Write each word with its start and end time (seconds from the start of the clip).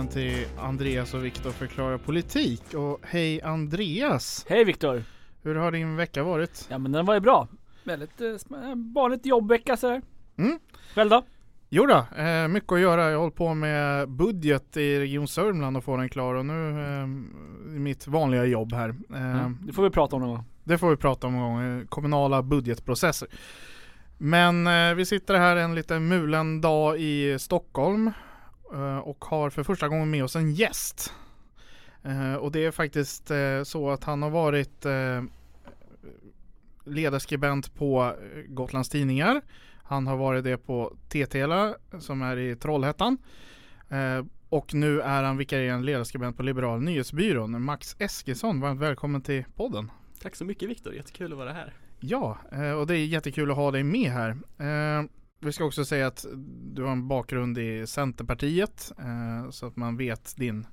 Välkommen 0.00 0.12
till 0.12 0.46
Andreas 0.58 1.14
och 1.14 1.24
Viktor 1.24 1.50
förklarar 1.50 1.98
politik. 1.98 2.74
Och 2.74 2.98
hej 3.02 3.42
Andreas! 3.42 4.46
Hej 4.48 4.64
Viktor! 4.64 5.02
Hur 5.42 5.54
har 5.54 5.72
din 5.72 5.96
vecka 5.96 6.22
varit? 6.22 6.66
Ja 6.70 6.78
men 6.78 6.92
den 6.92 7.06
var 7.06 7.14
ju 7.14 7.20
bra. 7.20 7.48
Väldigt 7.84 8.20
eh, 8.20 8.24
sm- 8.24 8.94
vanligt 8.94 9.26
jobbvecka 9.26 9.76
sådär. 9.76 10.02
Mm. 10.38 10.58
Själv 10.94 11.10
då? 11.10 11.22
Jo 11.68 11.86
då, 11.86 12.22
eh, 12.22 12.48
mycket 12.48 12.72
att 12.72 12.80
göra. 12.80 13.10
Jag 13.10 13.18
håller 13.18 13.30
på 13.30 13.54
med 13.54 14.08
budget 14.10 14.76
i 14.76 14.98
Region 15.00 15.28
Sörmland 15.28 15.76
och 15.76 15.84
får 15.84 15.98
den 15.98 16.08
klar 16.08 16.34
och 16.34 16.46
nu 16.46 16.70
eh, 16.80 17.76
i 17.76 17.78
mitt 17.78 18.06
vanliga 18.06 18.44
jobb 18.44 18.72
här. 18.72 18.88
Eh, 18.88 19.20
Ja, 19.20 19.52
det 19.66 19.72
får 19.72 19.82
vi 19.82 19.90
prata 19.90 20.16
om 20.16 20.22
någon 20.22 20.30
gång. 20.30 20.44
Det 20.64 20.78
får 20.78 20.90
vi 20.90 20.96
prata 20.96 21.26
om 21.26 21.32
någon 21.32 21.42
gång, 21.54 21.78
eh, 21.80 21.86
kommunala 21.86 22.42
budgetprocesser. 22.42 23.28
Men 24.18 24.66
eh, 24.66 24.94
vi 24.94 25.04
sitter 25.06 25.34
här 25.34 25.56
en 25.56 25.74
liten 25.74 26.08
mulen 26.08 26.60
dag 26.60 27.00
i 27.00 27.38
Stockholm 27.38 28.06
eh, 28.06 28.12
och 29.02 29.24
har 29.24 29.50
för 29.50 29.62
första 29.62 29.88
gången 29.88 30.10
med 30.10 30.24
oss 30.24 30.36
en 30.36 30.52
gäst. 30.52 31.12
Eh, 32.02 32.34
och 32.34 32.52
det 32.52 32.64
är 32.64 32.70
faktiskt 32.70 33.30
eh, 33.30 33.62
så 33.62 33.90
att 33.90 34.04
han 34.04 34.22
har 34.22 34.30
varit 34.30 34.86
eh, 34.86 35.22
ledarskribent 36.84 37.74
på 37.74 38.02
eh, 38.02 38.42
Gotlands 38.48 38.88
Tidningar. 38.88 39.42
Han 39.82 40.06
har 40.06 40.16
varit 40.16 40.44
det 40.44 40.56
på 40.56 40.96
TTLA 41.08 41.74
som 41.98 42.22
är 42.22 42.36
i 42.36 42.56
Trollhättan. 42.56 43.18
Eh, 43.88 44.24
och 44.48 44.74
nu 44.74 45.00
är 45.00 45.22
han 45.22 45.36
vikarierande 45.36 45.86
ledarskribent 45.86 46.36
på 46.36 46.42
Liberala 46.42 46.80
nyhetsbyrån. 46.80 47.62
Max 47.62 47.96
Eskilsson, 47.98 48.60
varmt 48.60 48.80
välkommen 48.80 49.22
till 49.22 49.44
podden. 49.56 49.90
Tack 50.22 50.36
så 50.36 50.44
mycket 50.44 50.68
Viktor, 50.68 50.94
jättekul 50.94 51.32
att 51.32 51.38
vara 51.38 51.52
här. 51.52 51.74
Ja, 52.00 52.38
eh, 52.52 52.72
och 52.72 52.86
det 52.86 52.94
är 52.94 53.06
jättekul 53.06 53.50
att 53.50 53.56
ha 53.56 53.70
dig 53.70 53.82
med 53.82 54.10
här. 54.10 54.36
Vi 55.42 55.52
ska 55.52 55.64
också 55.64 55.84
säga 55.84 56.06
att 56.06 56.26
du 56.74 56.82
har 56.82 56.92
en 56.92 57.08
bakgrund 57.08 57.58
i 57.58 57.86
Centerpartiet 57.86 58.92
eh, 58.98 59.50
så 59.50 59.66
att 59.66 59.76
man 59.76 59.96
vet 59.96 60.36
din 60.36 60.66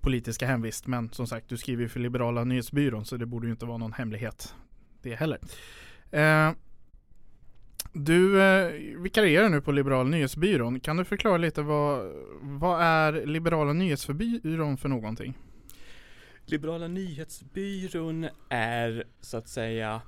politiska 0.00 0.46
hemvist. 0.46 0.86
Men 0.86 1.12
som 1.12 1.26
sagt, 1.26 1.48
du 1.48 1.56
skriver 1.56 1.82
ju 1.82 1.88
för 1.88 2.00
Liberala 2.00 2.44
nyhetsbyrån 2.44 3.04
så 3.04 3.16
det 3.16 3.26
borde 3.26 3.46
ju 3.46 3.52
inte 3.52 3.66
vara 3.66 3.78
någon 3.78 3.92
hemlighet 3.92 4.54
det 5.02 5.14
heller. 5.14 5.38
Eh, 6.10 6.52
Du 7.92 8.42
eh, 8.42 8.72
vikarierar 9.02 9.48
nu 9.48 9.60
på 9.60 9.72
Liberala 9.72 10.08
nyhetsbyrån. 10.08 10.80
Kan 10.80 10.96
du 10.96 11.04
förklara 11.04 11.36
lite 11.36 11.62
vad, 11.62 12.12
vad 12.40 12.82
är 12.82 13.26
Liberala 13.26 13.72
nyhetsbyrån 13.72 14.76
för 14.76 14.88
någonting? 14.88 15.38
Liberala 16.44 16.88
nyhetsbyrån 16.88 18.28
är 18.48 19.04
så 19.20 19.36
att 19.36 19.48
säga 19.48 20.02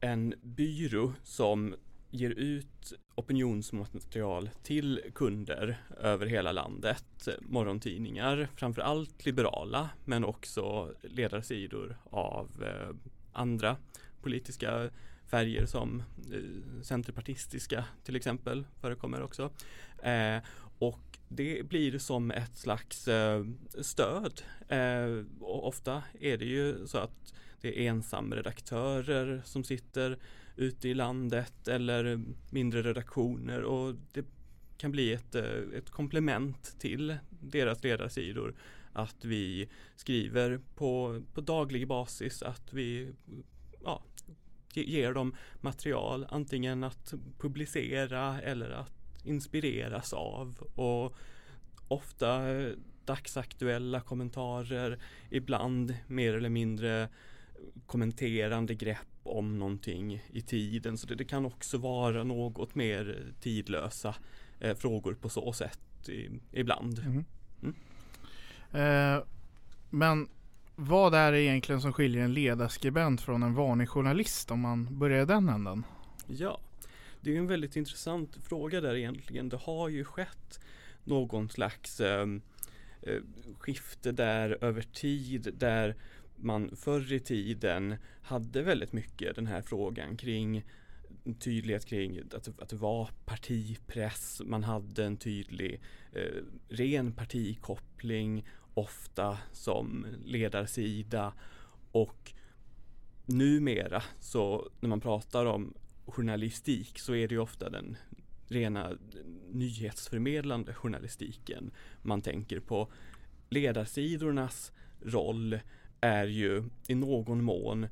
en 0.00 0.34
byrå 0.42 1.12
som 1.22 1.74
ger 2.14 2.30
ut 2.30 2.92
opinionsmaterial 3.14 4.50
till 4.62 5.00
kunder 5.14 5.76
över 6.00 6.26
hela 6.26 6.52
landet. 6.52 7.28
Morgontidningar, 7.40 8.48
framförallt 8.56 9.26
liberala, 9.26 9.90
men 10.04 10.24
också 10.24 10.94
ledarsidor 11.02 11.96
av 12.10 12.62
eh, 12.62 12.96
andra 13.32 13.76
politiska 14.22 14.90
färger 15.26 15.66
som 15.66 16.02
eh, 16.32 16.82
centerpartistiska 16.82 17.84
till 18.04 18.16
exempel 18.16 18.64
förekommer 18.80 19.22
också. 19.22 19.50
Eh, 20.02 20.38
och 20.78 21.18
det 21.28 21.68
blir 21.68 21.98
som 21.98 22.30
ett 22.30 22.56
slags 22.56 23.08
eh, 23.08 23.44
stöd. 23.80 24.42
Eh, 24.68 25.24
och 25.40 25.68
ofta 25.68 26.02
är 26.20 26.38
det 26.38 26.44
ju 26.44 26.86
så 26.86 26.98
att 26.98 27.34
det 27.60 27.80
är 27.80 27.88
ensamredaktörer 27.88 29.42
som 29.44 29.64
sitter 29.64 30.18
ute 30.56 30.88
i 30.88 30.94
landet 30.94 31.68
eller 31.68 32.20
mindre 32.50 32.82
redaktioner. 32.82 33.62
Och 33.62 33.94
det 34.12 34.24
kan 34.76 34.90
bli 34.90 35.12
ett, 35.12 35.34
eh, 35.34 35.60
ett 35.76 35.90
komplement 35.90 36.76
till 36.78 37.16
deras 37.40 37.82
ledarsidor 37.82 38.54
att 38.92 39.24
vi 39.24 39.68
skriver 39.96 40.60
på, 40.74 41.22
på 41.34 41.40
daglig 41.40 41.88
basis 41.88 42.42
att 42.42 42.72
vi 42.72 43.12
ja, 43.84 44.02
ger 44.74 45.12
dem 45.12 45.36
material 45.60 46.26
antingen 46.30 46.84
att 46.84 47.14
publicera 47.38 48.40
eller 48.40 48.70
att 48.70 48.92
inspireras 49.24 50.12
av. 50.12 50.58
Och 50.74 51.16
ofta 51.88 52.42
dagsaktuella 53.04 54.00
kommentarer 54.00 54.98
ibland 55.30 55.94
mer 56.06 56.34
eller 56.34 56.48
mindre 56.48 57.08
kommenterande 57.86 58.74
grepp 58.74 59.13
om 59.24 59.58
någonting 59.58 60.22
i 60.32 60.40
tiden 60.40 60.98
så 60.98 61.06
det, 61.06 61.14
det 61.14 61.24
kan 61.24 61.46
också 61.46 61.78
vara 61.78 62.24
något 62.24 62.74
mer 62.74 63.22
tidlösa 63.40 64.14
eh, 64.60 64.76
frågor 64.76 65.14
på 65.14 65.28
så 65.28 65.52
sätt 65.52 66.08
i, 66.08 66.30
ibland. 66.52 66.98
Mm. 66.98 67.24
Mm. 67.62 67.74
Eh, 68.72 69.24
men 69.90 70.28
vad 70.76 71.14
är 71.14 71.32
det 71.32 71.42
egentligen 71.42 71.80
som 71.80 71.92
skiljer 71.92 72.24
en 72.24 72.34
ledarskribent 72.34 73.20
från 73.20 73.42
en 73.42 73.54
vanlig 73.54 73.88
journalist 73.88 74.50
om 74.50 74.60
man 74.60 74.98
börjar 74.98 75.22
i 75.22 75.26
den 75.26 75.48
änden? 75.48 75.84
Ja, 76.26 76.60
det 77.20 77.34
är 77.34 77.38
en 77.38 77.46
väldigt 77.46 77.76
intressant 77.76 78.36
fråga 78.42 78.80
där 78.80 78.94
egentligen. 78.94 79.48
Det 79.48 79.56
har 79.56 79.88
ju 79.88 80.04
skett 80.04 80.60
någon 81.04 81.48
slags 81.48 82.00
eh, 82.00 82.26
eh, 83.02 83.20
skifte 83.58 84.12
där 84.12 84.64
över 84.64 84.82
tid 84.82 85.54
där 85.58 85.96
man 86.44 86.76
förr 86.76 87.12
i 87.12 87.20
tiden 87.20 87.94
hade 88.22 88.62
väldigt 88.62 88.92
mycket 88.92 89.36
den 89.36 89.46
här 89.46 89.62
frågan 89.62 90.16
kring 90.16 90.64
tydlighet 91.38 91.86
kring 91.86 92.20
att, 92.34 92.60
att 92.62 92.68
det 92.68 92.76
var 92.76 93.10
partipress, 93.24 94.42
man 94.44 94.64
hade 94.64 95.04
en 95.04 95.16
tydlig 95.16 95.80
eh, 96.12 96.42
ren 96.68 97.12
partikoppling 97.12 98.46
ofta 98.74 99.38
som 99.52 100.06
ledarsida 100.24 101.32
och 101.92 102.32
numera 103.26 104.02
så 104.20 104.70
när 104.80 104.88
man 104.88 105.00
pratar 105.00 105.46
om 105.46 105.74
journalistik 106.06 106.98
så 106.98 107.14
är 107.14 107.28
det 107.28 107.34
ju 107.34 107.40
ofta 107.40 107.70
den 107.70 107.96
rena 108.48 108.92
nyhetsförmedlande 109.50 110.74
journalistiken 110.74 111.70
man 112.02 112.22
tänker 112.22 112.60
på. 112.60 112.92
Ledarsidornas 113.48 114.72
roll 115.02 115.58
är 116.04 116.26
ju 116.26 116.64
i 116.88 116.94
någon 116.94 117.44
mån 117.44 117.86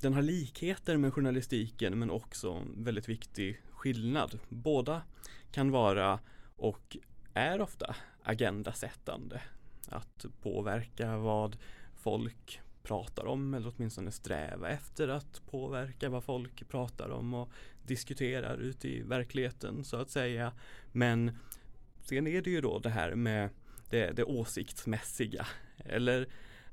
den 0.00 0.14
har 0.14 0.22
likheter 0.22 0.96
med 0.96 1.14
journalistiken 1.14 1.98
men 1.98 2.10
också 2.10 2.52
en 2.52 2.84
väldigt 2.84 3.08
viktig 3.08 3.62
skillnad. 3.70 4.38
Båda 4.48 5.02
kan 5.52 5.70
vara 5.70 6.20
och 6.56 6.96
är 7.34 7.60
ofta 7.60 7.96
agendasättande. 8.22 9.42
Att 9.88 10.26
påverka 10.42 11.16
vad 11.16 11.56
folk 11.96 12.60
pratar 12.82 13.26
om 13.26 13.54
eller 13.54 13.72
åtminstone 13.76 14.10
sträva 14.10 14.68
efter 14.68 15.08
att 15.08 15.42
påverka 15.50 16.08
vad 16.08 16.24
folk 16.24 16.68
pratar 16.68 17.10
om 17.10 17.34
och 17.34 17.50
diskuterar 17.82 18.58
ute 18.58 18.88
i 18.88 19.02
verkligheten 19.02 19.84
så 19.84 19.96
att 19.96 20.10
säga. 20.10 20.52
Men 20.92 21.38
sen 22.00 22.26
är 22.26 22.42
det 22.42 22.50
ju 22.50 22.60
då 22.60 22.78
det 22.78 22.90
här 22.90 23.14
med 23.14 23.50
det, 23.90 24.10
det 24.16 24.24
åsiktsmässiga 24.24 25.46
eller 25.76 26.28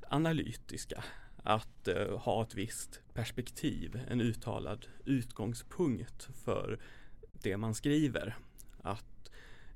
analytiska. 0.09 1.03
Att 1.43 1.87
eh, 1.87 2.17
ha 2.17 2.43
ett 2.43 2.55
visst 2.55 3.01
perspektiv, 3.13 4.01
en 4.09 4.21
uttalad 4.21 4.87
utgångspunkt 5.05 6.29
för 6.45 6.79
det 7.41 7.57
man 7.57 7.75
skriver. 7.75 8.35
Att 8.81 9.31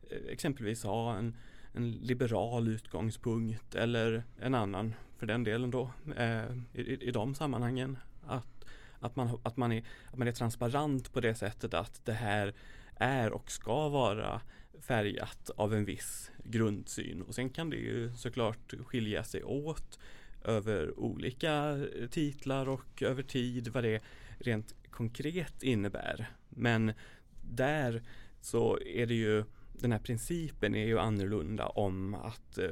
eh, 0.10 0.18
exempelvis 0.30 0.84
ha 0.84 1.16
en, 1.16 1.36
en 1.74 1.92
liberal 1.92 2.68
utgångspunkt 2.68 3.76
eller 3.76 4.24
en 4.40 4.56
annan 4.56 4.94
för 5.18 5.26
den 5.26 5.44
delen 5.44 5.72
då 5.72 5.92
eh, 6.18 6.44
i, 6.74 7.08
i, 7.08 7.12
de 7.12 7.36
sammanhangen. 7.36 7.98
Att, 8.28 8.66
att, 9.00 9.16
man, 9.16 9.40
att, 9.44 9.58
man 9.58 9.72
är, 9.72 9.84
att 10.12 10.18
man 10.18 10.28
är 10.28 10.32
transparent 10.32 11.14
på 11.14 11.20
det 11.20 11.36
sättet 11.36 11.74
att 11.74 12.06
det 12.06 12.14
här 12.14 12.54
är 12.96 13.32
och 13.32 13.52
ska 13.52 13.90
vara 13.90 14.42
färgat 14.82 15.50
av 15.56 15.74
en 15.74 15.86
viss 15.86 16.32
grundsyn 16.44 17.22
och 17.22 17.36
sen 17.36 17.50
kan 17.50 17.70
det 17.70 17.78
ju 17.78 18.12
såklart 18.14 18.74
skilja 18.86 19.24
sig 19.24 19.44
åt 19.44 20.00
över 20.44 21.00
olika 21.00 21.80
titlar 22.12 22.70
och 22.70 23.04
över 23.04 23.24
tid 23.24 23.68
vad 23.68 23.84
det 23.84 24.02
rent 24.40 24.76
konkret 24.90 25.64
innebär. 25.64 26.32
Men 26.50 26.94
där 27.42 28.04
så 28.42 28.80
är 28.80 29.06
det 29.06 29.14
ju 29.14 29.44
den 29.74 29.92
här 29.92 30.00
principen 30.00 30.76
är 30.76 30.86
ju 30.86 31.00
annorlunda 31.00 31.68
om 31.68 32.14
att 32.14 32.58
eh, 32.58 32.72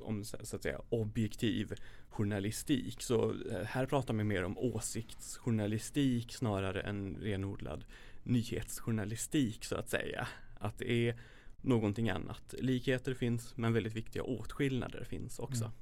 om 0.00 0.24
så 0.24 0.36
att 0.36 0.62
säga 0.62 0.80
objektiv 0.88 1.74
journalistik. 2.08 3.02
Så 3.02 3.30
eh, 3.30 3.62
här 3.64 3.86
pratar 3.86 4.14
man 4.14 4.26
mer 4.26 4.44
om 4.44 4.58
åsiktsjournalistik 4.58 6.32
snarare 6.32 6.80
än 6.80 7.16
renodlad 7.20 7.84
nyhetsjournalistik 8.22 9.64
så 9.64 9.76
att 9.76 9.88
säga. 9.88 10.28
Att 10.58 10.78
det 10.78 10.90
är 10.90 11.16
någonting 11.60 12.10
annat. 12.10 12.54
Likheter 12.58 13.14
finns 13.14 13.56
men 13.56 13.72
väldigt 13.72 13.96
viktiga 13.96 14.22
åtskillnader 14.22 15.04
finns 15.04 15.38
också. 15.38 15.64
Mm. 15.64 15.76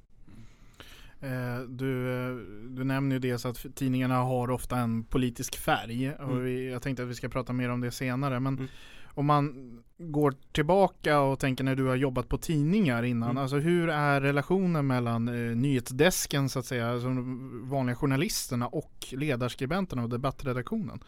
Eh, 1.19 1.59
du, 1.61 2.13
eh, 2.13 2.35
du 2.69 2.83
nämner 2.83 3.15
ju 3.15 3.19
dels 3.19 3.45
att 3.45 3.65
tidningarna 3.75 4.15
har 4.15 4.51
ofta 4.51 4.77
en 4.77 5.03
politisk 5.03 5.57
färg 5.57 6.13
och 6.13 6.31
mm. 6.31 6.43
vi, 6.43 6.71
jag 6.71 6.81
tänkte 6.81 7.03
att 7.03 7.09
vi 7.09 7.15
ska 7.15 7.29
prata 7.29 7.53
mer 7.53 7.69
om 7.69 7.81
det 7.81 7.91
senare 7.91 8.39
men 8.39 8.53
mm. 8.53 8.67
om 9.05 9.25
man 9.25 9.75
går 9.97 10.35
tillbaka 10.51 11.19
och 11.19 11.39
tänker 11.39 11.63
när 11.63 11.75
du 11.75 11.85
har 11.85 11.95
jobbat 11.95 12.29
på 12.29 12.37
tidningar 12.37 13.03
innan, 13.03 13.29
mm. 13.29 13.41
alltså 13.41 13.57
hur 13.57 13.89
är 13.89 14.21
relationen 14.21 14.87
mellan 14.87 15.27
eh, 15.27 15.55
nyhetsdesken 15.55 16.49
så 16.49 16.59
att 16.59 16.65
säga, 16.65 16.89
alltså 16.89 17.07
de 17.07 17.69
vanliga 17.69 17.95
journalisterna 17.95 18.67
och 18.67 19.07
ledarskribenterna 19.11 20.03
och 20.03 20.09
debattredaktionen? 20.09 20.99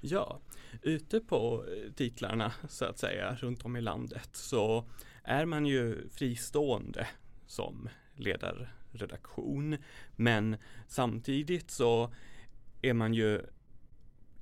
Ja, 0.00 0.38
ute 0.82 1.20
på 1.20 1.64
titlarna 1.96 2.52
så 2.68 2.84
att 2.84 2.98
säga 2.98 3.34
runt 3.34 3.64
om 3.64 3.76
i 3.76 3.80
landet 3.80 4.28
så 4.32 4.84
är 5.22 5.44
man 5.44 5.66
ju 5.66 6.08
fristående 6.10 7.06
som 7.46 7.88
ledarredaktion. 8.14 9.76
Men 10.16 10.56
samtidigt 10.88 11.70
så 11.70 12.12
är 12.82 12.92
man 12.92 13.14
ju 13.14 13.42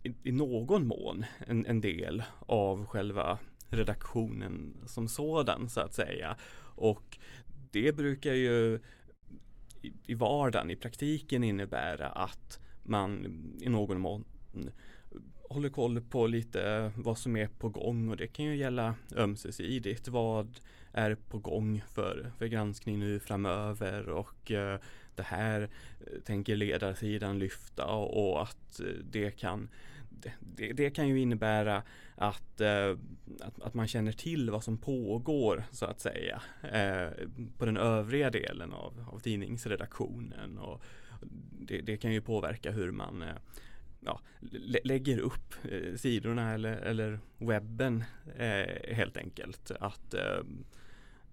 i, 0.03 0.15
i 0.23 0.33
någon 0.33 0.87
mån 0.87 1.25
en, 1.47 1.67
en, 1.67 1.81
del 1.81 2.23
av 2.47 2.87
själva 2.87 3.39
redaktionen 3.69 4.77
som 4.87 5.09
sådan 5.09 5.69
så 5.69 5.81
att 5.81 5.95
säga. 5.95 6.37
Och 6.77 7.19
det 7.71 7.97
brukar 7.97 8.33
ju 8.33 8.81
i, 9.83 9.93
i 10.07 10.15
vardagen, 10.15 10.71
i 10.71 10.77
praktiken 10.77 11.45
innebära 11.45 12.09
att 12.09 12.61
man 12.83 13.27
i 13.61 13.69
någon 13.69 14.01
mån 14.01 14.25
håller 15.55 15.69
koll 15.69 16.01
på 16.01 16.27
lite 16.27 16.71
eh, 16.73 16.91
vad 16.97 17.19
som 17.19 17.37
är 17.37 17.47
på 17.47 17.69
gång 17.69 18.09
och 18.09 18.17
det 18.17 18.27
kan 18.27 18.45
ju 18.45 18.57
gälla 18.57 18.95
ömsesidigt. 19.17 20.09
Vad 20.09 20.61
är 20.93 21.15
på 21.15 21.39
gång 21.39 21.83
för, 21.95 22.33
för 22.39 22.47
granskning 22.47 22.99
nu 22.99 23.21
framöver 23.21 24.09
och 24.09 24.51
eh, 24.51 24.79
det 25.15 25.23
här 25.23 25.61
eh, 25.61 26.21
tänker 26.25 26.57
ledarsidan 26.57 27.39
lyfta 27.39 27.87
och, 27.87 28.33
och 28.33 28.43
att 28.43 28.81
eh, 28.81 28.87
det 29.11 29.31
kan 29.31 29.69
det, 30.41 30.73
det, 30.73 30.91
kan 30.91 31.09
ju 31.09 31.21
innebära 31.21 31.83
att, 32.15 32.61
eh, 32.61 32.97
att, 33.41 33.63
att, 33.63 33.75
man 33.75 33.89
känner 33.89 34.13
till 34.13 34.51
vad 34.51 34.65
som 34.65 34.79
pågår 34.79 35.65
så 35.71 35.87
att 35.87 36.01
säga 36.01 36.43
eh, 36.63 37.27
på 37.59 37.65
den 37.65 37.77
övriga 37.77 38.31
delen 38.31 38.73
av, 38.73 39.09
av 39.13 39.19
tidningsredaktionen. 39.19 40.59
Och 40.59 40.83
det, 41.51 41.81
det, 41.81 41.97
kan 41.97 42.13
ju 42.13 42.21
påverka 42.21 42.71
hur 42.71 42.91
man 42.91 43.25
ja, 44.05 44.21
lä 44.41 44.79
lägger 44.85 45.19
upp 45.19 45.55
eh, 45.65 45.95
sidorna 45.97 46.55
eller, 46.55 46.77
eller 46.77 47.21
webben 47.39 48.05
eh, 48.37 48.95
helt 48.95 49.17
enkelt. 49.17 49.71
Att, 49.81 50.15
eh, 50.15 50.39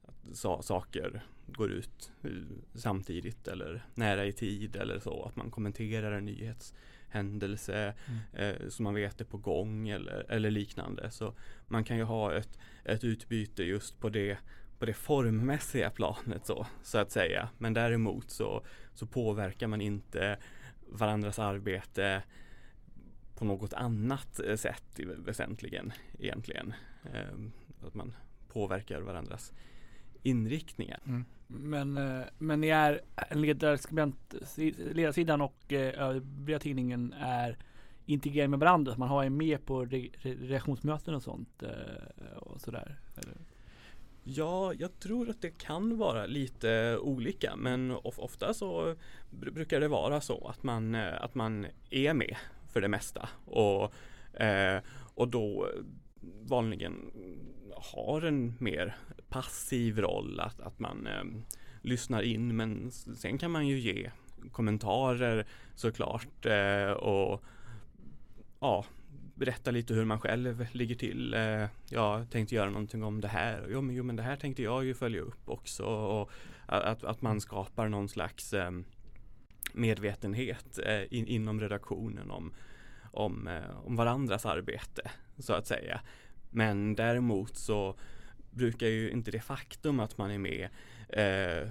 att 0.01 0.37
sa 0.37 0.61
saker 0.61 1.23
går 1.45 1.71
ut 1.71 2.11
eh, 2.23 2.31
samtidigt 2.73 3.47
eller 3.47 3.85
nära 3.95 4.25
i 4.25 4.31
tid 4.31 4.75
eller 4.75 4.99
så. 4.99 5.23
Att 5.23 5.35
man 5.35 5.51
kommenterar 5.51 6.11
en 6.11 6.25
nyhetshändelse 6.25 7.93
mm. 8.07 8.19
Eh, 8.33 8.69
som 8.69 8.83
man 8.83 8.93
vet 8.93 9.21
är 9.21 9.25
på 9.25 9.37
gång 9.37 9.89
eller, 9.89 10.25
eller 10.29 10.51
liknande. 10.51 11.11
Så 11.11 11.33
man 11.67 11.83
kan 11.83 11.97
ju 11.97 12.03
ha 12.03 12.33
ett, 12.33 12.59
ett 12.83 13.03
utbyte 13.03 13.63
just 13.63 13.99
på 13.99 14.09
det 14.09 14.37
på 14.81 14.85
det 14.85 14.93
formmässiga 14.93 15.89
planet 15.89 16.45
så, 16.45 16.67
så 16.83 16.97
att 16.97 17.11
säga. 17.11 17.49
Men 17.57 17.73
däremot 17.73 18.31
så, 18.31 18.65
så 18.93 19.05
påverkar 19.05 19.67
man 19.67 19.81
inte 19.81 20.37
varandras 20.89 21.39
arbete 21.39 22.23
på 23.41 23.45
något 23.45 23.73
annat 23.73 24.39
eh, 24.39 24.55
sätt 24.55 24.99
väsentligen 25.17 25.93
egentligen. 26.19 26.73
Ehm, 27.13 27.51
att 27.87 27.93
man 27.93 28.13
påverkar 28.47 29.01
varandras 29.01 29.53
inriktningar. 30.23 30.99
Mm. 31.05 31.25
Men, 31.47 31.97
eh, 31.97 32.25
men 32.37 32.61
ni 32.61 32.67
är 32.67 33.01
en 33.15 33.41
ledarskribent, 33.41 34.33
ledarsidan 34.93 35.41
och 35.41 35.73
eh, 35.73 36.01
övriga 36.01 36.59
tidningen 36.59 37.13
är 37.13 37.57
integrerade 38.05 38.47
med 38.47 38.59
varandra. 38.59 38.97
Man 38.97 39.09
har 39.09 39.23
er 39.23 39.29
med 39.29 39.65
på 39.65 39.85
reaktionsmöten 40.23 41.15
och 41.15 41.23
sånt 41.23 41.63
och 42.35 42.61
sådär. 42.61 42.99
Eller? 43.15 43.37
Ja, 44.23 44.73
jag 44.73 44.99
tror 44.99 45.29
att 45.29 45.41
det 45.41 45.57
kan 45.57 45.97
vara 45.97 46.25
lite 46.25 46.97
olika 46.97 47.55
men 47.55 47.91
ofta 48.03 48.53
så 48.53 48.95
brukar 49.29 49.79
det 49.79 49.87
vara 49.87 50.21
så 50.21 50.47
att 50.47 50.63
man, 50.63 50.95
att 50.95 51.35
man 51.35 51.65
är 51.89 52.13
med 52.13 52.35
för 52.71 52.81
det 52.81 52.87
mesta. 52.87 53.29
Och, 53.45 53.93
eh, 54.41 54.81
och 55.15 55.27
då 55.27 55.69
vanligen 56.41 57.11
har 57.75 58.21
en 58.21 58.53
mer 58.59 58.95
passiv 59.29 59.99
roll, 59.99 60.39
att, 60.39 60.59
att 60.59 60.79
man 60.79 61.07
eh, 61.07 61.23
lyssnar 61.81 62.21
in 62.21 62.55
men 62.55 62.91
sen 62.91 63.37
kan 63.37 63.51
man 63.51 63.67
ju 63.67 63.79
ge 63.79 64.11
kommentarer 64.51 65.45
såklart 65.75 66.45
eh, 66.45 66.91
och 66.91 67.43
ja, 68.59 68.85
berätta 69.35 69.71
lite 69.71 69.93
hur 69.93 70.05
man 70.05 70.19
själv 70.19 70.67
ligger 70.71 70.95
till. 70.95 71.33
Eh, 71.33 71.65
jag 71.89 72.29
tänkte 72.29 72.55
göra 72.55 72.69
någonting 72.69 73.03
om 73.03 73.21
det 73.21 73.27
här. 73.27 73.67
Jo 73.69 73.81
men, 73.81 73.95
jo, 73.95 74.03
men 74.03 74.15
det 74.15 74.23
här 74.23 74.35
tänkte 74.35 74.63
jag 74.63 74.85
ju 74.85 74.93
följa 74.93 75.21
upp 75.21 75.49
också. 75.49 75.83
Och 75.85 76.31
att, 76.65 77.03
att 77.03 77.21
man 77.21 77.41
skapar 77.41 77.89
någon 77.89 78.09
slags 78.09 78.53
eh, 78.53 78.71
medvetenhet 79.73 80.79
eh, 80.85 81.01
in, 81.09 81.27
inom 81.27 81.59
redaktionen 81.59 82.31
om, 82.31 82.53
om, 83.11 83.47
eh, 83.47 83.85
om 83.85 83.95
varandras 83.95 84.45
arbete 84.45 85.11
så 85.37 85.53
att 85.53 85.67
säga. 85.67 86.01
Men 86.49 86.95
däremot 86.95 87.57
så 87.57 87.95
brukar 88.51 88.87
ju 88.87 89.11
inte 89.11 89.31
det 89.31 89.39
faktum 89.39 89.99
att 89.99 90.17
man 90.17 90.31
är 90.31 90.37
med 90.37 90.69
eh, 91.09 91.69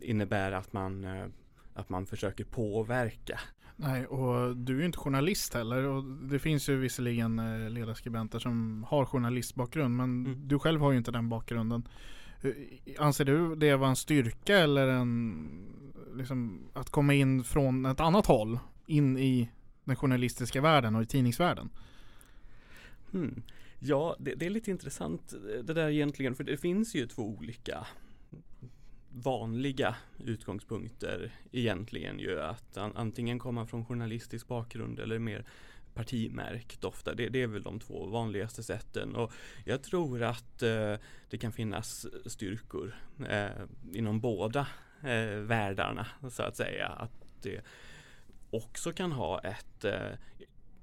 innebära 0.00 0.58
att 0.58 0.72
man, 0.72 1.04
eh, 1.04 1.26
att 1.74 1.88
man 1.88 2.06
försöker 2.06 2.44
påverka. 2.44 3.40
Nej, 3.76 4.06
och 4.06 4.56
du 4.56 4.74
är 4.74 4.80
ju 4.80 4.86
inte 4.86 4.98
journalist 4.98 5.54
heller. 5.54 5.84
Och 5.84 6.04
det 6.04 6.38
finns 6.38 6.68
ju 6.68 6.76
visserligen 6.76 7.38
eh, 7.38 7.70
ledarskribenter 7.70 8.38
som 8.38 8.84
har 8.88 9.04
journalistbakgrund, 9.04 9.96
men 9.96 10.26
mm. 10.26 10.48
du 10.48 10.58
själv 10.58 10.80
har 10.80 10.92
ju 10.92 10.98
inte 10.98 11.10
den 11.10 11.28
bakgrunden. 11.28 11.88
Eh, 12.42 12.52
anser 12.98 13.24
du 13.24 13.54
det 13.54 13.76
vara 13.76 13.90
en 13.90 13.96
styrka 13.96 14.58
eller 14.58 14.88
en 14.88 15.48
liksom, 16.14 16.68
att 16.72 16.90
komma 16.90 17.14
in 17.14 17.44
från 17.44 17.86
ett 17.86 18.00
annat 18.00 18.26
håll 18.26 18.58
in 18.86 19.18
i 19.18 19.50
den 19.84 19.96
journalistiska 19.96 20.60
världen 20.60 20.96
och 20.96 21.02
i 21.02 21.06
tidningsvärlden? 21.06 21.70
Hmm. 23.12 23.42
Ja, 23.78 24.16
det, 24.18 24.34
det, 24.34 24.46
är 24.46 24.50
lite 24.50 24.70
intressant 24.70 25.32
eh, 25.32 25.64
det 25.64 25.74
där 25.74 25.88
egentligen, 25.88 26.34
för 26.34 26.44
det 26.44 26.56
finns 26.56 26.94
ju 26.94 27.06
två 27.06 27.22
olika 27.22 27.86
vanliga 29.12 29.96
utgångspunkter 30.24 31.32
egentligen 31.52 32.18
ju 32.18 32.40
att 32.40 32.76
an, 32.76 32.92
antingen 32.96 33.38
komma 33.38 33.66
från 33.66 33.84
journalistisk 33.84 34.48
bakgrund 34.48 34.98
eller 34.98 35.18
mer 35.18 35.44
partimärkt 35.94 36.84
ofta. 36.84 37.14
Det, 37.14 37.28
det, 37.28 37.42
är 37.42 37.46
väl 37.46 37.62
de 37.62 37.80
två 37.80 38.06
vanligaste 38.06 38.62
sätten 38.62 39.16
och 39.16 39.32
jag 39.64 39.82
tror 39.82 40.22
att 40.22 40.62
eh, 40.62 40.94
det 41.30 41.38
kan 41.40 41.52
finnas 41.52 42.06
styrkor 42.26 42.94
eh, 43.28 43.48
inom 43.92 44.20
båda 44.20 44.66
eh, 45.02 45.38
världarna 45.40 46.06
så 46.30 46.42
att 46.42 46.56
säga. 46.56 46.86
Att 46.86 47.12
det 47.42 47.60
också 48.50 48.92
kan 48.92 49.12
ha 49.12 49.40
ett 49.40 49.84
eh, 49.84 50.10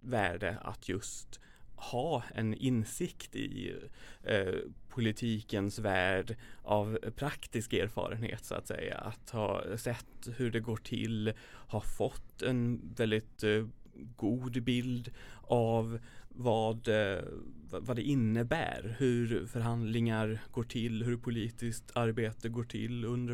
värde 0.02 0.58
att 0.62 0.90
just 0.90 1.40
ha 1.78 2.24
en 2.34 2.54
insikt 2.54 3.36
i 3.36 3.76
eh, 4.24 4.56
politikens 4.90 5.80
värld 5.80 6.36
av 6.64 6.98
praktisk 7.16 7.74
erfarenhet 7.74 8.46
så 8.46 8.56
att 8.56 8.68
säga. 8.68 8.98
Att 8.98 9.30
ha 9.30 9.78
sett 9.78 10.30
hur 10.38 10.52
det 10.52 10.60
går 10.60 10.78
till, 10.78 11.34
ha 11.68 11.82
fått 11.82 12.42
en 12.42 12.94
väldigt 12.96 13.44
eh, 13.44 13.66
god 14.16 14.64
bild 14.64 15.12
av 15.42 15.96
eh, 15.96 16.00
vad, 16.40 16.90
vad 17.70 17.96
det 17.96 18.02
innebär, 18.02 18.96
hur 19.00 19.46
förhandlingar 19.46 20.40
går 20.52 20.64
till, 20.64 21.04
hur 21.04 21.18
politiskt 21.18 21.92
arbete 21.94 22.50
går 22.50 22.64
till 22.64 23.06
under 23.06 23.34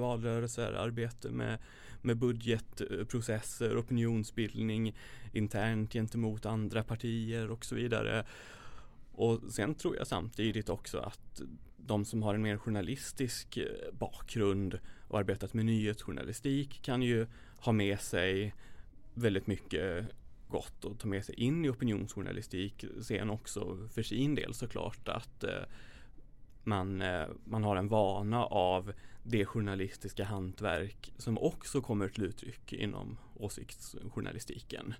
valrörelser, 0.00 0.72
arbete 0.72 1.30
med, 1.30 1.58
med 2.02 2.16
budgetprocesser, 2.16 3.80
opinionsbildning 3.80 4.96
internt 5.32 5.92
gentemot 5.92 6.46
andra 6.46 6.84
partier 6.84 7.50
och 7.50 7.64
så 7.64 7.74
vidare. 7.74 8.24
Och 9.12 9.40
sen 9.50 9.74
tror 9.74 9.96
jag 9.96 10.06
samtidigt 10.06 10.68
också 10.68 10.98
att 10.98 11.42
de 11.76 12.04
som 12.04 12.22
har 12.22 12.34
en 12.34 12.42
mer 12.42 12.56
journalistisk 12.56 13.56
eh, 13.56 13.92
bakgrund 13.92 14.78
och 15.08 15.18
arbetat 15.18 15.54
med 15.54 15.64
nyhetsjournalistik 15.64 16.82
kan 16.82 17.02
ju 17.02 17.26
ha 17.58 17.72
med 17.72 18.00
sig 18.00 18.54
väldigt 19.18 19.46
mycket 19.46 20.06
gott 20.48 20.84
att 20.84 21.00
ta 21.00 21.08
med 21.08 21.24
sig 21.24 21.34
in 21.34 21.64
i 21.64 21.68
opinionsjournalistik. 21.68 22.84
Sen 23.02 23.30
också 23.30 23.88
för 23.94 24.02
sin 24.02 24.34
del 24.34 24.54
såklart 24.54 25.08
att 25.08 25.44
eh, 25.44 25.62
man, 26.64 27.02
eh, 27.02 27.26
man 27.44 27.64
har 27.64 27.76
en 27.76 27.88
vana 27.88 28.44
av 28.44 28.92
det 29.22 29.46
journalistiska 29.46 30.24
hantverk 30.24 31.12
som 31.16 31.38
också 31.38 31.80
kommer 31.80 32.08
till 32.08 32.24
uttryck 32.24 32.72
inom 32.72 33.18
åsiktsjournalistiken. 33.34 34.94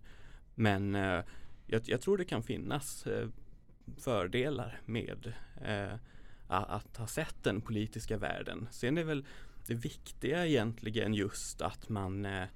Men 0.54 0.94
eh, 0.94 1.24
jag, 1.66 1.82
jag, 1.84 2.00
tror 2.00 2.18
det 2.18 2.24
kan 2.24 2.42
finnas 2.42 3.06
fördelar 3.98 4.80
med 4.84 5.32
att 6.46 6.96
ha 6.96 7.06
sett 7.06 7.44
den 7.44 7.60
politiska 7.60 8.16
världen. 8.16 8.68
Sen 8.70 8.98
är 8.98 9.04
väl 9.04 9.24
det 9.68 9.74
viktiga 9.74 10.46
egentligen 10.46 11.14
just 11.14 11.62
att 11.62 11.88
man, 11.88 12.26
eh, 12.26 12.46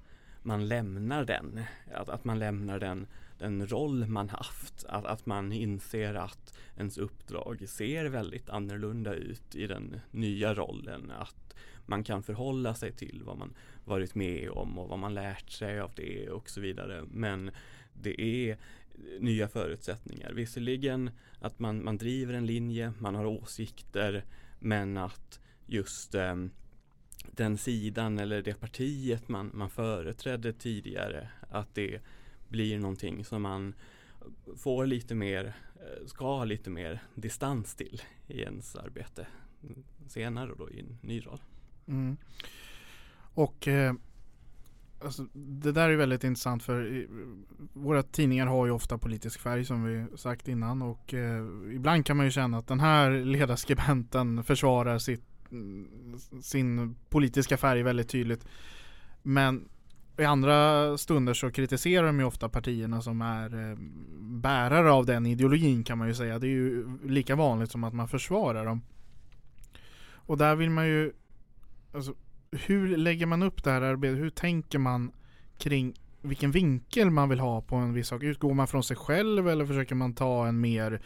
man 0.43 0.67
lämnar 0.67 1.25
den. 1.25 1.61
Att, 1.93 2.09
att 2.09 2.23
man 2.23 2.39
lämnar 2.39 2.79
den, 2.79 3.07
den 3.37 3.67
roll 3.67 4.05
man 4.07 4.29
haft. 4.29 4.85
Att, 4.89 5.05
att 5.05 5.25
man 5.25 5.51
inser 5.51 6.13
att 6.13 6.57
ens 6.77 6.97
uppdrag 6.97 7.69
ser 7.69 8.05
väldigt 8.05 8.49
annorlunda 8.49 9.13
ut 9.13 9.55
i 9.55 9.67
den 9.67 9.99
nya 10.11 10.53
rollen. 10.53 11.11
Att 11.11 11.55
man 11.85 12.03
kan 12.03 12.23
förhålla 12.23 12.75
sig 12.75 12.91
till 12.91 13.21
vad 13.25 13.37
man 13.37 13.53
varit 13.85 14.15
med 14.15 14.49
om 14.49 14.79
och 14.79 14.89
vad 14.89 14.99
man 14.99 15.13
lärt 15.13 15.49
sig 15.49 15.79
av 15.79 15.91
det 15.95 16.29
och 16.29 16.49
så 16.49 16.61
vidare. 16.61 17.03
Men 17.11 17.51
det 17.93 18.21
är 18.21 18.57
nya 19.19 19.47
förutsättningar. 19.47 20.33
Visserligen 20.33 21.09
att 21.39 21.59
man, 21.59 21.83
man 21.83 21.97
driver 21.97 22.33
en 22.33 22.45
linje, 22.45 22.93
man 22.99 23.15
har 23.15 23.25
åsikter, 23.25 24.23
men 24.59 24.97
att 24.97 25.39
just 25.65 26.15
eh, 26.15 26.35
den 27.31 27.57
sidan 27.57 28.19
eller 28.19 28.41
det 28.41 28.53
partiet 28.53 29.29
man, 29.29 29.51
man 29.53 29.69
företrädde 29.69 30.53
tidigare, 30.53 31.29
att 31.49 31.75
det 31.75 31.99
blir 32.49 32.79
någonting 32.79 33.25
som 33.25 33.41
man 33.41 33.73
får 34.57 34.85
lite 34.85 35.15
mer, 35.15 35.53
eh, 35.75 36.07
ska 36.07 36.25
ha 36.25 36.45
lite 36.45 36.69
mer 36.69 37.03
distans 37.15 37.75
till 37.75 38.01
i 38.27 38.41
ens 38.41 38.75
arbete 38.75 39.27
senare 40.07 40.51
då 40.57 40.69
i 40.69 40.79
en 40.79 40.97
ny 41.01 41.19
roll. 41.19 41.41
Mm. 41.87 42.17
Och 43.33 43.67
eh, 43.67 43.93
alltså, 45.03 45.27
det 45.33 45.71
där 45.71 45.89
är 45.89 45.95
väldigt 45.95 46.23
intressant 46.23 46.63
för 46.63 47.07
våra 47.73 48.03
tidningar 48.03 48.47
har 48.47 48.65
ju 48.65 48.71
ofta 48.71 48.97
politisk 48.97 49.39
färg 49.39 49.65
som 49.65 49.83
vi 49.83 50.17
sagt 50.17 50.47
innan 50.47 50.81
och 50.81 51.13
eh, 51.13 51.45
ibland 51.73 52.05
kan 52.05 52.17
man 52.17 52.25
ju 52.25 52.31
känna 52.31 52.57
att 52.57 52.67
den 52.67 52.79
här 52.79 53.11
ledarskribenten 53.11 54.43
försvarar 54.43 54.99
sitt, 54.99 55.23
sin 56.41 56.95
politiska 57.09 57.57
färg 57.57 57.83
väldigt 57.83 58.09
tydligt. 58.09 58.45
Men 59.21 59.69
i 60.17 60.23
andra 60.23 60.97
stunder 60.97 61.33
så 61.33 61.51
kritiserar 61.51 62.07
de 62.07 62.19
ju 62.19 62.25
ofta 62.25 62.49
partierna 62.49 63.01
som 63.01 63.21
är 63.21 63.71
eh, 63.71 63.77
bärare 64.19 64.91
av 64.91 65.05
den 65.05 65.25
ideologin 65.25 65.83
kan 65.83 65.97
man 65.97 66.07
ju 66.07 66.13
säga. 66.13 66.39
Det 66.39 66.47
är 66.47 66.49
ju 66.49 66.85
lika 67.03 67.35
vanligt 67.35 67.71
som 67.71 67.83
att 67.83 67.93
man 67.93 68.07
försvarar 68.07 68.65
dem. 68.65 68.81
Och 70.11 70.37
där 70.37 70.55
vill 70.55 70.69
man 70.69 70.87
ju 70.87 71.13
alltså, 71.93 72.13
hur 72.51 72.97
lägger 72.97 73.25
man 73.25 73.43
upp 73.43 73.63
det 73.63 73.71
här 73.71 73.81
arbetet? 73.81 74.19
Hur 74.19 74.29
tänker 74.29 74.79
man 74.79 75.11
kring 75.57 75.93
vilken 76.21 76.51
vinkel 76.51 77.09
man 77.09 77.29
vill 77.29 77.39
ha 77.39 77.61
på 77.61 77.75
en 77.75 77.93
viss 77.93 78.07
sak? 78.07 78.23
Utgår 78.23 78.53
man 78.53 78.67
från 78.67 78.83
sig 78.83 78.97
själv 78.97 79.49
eller 79.49 79.65
försöker 79.65 79.95
man 79.95 80.13
ta 80.13 80.47
en 80.47 80.61
mer 80.61 81.01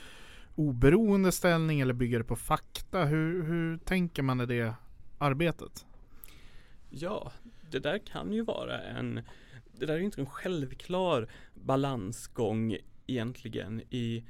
oberoende 0.58 1.32
ställning 1.32 1.80
eller 1.80 1.94
bygger 1.94 2.18
det 2.18 2.24
på 2.24 2.36
fakta? 2.36 3.06
Hur, 3.06 3.44
hur 3.44 3.78
tänker 3.78 4.24
man 4.24 4.42
i 4.42 4.46
det 4.46 4.74
arbetet? 5.18 5.86
Ja, 6.90 7.32
det 7.72 7.80
där 7.80 7.98
kan 7.98 8.34
ju 8.34 8.44
vara 8.44 8.82
en 8.82 9.22
Det 9.80 9.86
där 9.86 9.94
är 9.94 10.00
inte 10.00 10.22
en 10.22 10.30
självklar 10.30 11.28
balansgång 11.54 12.78
egentligen 13.08 13.82
i 13.90 14.24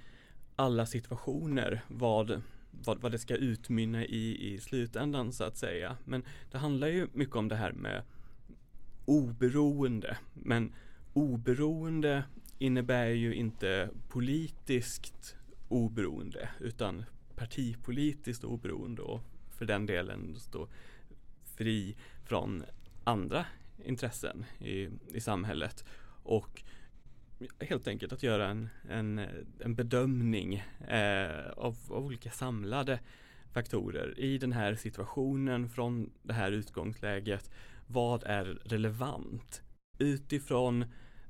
alla 0.55 0.85
situationer 0.85 1.81
vad 1.87 2.41
vad, 2.85 3.01
vad 3.01 3.11
det 3.11 3.19
ska 3.19 3.35
utmynna 3.35 4.05
i 4.05 4.53
i 4.53 4.59
slutändan 4.59 5.33
så 5.33 5.43
att 5.43 5.57
säga. 5.57 5.97
Men 6.05 6.23
det 6.51 6.57
handlar 6.57 6.87
ju 6.87 7.07
mycket 7.13 7.35
om 7.35 7.47
det 7.47 7.55
här 7.55 7.71
med 7.71 8.03
oberoende. 9.05 10.17
Men 10.33 10.73
oberoende 11.13 12.23
innebär 12.59 13.07
ju 13.07 13.35
inte 13.35 13.89
politiskt 14.09 15.36
oberoende 15.67 16.49
utan 16.59 17.05
partipolitiskt 17.35 18.43
oberoende 18.43 19.01
och 19.01 19.21
för 19.57 19.65
den 19.65 19.85
delen 19.85 20.39
stå 20.39 20.67
fri 21.57 21.95
från 22.23 22.63
andra 23.03 23.45
intressen 23.85 24.45
i, 24.59 24.89
i 25.13 25.21
samhället. 25.21 25.85
Och 26.23 26.63
helt 27.59 27.87
enkelt 27.87 28.13
att 28.13 28.23
göra 28.23 28.47
en, 28.47 28.69
en, 28.89 29.21
en 29.59 29.75
bedömning 29.75 30.63
eh, 30.87 31.49
av, 31.55 31.77
av, 31.89 32.05
olika 32.05 32.31
samlade 32.31 32.99
faktorer 33.53 34.19
i 34.19 34.37
den 34.37 34.51
här 34.51 34.75
situationen 34.75 35.69
från 35.69 36.11
det 36.23 36.33
här 36.33 36.51
utgångsläget. 36.51 37.51
Vad 37.87 38.23
är 38.23 38.45
relevant 38.45 39.61
utifrån 39.97 40.85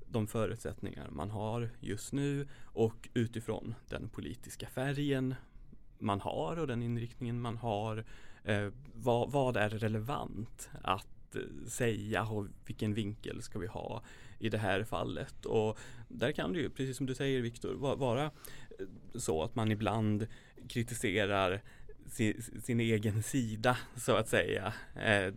de 0.09 0.27
förutsättningar 0.27 1.09
man 1.11 1.29
har 1.29 1.69
just 1.79 2.13
nu 2.13 2.47
och 2.63 3.09
utifrån 3.13 3.75
den 3.89 4.09
politiska 4.09 4.67
färgen 4.67 5.35
man 5.99 6.21
har 6.21 6.59
och 6.59 6.67
den 6.67 6.83
inriktningen 6.83 7.41
man 7.41 7.57
har. 7.57 8.05
Eh, 8.43 8.69
vad, 8.93 9.31
vad 9.31 9.57
är 9.57 9.69
relevant 9.69 10.69
att 10.81 11.35
eh, 11.35 11.67
säga 11.67 12.23
och 12.23 12.47
vilken 12.65 12.93
vinkel 12.93 13.41
ska 13.41 13.59
vi 13.59 13.67
ha 13.67 14.03
i 14.39 14.49
det 14.49 14.57
här 14.57 14.83
fallet. 14.83 15.45
Och 15.45 15.79
där 16.07 16.31
kan 16.31 16.53
det 16.53 16.59
ju, 16.59 16.69
precis 16.69 16.97
som 16.97 17.05
du 17.05 17.15
säger 17.15 17.41
Viktor, 17.41 17.73
vara 17.95 18.23
eh, 18.23 18.31
så 19.15 19.43
att 19.43 19.55
man 19.55 19.71
ibland 19.71 20.27
kritiserar 20.69 21.61
sin, 22.05 22.41
sin 22.63 22.79
egen 22.79 23.23
sida 23.23 23.77
så 23.95 24.15
att 24.15 24.29
säga. 24.29 24.73
Eh, 24.95 25.33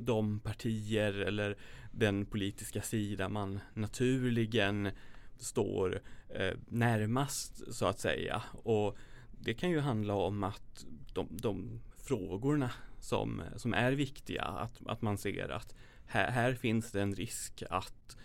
de 0.00 0.40
partier 0.40 1.12
eller 1.12 1.56
den 1.98 2.26
politiska 2.26 2.82
sida 2.82 3.28
man 3.28 3.60
naturligen 3.74 4.90
står 5.38 6.00
eh, 6.28 6.54
närmast 6.68 7.74
så 7.74 7.86
att 7.86 8.00
säga. 8.00 8.42
Och 8.52 8.96
det 9.30 9.54
kan 9.54 9.70
ju 9.70 9.80
handla 9.80 10.14
om 10.14 10.44
att 10.44 10.86
de, 11.12 11.28
de 11.30 11.80
frågorna 11.96 12.70
som, 13.00 13.42
som 13.56 13.74
är 13.74 13.92
viktiga, 13.92 14.42
att, 14.42 14.80
att 14.86 15.02
man 15.02 15.18
ser 15.18 15.48
att 15.48 15.74
här, 16.06 16.30
här 16.30 16.54
finns 16.54 16.92
det 16.92 17.02
en 17.02 17.14
risk 17.14 17.62
att 17.70 18.16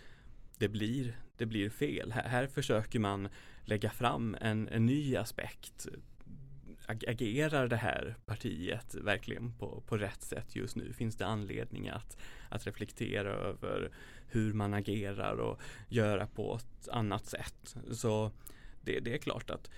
det 0.58 0.68
blir, 0.68 1.16
det 1.36 1.46
blir 1.46 1.70
fel. 1.70 2.12
Här, 2.12 2.28
här 2.28 2.46
försöker 2.46 2.98
man 2.98 3.28
lägga 3.64 3.90
fram 3.90 4.36
en, 4.40 4.68
en 4.68 4.86
ny 4.86 5.16
aspekt. 5.16 5.86
Agerar 6.86 7.68
det 7.68 7.76
här 7.76 8.14
partiet 8.26 8.94
verkligen 8.94 9.52
på, 9.52 9.82
på 9.86 9.96
rätt 9.96 10.22
sätt 10.22 10.56
just 10.56 10.76
nu? 10.76 10.92
Finns 10.92 11.16
det 11.16 11.26
anledning 11.26 11.88
att, 11.88 12.16
att 12.48 12.66
reflektera 12.66 13.30
över 13.30 13.90
hur 14.28 14.52
man 14.52 14.74
agerar 14.74 15.36
och 15.36 15.60
göra 15.88 16.26
på 16.26 16.56
ett 16.56 16.88
annat 16.88 17.26
sätt? 17.26 17.76
Så 17.90 18.30
det, 18.82 19.00
det 19.00 19.14
är 19.14 19.18
klart 19.18 19.50
att 19.50 19.70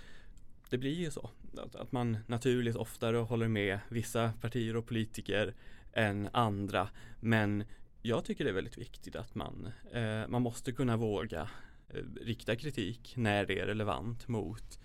det 0.70 0.78
blir 0.78 0.94
ju 0.94 1.11
så. 1.11 1.30
Att, 1.56 1.75
att 1.75 1.92
man 1.92 2.18
naturligt 2.26 2.76
oftare 2.76 3.16
håller 3.16 3.49
med 3.49 3.78
vissa 3.88 4.32
partier 4.40 4.76
och 4.76 4.87
politiker 4.87 5.54
än 5.92 6.28
andra. 6.32 6.88
Men 7.20 7.64
jag 8.02 8.25
tycker 8.25 8.44
det 8.44 8.50
är 8.50 8.54
väldigt 8.54 8.78
viktigt 8.78 9.16
att 9.16 9.34
man, 9.34 9.68
eh, 9.92 10.28
man 10.28 10.42
måste 10.42 10.73
kunna 10.73 10.96
våga 10.96 11.49
eh, 11.88 12.02
rikta 12.20 12.56
kritik 12.56 13.14
när 13.16 13.46
det 13.46 13.61
är 13.61 13.66
relevant 13.66 14.28
mot 14.28 14.78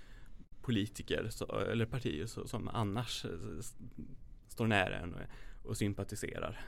politiker 0.70 1.28
så, 1.30 1.60
eller 1.60 1.86
partier 1.86 2.26
så, 2.26 2.48
som 2.48 2.68
annars 2.68 3.26
eh, 3.26 3.32
står 4.48 4.68
nära 4.68 5.00
en 5.00 5.14
och, 5.14 5.70
och 5.70 5.78
sympatiserar 5.78 6.60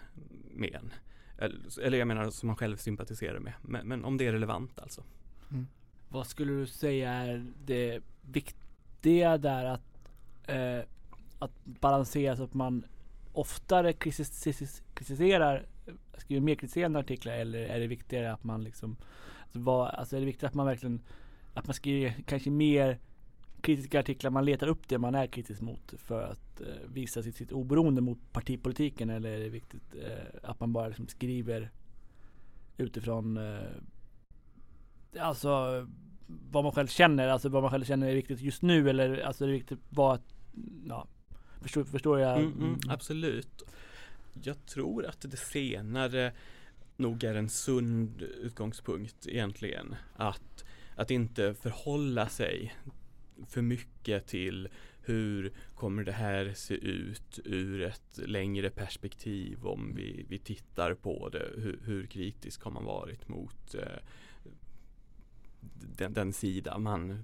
med 0.51 0.75
en. 0.75 0.93
Eller, 1.37 1.79
eller, 1.81 1.97
jag 1.97 2.07
menar 2.07 2.29
som 2.29 2.47
man 2.47 2.55
själv 2.55 2.77
sympatiserar 2.77 3.39
med. 3.39 3.53
Men, 3.61 3.87
men 3.87 4.05
om 4.05 4.17
det 4.17 4.27
är 4.27 4.31
relevant 4.31 4.79
alltså. 4.79 5.03
Mm. 5.51 5.67
Vad 6.09 6.27
skulle 6.27 6.51
du 6.51 6.65
säga 6.65 7.11
är 7.11 7.45
det 7.65 7.99
viktiga 8.21 9.37
där 9.37 9.65
att, 9.65 10.11
eh, 10.47 10.79
att 11.39 11.65
balansera 11.65 12.37
så 12.37 12.43
att 12.43 12.53
man 12.53 12.85
oftare 13.33 13.93
kritiserar 14.93 15.65
skriver 16.17 16.41
mer 16.41 16.55
kritiserande 16.55 16.99
artiklar 16.99 17.33
eller 17.33 17.59
är 17.59 17.79
det 17.79 17.87
viktigare 17.87 18.33
att 18.33 18.43
man 18.43 18.63
liksom 18.63 18.95
alltså, 19.43 19.59
vad, 19.59 19.89
alltså 19.89 20.15
är 20.15 20.19
det 20.19 20.25
viktigt 20.25 20.43
att 20.43 20.53
man 20.53 20.65
verkligen 20.65 21.01
att 21.53 21.67
man 21.67 21.73
skriver 21.73 22.15
kanske 22.25 22.49
mer 22.49 22.99
kritiska 23.61 23.99
artiklar, 23.99 24.31
man 24.31 24.45
letar 24.45 24.67
upp 24.67 24.87
det 24.87 24.97
man 24.97 25.15
är 25.15 25.27
kritisk 25.27 25.61
mot 25.61 25.93
för 25.97 26.23
att 26.23 26.61
eh, 26.61 26.67
visa 26.87 27.23
sitt, 27.23 27.35
sitt 27.35 27.51
oberoende 27.51 28.01
mot 28.01 28.19
partipolitiken 28.31 29.09
eller 29.09 29.29
är 29.29 29.39
det 29.39 29.49
viktigt 29.49 29.95
eh, 29.95 30.49
att 30.49 30.59
man 30.59 30.73
bara 30.73 30.87
liksom 30.87 31.07
skriver 31.07 31.71
utifrån 32.77 33.37
eh, 33.37 33.59
alltså 35.19 35.87
vad 36.51 36.63
man 36.63 36.71
själv 36.71 36.87
känner, 36.87 37.27
alltså 37.27 37.49
vad 37.49 37.61
man 37.61 37.71
själv 37.71 37.85
känner 37.85 38.07
är 38.07 38.15
viktigt 38.15 38.41
just 38.41 38.61
nu 38.61 38.89
eller 38.89 39.17
alltså 39.17 39.43
är 39.43 39.47
det 39.47 39.53
viktigt 39.53 39.79
vad, 39.89 40.21
ja, 40.87 41.07
förstår, 41.61 41.83
förstår 41.83 42.19
jag? 42.19 42.39
Mm, 42.39 42.53
mm, 42.53 42.79
absolut. 42.89 43.63
Jag 44.43 44.65
tror 44.65 45.05
att 45.05 45.21
det 45.21 45.37
senare 45.37 46.33
nog 46.97 47.23
är 47.23 47.35
en 47.35 47.49
sund 47.49 48.21
utgångspunkt 48.21 49.27
egentligen. 49.27 49.95
Att, 50.15 50.65
att 50.95 51.11
inte 51.11 51.53
förhålla 51.53 52.29
sig 52.29 52.75
för 53.49 53.61
mycket 53.61 54.27
till 54.27 54.69
hur 55.01 55.53
kommer 55.75 56.03
det 56.03 56.11
här 56.11 56.53
se 56.53 56.73
ut 56.73 57.39
ur 57.45 57.81
ett 57.81 58.17
längre 58.17 58.69
perspektiv 58.69 59.65
om 59.65 59.95
vi, 59.95 60.25
vi 60.29 60.39
tittar 60.39 60.93
på 60.93 61.29
det? 61.29 61.49
Hur, 61.55 61.79
hur 61.85 62.07
kritisk 62.07 62.63
har 62.63 62.71
man 62.71 62.85
varit 62.85 63.27
mot 63.27 63.75
eh, 63.75 63.99
den, 65.97 66.13
den 66.13 66.33
sida 66.33 66.77
man 66.77 67.23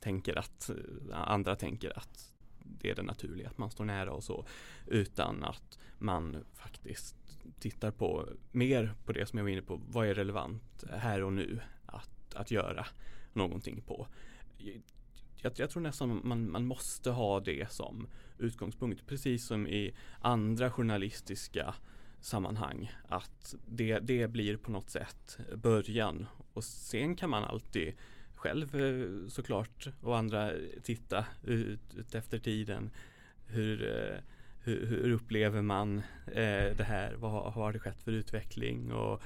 tänker 0.00 0.38
att 0.38 0.70
andra 1.12 1.56
tänker 1.56 1.98
att 1.98 2.30
det 2.62 2.90
är 2.90 2.94
det 2.94 3.02
naturliga, 3.02 3.48
att 3.48 3.58
man 3.58 3.70
står 3.70 3.84
nära 3.84 4.12
och 4.12 4.24
så. 4.24 4.44
Utan 4.86 5.44
att 5.44 5.78
man 5.98 6.44
faktiskt 6.54 7.16
tittar 7.58 7.90
på 7.90 8.28
mer 8.52 8.94
på 9.04 9.12
det 9.12 9.26
som 9.26 9.36
jag 9.36 9.44
var 9.44 9.50
inne 9.50 9.62
på. 9.62 9.80
Vad 9.88 10.06
är 10.06 10.14
relevant 10.14 10.84
här 10.92 11.22
och 11.22 11.32
nu 11.32 11.60
att, 11.86 12.34
att 12.34 12.50
göra 12.50 12.86
någonting 13.32 13.82
på? 13.86 14.06
Jag, 15.42 15.52
jag 15.56 15.70
tror 15.70 15.82
nästan 15.82 16.20
man, 16.24 16.50
man 16.50 16.66
måste 16.66 17.10
ha 17.10 17.40
det 17.40 17.72
som 17.72 18.06
utgångspunkt. 18.38 19.06
Precis 19.06 19.46
som 19.46 19.66
i 19.66 19.94
andra 20.20 20.70
journalistiska 20.70 21.74
sammanhang. 22.20 22.92
Att 23.08 23.54
det, 23.66 23.98
det 23.98 24.28
blir 24.28 24.56
på 24.56 24.70
något 24.70 24.90
sätt 24.90 25.38
början. 25.54 26.26
Och 26.52 26.64
sen 26.64 27.16
kan 27.16 27.30
man 27.30 27.44
alltid 27.44 27.94
själv 28.34 28.80
eh, 28.80 29.28
såklart 29.28 29.88
och 30.00 30.18
andra 30.18 30.52
titta 30.82 31.24
ut, 31.44 31.94
ut 31.96 32.14
efter 32.14 32.38
tiden. 32.38 32.90
Hur, 33.46 33.82
eh, 33.82 34.18
hur, 34.62 34.86
hur, 34.86 35.10
upplever 35.12 35.62
man 35.62 35.98
eh, 36.26 36.76
det 36.76 36.84
här? 36.86 37.14
Vad, 37.18 37.32
vad 37.32 37.52
har 37.52 37.72
det 37.72 37.78
skett 37.78 38.02
för 38.02 38.12
utveckling? 38.12 38.92
Och 38.92 39.22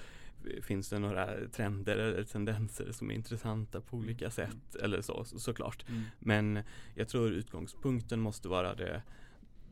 finns 0.63 0.89
det 0.89 0.99
några 0.99 1.49
trender 1.49 1.97
eller 1.97 2.25
tendenser 2.25 2.93
som 2.93 3.11
är 3.11 3.15
intressanta 3.15 3.81
på 3.81 3.97
olika 3.97 4.25
mm. 4.25 4.33
sätt 4.33 4.75
eller 4.83 5.01
så 5.01 5.25
såklart. 5.25 5.89
Mm. 5.89 6.03
Men 6.19 6.63
jag 6.95 7.09
tror 7.09 7.31
utgångspunkten 7.31 8.21
måste 8.21 8.49
vara 8.49 8.75
det, 8.75 9.03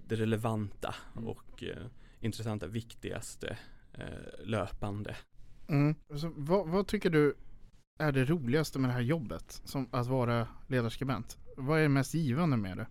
det 0.09 0.17
relevanta 0.17 0.95
mm. 1.17 1.29
och 1.29 1.65
eh, 1.65 1.87
intressanta, 2.21 2.67
viktigaste 2.67 3.59
eh, 3.93 4.45
löpande. 4.45 5.17
Mm. 5.69 5.95
Så 6.17 6.33
vad, 6.37 6.69
vad, 6.69 6.87
tycker 6.87 7.11
du 7.11 7.35
är 7.99 8.13
det 8.13 8.25
roligaste 8.25 8.79
med 8.79 8.91
det 8.91 8.95
här 8.95 9.01
jobbet? 9.01 9.63
Som 9.65 9.89
att 9.93 10.07
vara 10.07 10.49
ledarskribent? 10.69 11.39
Vad 11.57 11.79
är 11.79 11.83
det 11.83 11.89
mest 11.89 12.15
givande 12.15 12.57
med 12.57 12.77
det? 12.77 12.87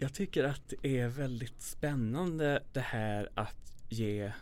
Jag 0.00 0.14
tycker 0.14 0.44
att 0.44 0.68
det 0.68 0.98
är 0.98 1.08
väldigt 1.08 1.60
spännande 1.60 2.62
det 2.72 2.80
här 2.80 3.28
att 3.34 3.84
ge 3.88 4.32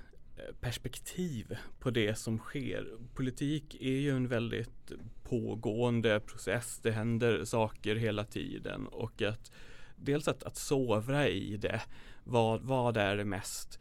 perspektiv 0.60 1.56
på 1.78 1.90
det 1.90 2.14
som 2.14 2.38
sker. 2.38 2.86
Politik 3.14 3.76
är 3.80 3.90
ju 3.90 4.10
en 4.10 4.28
väldigt 4.28 4.92
pågående 5.22 6.20
process. 6.20 6.80
Det 6.82 6.90
händer 6.90 7.44
saker 7.44 7.96
hela 7.96 8.24
tiden 8.24 8.86
och 8.86 9.22
att 9.22 9.52
dels 9.96 10.28
att, 10.28 10.42
att 10.42 10.56
sovra 10.56 11.28
i 11.28 11.56
det. 11.56 11.82
Vad, 12.24 12.60
vad 12.60 12.96
är 12.96 13.16
det 13.16 13.24
mest, 13.24 13.80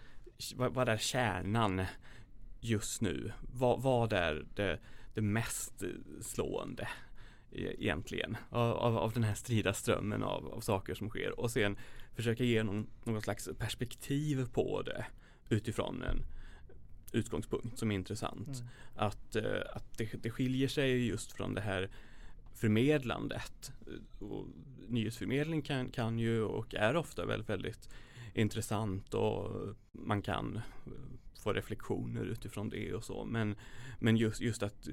vad, 0.55 0.73
vad 0.73 0.89
är 0.89 0.97
kärnan 0.97 1.85
just 2.59 3.01
nu? 3.01 3.31
Vad, 3.41 3.81
vad 3.81 4.13
är 4.13 4.45
det, 4.55 4.79
det 5.13 5.21
mest 5.21 5.83
slående 6.21 6.87
e, 7.51 7.75
egentligen 7.79 8.37
av, 8.49 8.97
av 8.97 9.13
den 9.13 9.23
här 9.23 9.33
strida 9.33 9.73
strömmen 9.73 10.23
av, 10.23 10.47
av 10.47 10.59
saker 10.59 10.93
som 10.93 11.09
sker 11.09 11.39
och 11.39 11.51
sen 11.51 11.77
försöka 12.15 12.43
ge 12.43 12.63
någon, 12.63 12.87
någon 13.03 13.21
slags 13.21 13.49
perspektiv 13.57 14.45
på 14.53 14.81
det 14.81 15.05
utifrån 15.49 16.03
en 16.03 16.25
utgångspunkt 17.11 17.79
som 17.79 17.91
är 17.91 17.95
intressant. 17.95 18.47
Mm. 18.47 18.69
Att, 18.95 19.35
eh, 19.35 19.61
att 19.73 19.97
det, 19.97 20.23
det 20.23 20.29
skiljer 20.29 20.67
sig 20.67 21.07
just 21.07 21.31
från 21.31 21.53
det 21.53 21.61
här 21.61 21.89
förmedlandet. 22.53 23.71
Och 24.19 24.47
nyhetsförmedling 24.87 25.61
kan, 25.61 25.89
kan 25.89 26.19
ju 26.19 26.41
och 26.41 26.75
är 26.75 26.95
ofta 26.95 27.25
väldigt, 27.25 27.49
väldigt 27.49 27.89
intressant 28.33 29.13
och 29.13 29.75
man 29.91 30.21
kan 30.21 30.59
få 31.43 31.53
reflektioner 31.53 32.25
utifrån 32.25 32.69
det 32.69 32.93
och 32.93 33.03
så. 33.03 33.25
Men, 33.25 33.55
men 33.99 34.17
just, 34.17 34.41
just 34.41 34.63
att 34.63 34.87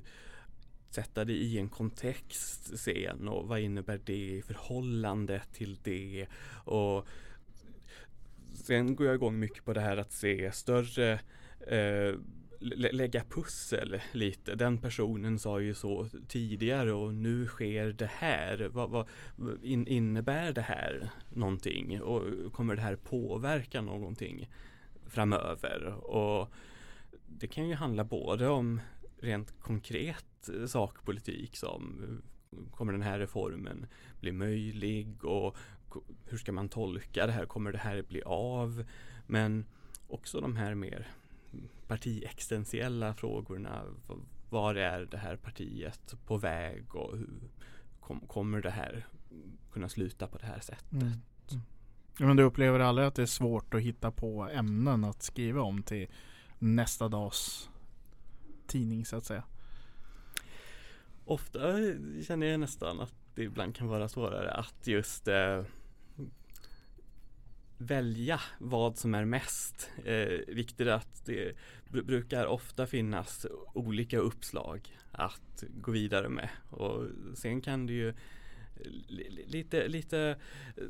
sätta 0.90 1.25
det 1.25 1.33
i 1.33 1.59
en 1.59 1.68
kontext 1.68 2.79
sen 2.79 3.29
och 3.29 3.48
vad 3.48 3.61
innebär 3.61 4.01
det 4.05 4.37
i 4.37 4.42
förhållande 4.42 5.42
till 5.53 5.79
det 5.83 6.27
och 6.64 7.07
sen 8.55 8.96
går 8.96 9.07
jag 9.07 9.14
igång 9.14 9.38
mycket 9.38 9.64
på 9.64 9.72
det 9.72 9.81
här 9.81 9.96
att 9.96 10.12
se 10.12 10.53
större 10.53 11.20
eh, 11.68 12.14
lägga 12.92 13.25
pussel 13.25 14.01
lite. 14.12 14.55
Den 14.55 14.79
personen 14.79 15.38
sa 15.38 15.61
ju 15.61 15.75
så 15.75 16.09
tidigare 16.29 16.92
och 16.92 17.14
nu 17.14 17.46
sker 17.46 17.92
det 17.92 18.11
här. 18.12 18.68
Vad, 18.72 18.90
vad 18.90 19.07
in, 19.62 19.87
innebär 19.87 20.53
det 20.53 20.61
här 20.61 21.11
någonting 21.29 22.03
och 22.03 22.53
kommer 22.53 22.77
det 22.77 22.83
här 22.83 22.96
påverka 22.96 23.81
någonting 23.81 24.51
framöver? 25.07 25.87
Och 25.94 26.53
det 27.27 27.46
kan 27.46 27.68
ju 27.68 27.75
handla 27.75 28.05
både 28.05 28.48
om 28.48 28.81
rent 29.20 29.61
konkret 29.61 30.51
sakpolitik 30.66 31.57
som 31.57 32.03
kommer 32.70 32.92
den 32.92 33.03
här 33.03 33.18
reformen 33.18 33.87
bli 34.20 34.33
möjlig 34.33 35.25
och 35.25 35.57
hur 36.25 36.38
ska 36.38 36.53
man 36.53 36.68
tolka 36.68 37.27
det 37.27 37.33
här? 37.33 37.46
Kommer 37.46 37.72
det 37.72 37.79
här 37.79 38.03
bli 38.03 38.22
av? 38.22 38.85
Men 39.27 39.64
också 40.09 40.40
de 40.40 40.57
här 40.57 40.75
mer 40.75 41.09
partiexistentiella 41.87 43.15
frågorna. 43.15 43.83
Var 44.51 44.75
är 44.75 45.07
det 45.11 45.17
här 45.17 45.37
partiet 45.37 46.15
på 46.27 46.37
väg 46.37 46.95
och 46.95 47.19
hur 47.19 47.41
kom, 48.01 48.21
kommer 48.21 48.61
det 48.61 48.71
här 48.71 49.07
kunna 49.73 49.88
sluta 49.88 50.27
på 50.27 50.38
det 50.38 50.47
här 50.47 50.61
sättet? 50.61 50.93
Mm. 50.93 51.07
Mm. 51.51 51.62
Men 52.19 52.37
du 52.37 52.43
upplever 52.43 52.81
aldrig 52.81 53.09
att 53.09 53.15
det 53.15 53.23
är 53.23 53.27
svårt 53.27 53.75
att 53.75 53.81
hitta 53.81 54.11
på 54.11 54.49
ämnen 54.49 55.05
att 55.05 55.23
skriva 55.23 55.62
om 55.62 55.83
till 55.83 56.09
nästa 56.59 57.09
dags 57.09 57.71
tidning 58.67 59.05
så 59.05 59.17
att 59.17 59.25
säga? 59.25 59.45
Ofta 61.25 61.61
känner 62.27 62.47
jag 62.47 62.61
nästan 62.61 63.01
att 63.01 63.15
det 63.35 63.43
ibland 63.43 63.77
kan 63.77 63.88
vara 63.88 64.09
svårare 64.09 64.51
att 64.51 64.87
just 64.87 65.29
eh, 65.29 65.62
välja 67.87 68.40
vad 68.59 68.99
som 68.99 69.14
är 69.14 69.25
mest 69.25 69.90
eh, 70.05 70.55
viktigt 70.55 70.88
att 70.88 71.25
det 71.25 71.57
brukar 71.90 72.47
ofta 72.47 72.87
finnas 72.87 73.47
olika 73.75 74.18
uppslag 74.18 74.97
att 75.12 75.64
gå 75.68 75.92
vidare 75.92 76.29
med. 76.29 76.49
Och 76.71 77.07
sen 77.35 77.61
kan 77.61 77.87
det 77.87 77.92
ju 77.92 78.14
lite, 79.47 79.88
lite 79.88 80.38
eh, 80.77 80.85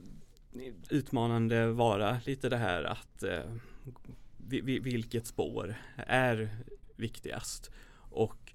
utmanande 0.91 1.73
vara 1.73 2.21
lite 2.27 2.49
det 2.49 2.57
här 2.57 2.85
att 2.85 3.23
eh, 3.23 3.55
vilket 4.83 5.27
spår 5.27 5.75
är 5.97 6.57
viktigast? 6.97 7.71
Och 8.11 8.53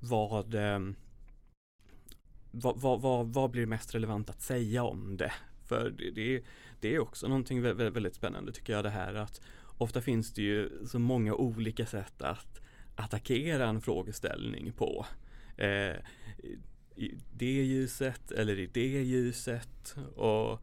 vad, 0.00 0.54
eh, 0.54 0.80
vad, 2.50 2.80
vad, 2.80 3.00
vad, 3.00 3.26
vad 3.26 3.50
blir 3.50 3.66
mest 3.66 3.94
relevant 3.94 4.30
att 4.30 4.42
säga 4.42 4.84
om 4.84 5.16
det? 5.16 5.32
För 5.66 5.90
det, 5.90 6.10
det, 6.10 6.42
det 6.80 6.94
är 6.94 6.98
också 6.98 7.28
någonting 7.28 7.62
väldigt, 7.62 7.96
väldigt 7.96 8.14
spännande 8.14 8.52
tycker 8.52 8.72
jag 8.72 8.84
det 8.84 8.90
här 8.90 9.14
att 9.14 9.40
ofta 9.78 10.00
finns 10.00 10.34
det 10.34 10.42
ju 10.42 10.86
så 10.86 10.98
många 10.98 11.34
olika 11.34 11.86
sätt 11.86 12.22
att 12.22 12.60
attackera 12.96 13.68
en 13.68 13.80
frågeställning 13.80 14.72
på. 14.72 15.06
Eh, 15.56 15.96
I 16.96 17.18
det 17.32 17.62
ljuset 17.64 18.32
eller 18.32 18.58
i 18.58 18.66
det 18.66 19.02
ljuset 19.02 19.96
och 20.16 20.60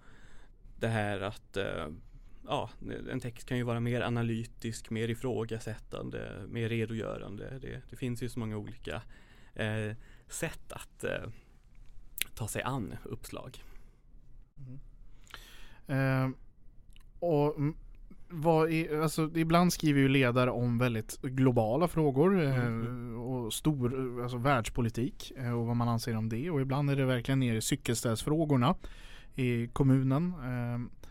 det 0.80 0.88
här 0.88 1.22
att 1.22 1.58
eh, 1.58 1.88
ja, 2.48 2.70
en 3.12 3.20
text 3.20 3.48
kan 3.48 3.58
ju 3.58 3.64
vara 3.64 3.80
mer 3.80 4.02
analytisk, 4.02 4.90
mer 4.90 5.10
ifrågasättande, 5.10 6.46
mer 6.48 6.70
redogörande. 6.70 7.60
Det, 7.62 7.82
det 7.90 7.96
finns 7.96 8.24
ju 8.24 8.30
så 8.30 8.40
många 8.40 8.58
olika 8.58 9.02
eh, 9.54 9.96
sätt 10.28 10.72
att 10.72 11.04
eh, 11.04 11.30
ta 12.36 12.48
sig 12.48 12.62
an 12.62 12.96
uppslag. 13.04 13.64
Mm. 14.58 14.80
Eh, 15.88 16.30
och 17.20 17.56
vad 18.30 18.72
är, 18.72 19.02
alltså, 19.02 19.30
ibland 19.36 19.74
skriver 19.74 20.00
ju 20.00 20.08
ledare 20.08 20.52
om 20.52 20.78
väldigt 20.78 21.22
globala 21.22 21.88
frågor 21.88 22.44
eh, 22.44 22.66
mm. 22.66 23.18
och 23.20 23.54
stor 23.54 24.22
alltså, 24.24 24.38
världspolitik 24.38 25.32
eh, 25.38 25.52
och 25.52 25.66
vad 25.66 25.76
man 25.76 25.90
anser 25.90 26.18
om 26.18 26.30
det. 26.30 26.50
Och 26.50 26.62
ibland 26.62 26.90
är 26.90 26.96
det 26.96 27.06
verkligen 27.06 27.40
ner 27.40 27.56
i 27.56 27.62
cykelställsfrågorna 27.62 28.76
i 29.36 29.68
kommunen. 29.68 30.34
Eh, 30.34 31.08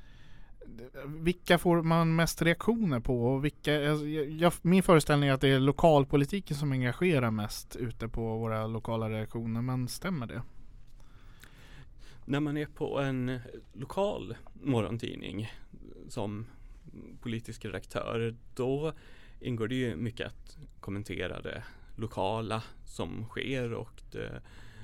vilka 1.07 1.59
får 1.59 1.83
man 1.83 2.17
mest 2.17 2.43
reaktioner 2.43 3.01
på? 3.01 3.27
Och 3.27 3.45
vilka, 3.45 3.73
jag, 3.73 4.09
jag, 4.31 4.53
min 4.63 4.83
föreställning 4.83 5.29
är 5.29 5.33
att 5.33 5.41
det 5.41 5.49
är 5.49 5.61
lokalpolitiken 5.61 6.57
som 6.57 6.73
engagerar 6.73 7.31
mest 7.31 7.77
ute 7.77 8.09
på 8.09 8.37
våra 8.39 8.67
lokala 8.67 9.11
reaktioner. 9.11 9.63
Men 9.63 9.89
stämmer 9.89 10.27
det? 10.27 10.43
När 12.27 12.41
man 12.41 12.57
är 12.57 12.67
på 12.67 12.99
en 12.99 13.41
lokal 13.73 14.37
morgontidning 14.53 15.53
som 16.09 16.47
politisk 17.21 17.65
redaktör 17.65 18.37
då 18.55 18.93
ingår 19.41 19.69
det 19.69 19.75
ju 19.75 19.97
mycket 19.97 20.27
att 20.27 20.59
kommentera 20.81 21.41
det 21.41 21.63
lokala 21.97 22.63
som 22.85 23.25
sker 23.29 23.73
och 23.73 24.03
det 24.13 24.43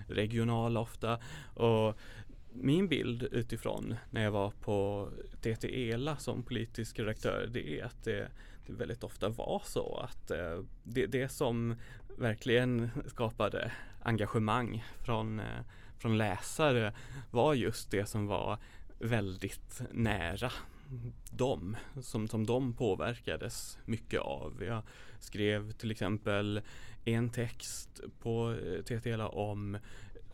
regionala 0.08 0.80
ofta. 0.80 1.18
Och 1.54 1.98
min 2.52 2.88
bild 2.88 3.22
utifrån 3.22 3.94
när 4.10 4.22
jag 4.22 4.30
var 4.30 4.50
på 4.50 5.08
TT 5.40 5.90
ELA 5.90 6.16
som 6.16 6.42
politisk 6.42 6.98
redaktör 6.98 7.48
det 7.52 7.80
är 7.80 7.84
att 7.84 8.04
det, 8.04 8.28
det 8.66 8.72
väldigt 8.72 9.04
ofta 9.04 9.28
var 9.28 9.62
så 9.64 9.96
att 9.96 10.30
eh, 10.30 10.60
det, 10.82 11.06
det 11.06 11.28
som 11.28 11.74
verkligen 12.18 12.90
skapade 13.06 13.72
engagemang 14.02 14.84
från, 14.98 15.40
eh, 15.40 15.60
från 16.02 16.18
läsare 16.18 16.92
var 17.30 17.54
just 17.54 17.90
det 17.90 18.06
som 18.06 18.26
var 18.26 18.58
väldigt 18.98 19.82
nära 19.90 20.52
dem, 21.30 21.76
som, 22.00 22.28
som 22.28 22.46
de 22.46 22.72
påverkades 22.72 23.78
mycket 23.84 24.20
av. 24.20 24.62
Jag 24.66 24.82
skrev 25.20 25.72
till 25.72 25.90
exempel 25.90 26.60
en 27.04 27.30
text 27.30 28.00
på 28.20 28.54
eh, 28.54 28.82
TTLA 28.82 29.28
om 29.28 29.78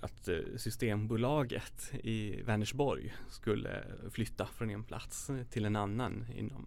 att 0.01 0.29
eh, 0.29 0.39
Systembolaget 0.57 1.93
i 2.03 2.43
Vänersborg 2.43 3.15
skulle 3.29 3.85
flytta 4.11 4.47
från 4.47 4.71
en 4.71 4.85
plats 4.85 5.31
till 5.51 5.65
en 5.65 5.77
annan 5.77 6.27
inom 6.37 6.67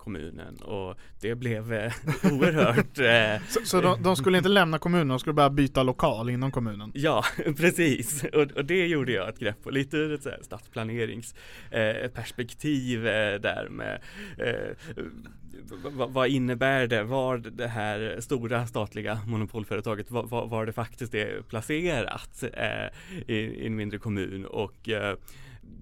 kommunen 0.00 0.56
och 0.56 0.96
det 1.20 1.34
blev 1.34 1.72
eh, 1.72 1.92
oerhört 2.32 2.98
eh, 3.38 3.38
Så, 3.48 3.60
så 3.64 3.80
de, 3.80 4.02
de, 4.02 4.16
skulle 4.16 4.38
inte 4.38 4.48
lämna 4.48 4.78
kommunen, 4.78 5.08
de 5.08 5.18
skulle 5.18 5.34
bara 5.34 5.50
byta 5.50 5.82
lokal 5.82 6.30
inom 6.30 6.50
kommunen? 6.50 6.92
Ja, 6.94 7.24
precis. 7.56 8.24
Och, 8.24 8.52
och 8.52 8.64
det 8.64 8.86
gjorde 8.86 9.12
jag 9.12 9.28
ett 9.28 9.38
grepp 9.38 9.62
på, 9.62 9.70
lite 9.70 9.96
ur 9.96 10.14
ett 10.14 10.44
stadsplaneringsperspektiv 10.44 13.06
eh, 13.06 13.40
där 13.40 13.68
med 13.68 14.00
eh, 14.38 14.76
vad 15.92 16.28
innebär 16.28 16.86
det, 16.86 17.02
var 17.02 17.38
det 17.38 17.68
här 17.68 18.16
stora 18.20 18.66
statliga 18.66 19.20
monopolföretaget, 19.26 20.10
var, 20.10 20.46
var 20.46 20.66
det 20.66 20.72
faktiskt 20.72 21.14
är 21.14 21.42
placerat 21.42 22.44
eh, 22.52 22.86
i, 23.26 23.34
i, 23.34 23.66
en 23.66 23.76
mindre 23.76 23.98
kommun? 23.98 24.46
Och 24.46 24.88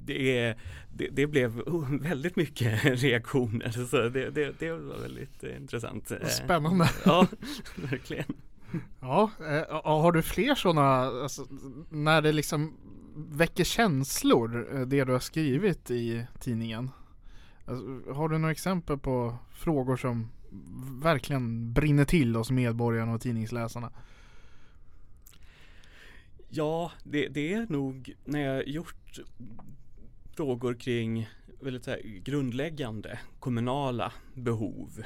eh, 0.06 0.14
det, 0.14 0.54
det, 0.96 1.08
det, 1.12 1.26
blev 1.26 1.62
väldigt 2.00 2.36
mycket 2.36 2.84
reaktioner 3.02 3.70
så 3.70 4.08
det, 4.08 4.30
det, 4.30 4.58
det 4.58 4.72
var 4.72 5.00
väldigt 5.02 5.42
intressant. 5.42 6.12
Spännande. 6.24 6.90
Ja, 7.04 7.26
verkligen. 7.76 8.34
Ja, 9.00 9.30
eh, 9.40 9.82
har 9.84 10.12
du 10.12 10.22
fler 10.22 10.54
sådana, 10.54 11.22
alltså, 11.22 11.46
när 11.90 12.22
det 12.22 12.32
liksom 12.32 12.76
väcker 13.14 13.64
känslor, 13.64 14.68
eh, 14.74 14.80
det 14.80 15.04
du 15.04 15.12
har 15.12 15.20
skrivit 15.20 15.90
i 15.90 16.26
tidningen? 16.40 16.90
Alltså, 17.64 18.12
har 18.12 18.28
du 18.28 18.38
några 18.38 18.52
exempel 18.52 18.98
på 18.98 19.38
frågor 19.52 19.96
som 19.96 20.28
verkligen 21.02 21.72
brinner 21.72 22.04
till 22.04 22.36
hos 22.36 22.50
medborgarna 22.50 23.12
och 23.12 23.20
tidningsläsarna? 23.20 23.92
Ja, 26.48 26.92
det, 27.04 27.28
det 27.28 27.52
är 27.52 27.66
nog 27.68 28.14
när 28.24 28.40
jag 28.40 28.68
gjort 28.68 29.18
frågor 30.38 30.74
kring 30.74 31.28
väldigt 31.60 31.84
så 31.84 31.90
här, 31.90 32.00
grundläggande 32.02 33.18
kommunala 33.40 34.12
behov 34.34 35.04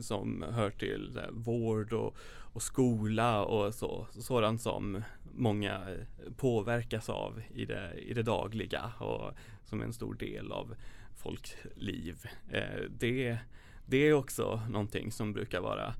som 0.00 0.44
hör 0.50 0.70
till 0.70 1.18
här, 1.20 1.30
vård 1.32 1.92
och, 1.92 2.16
och, 2.52 2.62
skola 2.62 3.44
och 3.44 3.74
så, 3.74 4.06
sådant 4.10 4.62
som 4.62 5.02
många 5.34 5.74
eh, 5.74 6.32
påverkas 6.36 7.08
av 7.08 7.42
i 7.54 7.64
det, 7.64 7.94
i 7.98 8.14
det 8.14 8.22
dagliga 8.22 8.92
och 8.98 9.32
som 9.64 9.80
är 9.80 9.84
en 9.84 9.92
stor 9.92 10.14
del 10.14 10.52
av 10.52 10.74
folkliv. 11.16 12.16
Eh, 12.50 12.82
det, 12.98 13.38
det 13.86 13.96
är 13.96 14.12
också 14.12 14.62
någonting 14.68 15.12
som 15.12 15.32
brukar 15.32 15.60
vara 15.60 15.94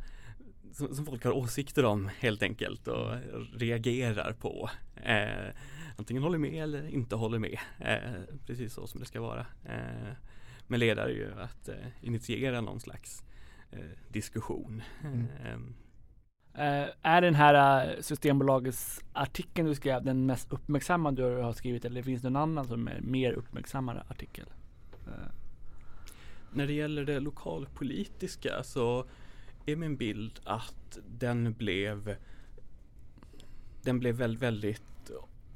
som, 0.73 0.95
som, 0.95 1.07
folk 1.07 1.25
har 1.25 1.33
åsikter 1.33 1.85
om 1.85 2.11
helt 2.19 2.43
enkelt 2.43 2.89
och 2.89 3.15
reagerar 3.55 4.33
på. 4.33 4.71
Eh, 5.05 5.55
antingen 5.97 6.23
håller 6.23 6.39
med 6.39 6.63
eller 6.63 6.89
inte 6.89 7.17
håller 7.17 7.39
med. 7.39 7.59
Eh, 7.79 8.37
precis 8.47 8.75
så 8.75 8.87
som 8.87 9.01
det 9.01 9.07
ska 9.07 9.21
vara. 9.21 9.47
Eh, 9.65 10.13
men 10.67 10.81
ledar 10.81 11.09
ju 11.09 11.33
att 11.41 11.69
eh, 11.69 11.75
initiera 12.01 12.61
någon 12.61 12.81
slags 12.81 13.23
eh, 13.71 13.79
diskussion. 14.09 14.83
Mm. 15.05 15.27
Ehm. 15.45 15.75
Eh, 16.55 16.89
är 17.03 17.21
den 17.21 17.35
här 17.35 17.97
Systembolagets 18.01 19.01
artikeln 19.13 19.69
du 19.69 19.75
skrev 19.75 20.05
den 20.05 20.27
mest 20.27 20.53
uppmärksammade 20.53 21.35
du 21.35 21.43
har 21.43 21.53
skrivit 21.53 21.85
eller 21.85 22.03
finns 22.03 22.23
det 22.23 22.31
någon 22.31 22.43
annan 22.43 22.67
som 22.67 22.89
är 22.89 23.01
mer 23.01 23.33
uppmärksammad 23.33 24.03
artikel? 24.09 24.47
När 26.53 26.67
det 26.67 26.73
gäller 26.73 27.05
det 27.05 27.21
lokalpolitiska 27.21 28.63
så 28.63 29.05
är 29.67 29.77
min 29.77 29.97
bild 29.97 30.41
att 30.45 30.99
den 31.09 31.53
blev 31.53 32.17
den 33.83 33.99
blev 33.99 34.15
väldigt, 34.15 34.43
väldigt 34.43 34.83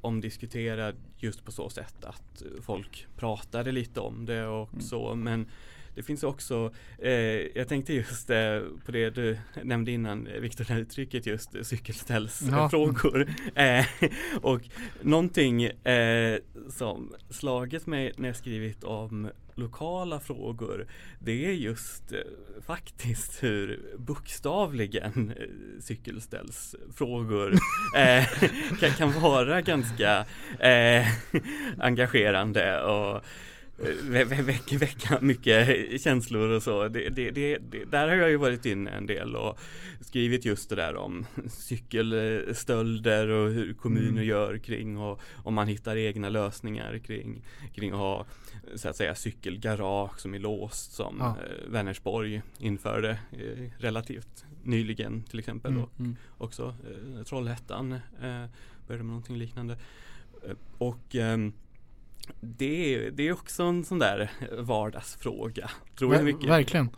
omdiskuterad 0.05 0.97
just 1.19 1.45
på 1.45 1.53
så 1.53 1.71
sätt 1.71 2.05
att 2.05 2.43
folk 2.63 3.07
pratade 3.17 3.73
lite 3.73 4.01
om 4.01 4.27
det 4.27 4.47
och 4.47 4.73
mm. 4.73 4.81
så 4.81 5.15
men 5.15 5.47
det 5.95 6.03
finns 6.03 6.23
också, 6.23 6.73
eh, 6.99 7.13
jag 7.57 7.69
tänkte 7.69 7.93
just 7.93 8.31
eh, 8.31 8.61
på 8.85 8.93
det 8.93 9.11
du 9.11 9.39
nämnde 9.63 9.91
innan 9.91 10.29
Viktor, 10.41 10.65
det 10.69 10.81
uttrycket 10.81 11.27
just 11.27 11.67
cykelställsfrågor. 11.67 13.29
Ja. 13.29 13.35
Eh, 13.65 13.87
och 14.43 14.61
någonting 15.03 15.65
eh, 15.65 16.39
som 16.69 17.15
slagit 17.31 17.87
mig 17.87 18.13
när 18.17 18.29
jag 18.29 18.37
skrivit 18.37 18.85
om 18.85 19.31
lokala 19.55 20.21
frågor 20.21 20.87
det 21.19 21.47
är 21.47 21.53
just 21.53 22.13
eh, 22.13 22.19
faktiskt 22.67 23.43
hur 23.43 23.81
bokstavligen 23.99 25.33
eh, 25.37 25.81
cykelställsfrågor 25.81 27.53
eh, 27.97 28.25
kan, 28.81 28.91
kan, 28.91 29.21
vara 29.21 29.61
ganska 29.61 30.25
eh, 30.59 31.07
engagerande 31.79 32.83
och 32.83 33.25
väcka, 34.43 34.79
väcka 34.79 35.19
mycket 35.21 36.01
känslor 36.01 36.49
och 36.49 36.63
så. 36.63 36.89
Det, 36.89 37.09
det, 37.09 37.31
det, 37.31 37.59
där 37.91 38.09
har 38.09 38.15
jag 38.15 38.31
ju 38.31 38.37
varit 38.37 38.67
inne 38.67 38.91
en 38.91 39.07
del 39.07 39.37
och 39.37 39.59
skrivit 40.01 40.45
just 40.45 40.69
det 40.69 40.77
där 40.77 40.97
om 40.97 41.27
cykelstölder 41.49 43.29
och 43.29 43.51
hur 43.51 43.75
kommuner 43.75 44.09
mm. 44.09 44.25
gör 44.25 44.59
kring 44.59 44.99
och 44.99 45.21
om 45.37 45.55
man 45.55 45.69
hittar 45.69 45.97
egna 45.97 46.29
lösningar 46.29 46.99
kring, 46.99 47.43
kring 47.75 47.93
att 47.93 47.99
ha 47.99 48.27
så 48.75 48.89
att 48.89 48.97
säga 48.97 49.15
cykelgarage 49.15 50.21
som 50.21 50.35
är 50.35 50.39
låst 50.39 50.93
som 50.93 51.17
ja. 51.19 51.29
Eh, 51.29 51.71
Vänersborg 51.73 52.43
införde 52.59 53.11
eh, 53.11 53.71
relativt 53.79 54.45
nyligen 54.63 55.23
till 55.23 55.39
exempel 55.39 55.71
mm. 55.71 55.85
och 55.85 56.01
mm. 56.01 56.17
också 56.39 56.75
eh, 57.19 57.25
Trollhättan 57.25 57.93
eh, 57.93 58.01
började 58.87 59.05
med 59.05 59.07
någonting 59.07 59.37
liknande. 59.37 59.77
Och 60.79 61.15
ehm, 61.15 61.53
det 62.41 62.95
är, 62.95 63.11
det 63.11 63.29
är 63.29 63.33
också 63.33 63.63
en 63.63 63.85
sån 63.85 63.99
där 63.99 64.31
vardagsfråga. 64.59 65.71
Tror 65.99 66.15
jag 66.15 66.25
mycket. 66.25 66.51
Verkligen. 66.51 66.89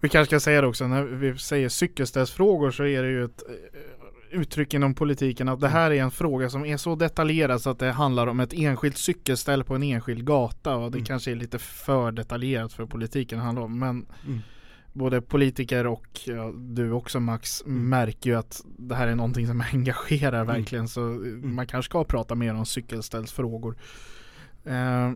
Vi 0.00 0.08
kanske 0.08 0.30
ska 0.30 0.40
säga 0.40 0.60
det 0.60 0.66
också, 0.66 0.86
när 0.86 1.02
vi 1.02 1.38
säger 1.38 1.68
cykelställsfrågor 1.68 2.70
så 2.70 2.84
är 2.84 3.02
det 3.02 3.08
ju 3.08 3.24
ett 3.24 3.42
eh, 3.48 4.40
uttryck 4.40 4.74
inom 4.74 4.94
politiken 4.94 5.48
att 5.48 5.60
det 5.60 5.68
här 5.68 5.90
är 5.90 6.02
en 6.02 6.10
fråga 6.10 6.50
som 6.50 6.64
är 6.64 6.76
så 6.76 6.94
detaljerad 6.94 7.62
så 7.62 7.70
att 7.70 7.78
det 7.78 7.92
handlar 7.92 8.26
om 8.26 8.40
ett 8.40 8.52
enskilt 8.52 8.98
cykelställ 8.98 9.64
på 9.64 9.74
en 9.74 9.82
enskild 9.82 10.26
gata 10.26 10.76
och 10.76 10.90
det 10.90 10.98
mm. 10.98 11.06
kanske 11.06 11.30
är 11.30 11.34
lite 11.34 11.58
för 11.58 12.12
detaljerat 12.12 12.72
för 12.72 12.86
politiken 12.86 13.38
handlar 13.38 13.62
om. 13.62 13.78
Men 13.78 14.06
mm 14.26 14.42
både 14.96 15.22
politiker 15.22 15.86
och 15.86 16.20
ja, 16.24 16.52
du 16.56 16.92
också 16.92 17.20
Max 17.20 17.62
mm. 17.62 17.88
märker 17.88 18.30
ju 18.30 18.36
att 18.36 18.64
det 18.66 18.94
här 18.94 19.08
är 19.08 19.14
någonting 19.14 19.46
som 19.46 19.60
engagerar 19.72 20.42
mm. 20.42 20.56
verkligen 20.56 20.88
så 20.88 21.00
mm. 21.00 21.54
man 21.54 21.66
kanske 21.66 21.90
ska 21.90 22.04
prata 22.04 22.34
mer 22.34 22.54
om 22.54 22.66
cykelställsfrågor. 22.66 23.76
Uh, 24.66 25.12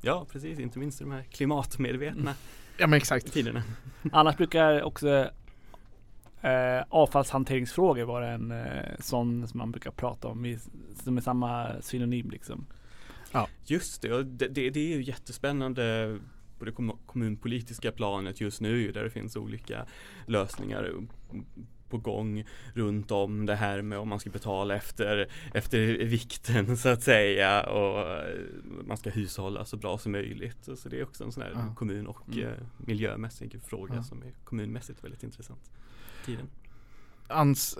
ja 0.00 0.26
precis, 0.32 0.58
inte 0.58 0.78
minst 0.78 0.98
de 0.98 1.10
här 1.10 1.22
klimatmedvetna 1.22 2.34
Ja 2.78 2.86
men 2.86 2.96
exakt. 2.96 3.32
Tiderna. 3.32 3.62
Annars 4.12 4.36
brukar 4.36 4.82
också 4.82 5.30
eh, 6.40 6.82
avfallshanteringsfrågor 6.88 8.04
vara 8.04 8.30
en 8.30 8.50
eh, 8.50 8.98
sån 8.98 9.48
som 9.48 9.58
man 9.58 9.72
brukar 9.72 9.90
prata 9.90 10.28
om 10.28 10.46
i, 10.46 10.58
som 11.02 11.16
är 11.16 11.20
samma 11.20 11.68
synonym 11.80 12.30
liksom. 12.30 12.66
Ja. 13.32 13.48
Just 13.64 14.02
det, 14.02 14.12
och 14.12 14.24
det, 14.26 14.48
det, 14.48 14.70
det 14.70 14.80
är 14.80 14.96
ju 14.96 15.02
jättespännande 15.02 16.18
på 16.62 16.66
det 16.66 16.96
kommunpolitiska 17.06 17.92
planet 17.92 18.40
just 18.40 18.60
nu 18.60 18.92
där 18.92 19.04
det 19.04 19.10
finns 19.10 19.36
olika 19.36 19.86
lösningar 20.26 20.92
på 21.88 21.98
gång 21.98 22.44
runt 22.74 23.10
om 23.10 23.46
det 23.46 23.54
här 23.54 23.82
med 23.82 23.98
om 23.98 24.08
man 24.08 24.20
ska 24.20 24.30
betala 24.30 24.76
efter, 24.76 25.28
efter 25.54 25.78
vikten 26.04 26.76
så 26.76 26.88
att 26.88 27.02
säga 27.02 27.62
och 27.62 28.24
man 28.84 28.96
ska 28.96 29.10
hushålla 29.10 29.64
så 29.64 29.76
bra 29.76 29.98
som 29.98 30.12
möjligt. 30.12 30.68
Så 30.76 30.88
det 30.88 31.00
är 31.00 31.02
också 31.02 31.24
en 31.24 31.32
sån 31.32 31.42
här 31.42 31.52
ja. 31.54 31.74
kommun 31.74 32.06
och 32.06 32.28
mm. 32.28 32.48
Eh, 32.48 32.54
miljömässig 32.76 33.60
fråga 33.62 33.94
ja. 33.94 34.02
som 34.02 34.22
är 34.22 34.32
kommunmässigt 34.44 35.04
väldigt 35.04 35.22
intressant. 35.22 35.70
Tiden. 36.24 36.46
Ans, 37.28 37.78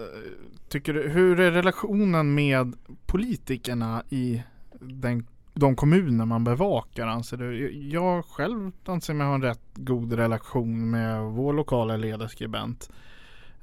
tycker 0.68 0.94
du, 0.94 1.08
hur 1.08 1.40
är 1.40 1.50
relationen 1.50 2.34
med 2.34 2.76
politikerna 3.06 4.02
i 4.10 4.42
den 4.80 5.26
de 5.54 5.76
kommuner 5.76 6.24
man 6.24 6.44
bevakar 6.44 7.06
anser 7.06 7.36
du? 7.36 7.72
Jag 7.72 8.24
själv 8.24 8.72
anser 8.84 9.14
mig 9.14 9.26
ha 9.26 9.34
en 9.34 9.42
rätt 9.42 9.60
god 9.74 10.12
relation 10.12 10.90
med 10.90 11.22
vår 11.22 11.52
lokala 11.52 11.96
ledarskribent 11.96 12.90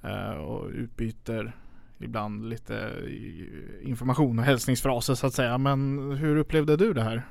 eh, 0.02 0.32
och 0.32 0.70
utbyter 0.70 1.56
ibland 2.00 2.50
lite 2.50 2.78
eh, 2.78 3.90
information 3.90 4.40
och 4.40 4.46
hälsningsfraser 4.46 5.16
så 5.16 5.28
att 5.28 5.34
säga. 5.34 5.58
Men 5.58 6.12
hur 6.12 6.36
upplevde 6.36 6.78
du 6.78 6.94
det 6.94 7.04
här? 7.04 7.24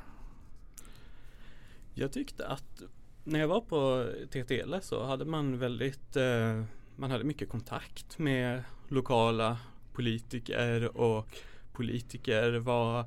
Jag 1.94 2.12
tyckte 2.12 2.46
att 2.46 2.82
när 3.24 3.40
jag 3.40 3.48
var 3.48 3.60
på 3.60 4.06
TTL 4.30 4.74
så 4.82 5.06
hade 5.06 5.24
man 5.24 5.58
väldigt 5.58 6.16
eh, 6.16 6.64
man 6.96 7.10
hade 7.10 7.24
mycket 7.24 7.48
kontakt 7.48 8.18
med 8.18 8.62
lokala 8.88 9.58
politiker 9.92 10.96
och 10.96 11.28
politiker 11.72 12.58
var 12.58 13.04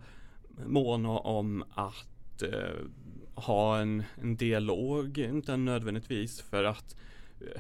måna 0.66 1.10
om 1.10 1.64
att 1.74 2.42
eh, 2.42 2.86
ha 3.36 3.78
en, 3.80 4.04
en 4.22 4.36
dialog, 4.36 5.18
inte 5.18 5.58
nödvändigtvis 5.58 6.42
för 6.42 6.64
att 6.64 6.96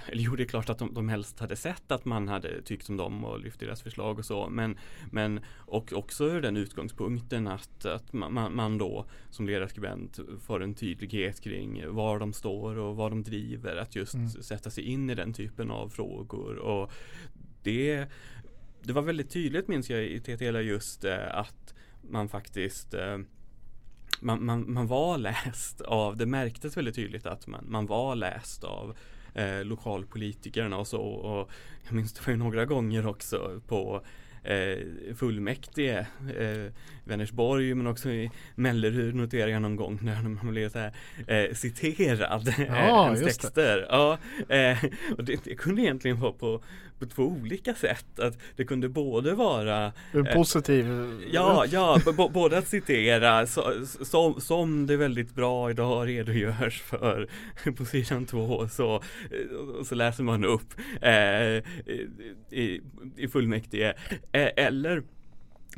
eller 0.08 0.23
jo, 0.23 0.36
det 0.36 0.43
är 0.43 0.47
klart 0.47 0.69
att 0.69 0.77
de, 0.77 0.93
de 0.93 1.10
helst 1.10 1.39
hade 1.39 1.56
sett 1.56 1.91
att 1.91 2.06
man 2.06 2.27
hade 2.27 2.62
tyckt 2.62 2.89
om 2.89 2.97
dem 2.97 3.25
och 3.25 3.39
lyft 3.39 3.60
deras 3.60 3.82
förslag 3.82 4.19
och 4.19 4.25
så. 4.25 4.49
Men, 4.49 4.77
men 5.12 5.39
och 5.58 5.93
också 5.93 6.25
ur 6.25 6.41
den 6.41 6.58
utgångspunkten 6.58 7.47
att, 7.47 7.86
att 7.86 8.13
man, 8.13 8.56
man 8.56 8.77
då 8.77 9.06
som 9.30 9.45
ledarskribent 9.45 10.19
får 10.41 10.63
en 10.63 10.73
tydlighet 10.73 11.41
kring 11.41 11.84
var 11.88 12.19
de 12.19 12.34
står 12.34 12.77
och 12.77 12.95
vad 12.95 13.12
de 13.12 13.23
driver. 13.23 13.75
Att 13.75 13.95
just 13.95 14.13
mm. 14.13 14.30
sätta 14.30 14.69
sig 14.69 14.84
in 14.84 15.10
i 15.10 15.15
den 15.15 15.34
typen 15.34 15.71
av 15.71 15.89
frågor. 15.89 16.56
Och 16.56 16.91
det, 17.63 18.06
det 18.84 18.93
var 18.93 19.01
väldigt 19.01 19.30
tydligt 19.30 19.67
minns 19.67 19.89
jag 19.89 20.04
i 20.04 20.19
TTL 20.19 20.56
just 20.56 21.04
eh, 21.04 21.36
att 21.36 21.73
man 22.09 22.29
faktiskt 22.29 22.93
eh, 22.93 23.17
man, 24.21 24.45
man, 24.45 24.73
man 24.73 24.87
var 24.87 25.17
läst 25.17 25.81
av, 25.81 26.17
det 26.17 26.25
märktes 26.25 26.77
väldigt 26.77 26.95
tydligt 26.95 27.25
att 27.25 27.47
man, 27.47 27.65
man 27.67 27.85
var 27.85 28.15
läst 28.15 28.63
av 28.63 28.97
eh, 29.33 29.63
lokalpolitikerna 29.63 30.77
och 30.77 30.87
så. 30.87 31.01
Och 31.01 31.49
jag 31.83 31.93
minns 31.93 32.13
det 32.13 32.25
var 32.25 32.31
ju 32.31 32.37
några 32.37 32.65
gånger 32.65 33.07
också 33.07 33.61
på 33.67 34.05
eh, 34.43 35.15
fullmäktige 35.15 36.06
eh, 36.38 36.71
Vänersborg 37.04 37.73
men 37.75 37.88
också 37.88 38.10
i 38.10 38.32
Mellerud 38.56 39.15
noterar 39.15 39.47
jag 39.47 39.62
någon 39.62 39.75
gång 39.75 39.99
när 40.01 40.21
man 40.21 40.51
blev 40.51 40.69
så 40.69 40.80
här, 40.80 40.93
eh, 41.27 41.54
citerad 41.54 42.47
eh, 42.47 42.62
ja, 42.67 43.06
ens 43.06 43.21
texter. 43.21 43.77
Det. 43.77 43.88
Ja, 43.89 44.17
eh, 44.56 44.77
och 45.17 45.23
det, 45.23 45.43
det, 45.43 45.56
kunde 45.56 45.82
egentligen 45.82 46.19
vara 46.19 46.32
på, 46.32 46.63
på 46.99 47.06
två 47.06 47.23
olika 47.23 47.73
sätt. 47.73 48.19
Att 48.19 48.38
det 48.56 48.65
kunde 48.65 48.89
både 48.89 49.34
vara 49.34 49.93
En 50.12 50.27
eh, 50.27 50.34
positiv 50.34 50.86
Ja, 51.32 51.65
ja, 51.71 51.99
både 52.34 52.58
att 52.58 52.67
citera 52.67 53.47
så, 53.47 53.86
som, 53.86 54.41
som 54.41 54.88
det 54.88 54.97
väldigt 54.97 55.36
bra 55.36 55.69
idag 55.69 56.08
redogörs 56.08 56.82
för 56.82 57.27
på 57.77 57.86
sidan 57.86 58.25
två 58.25 58.67
så, 58.67 59.04
och 59.80 59.88
så 59.88 59.95
läser 59.95 60.23
man 60.23 60.45
upp 60.45 60.73
i, 62.51 62.82
i 63.17 63.27
fullmäktige 63.27 63.93
Eh, 64.32 64.50
eller 64.56 65.04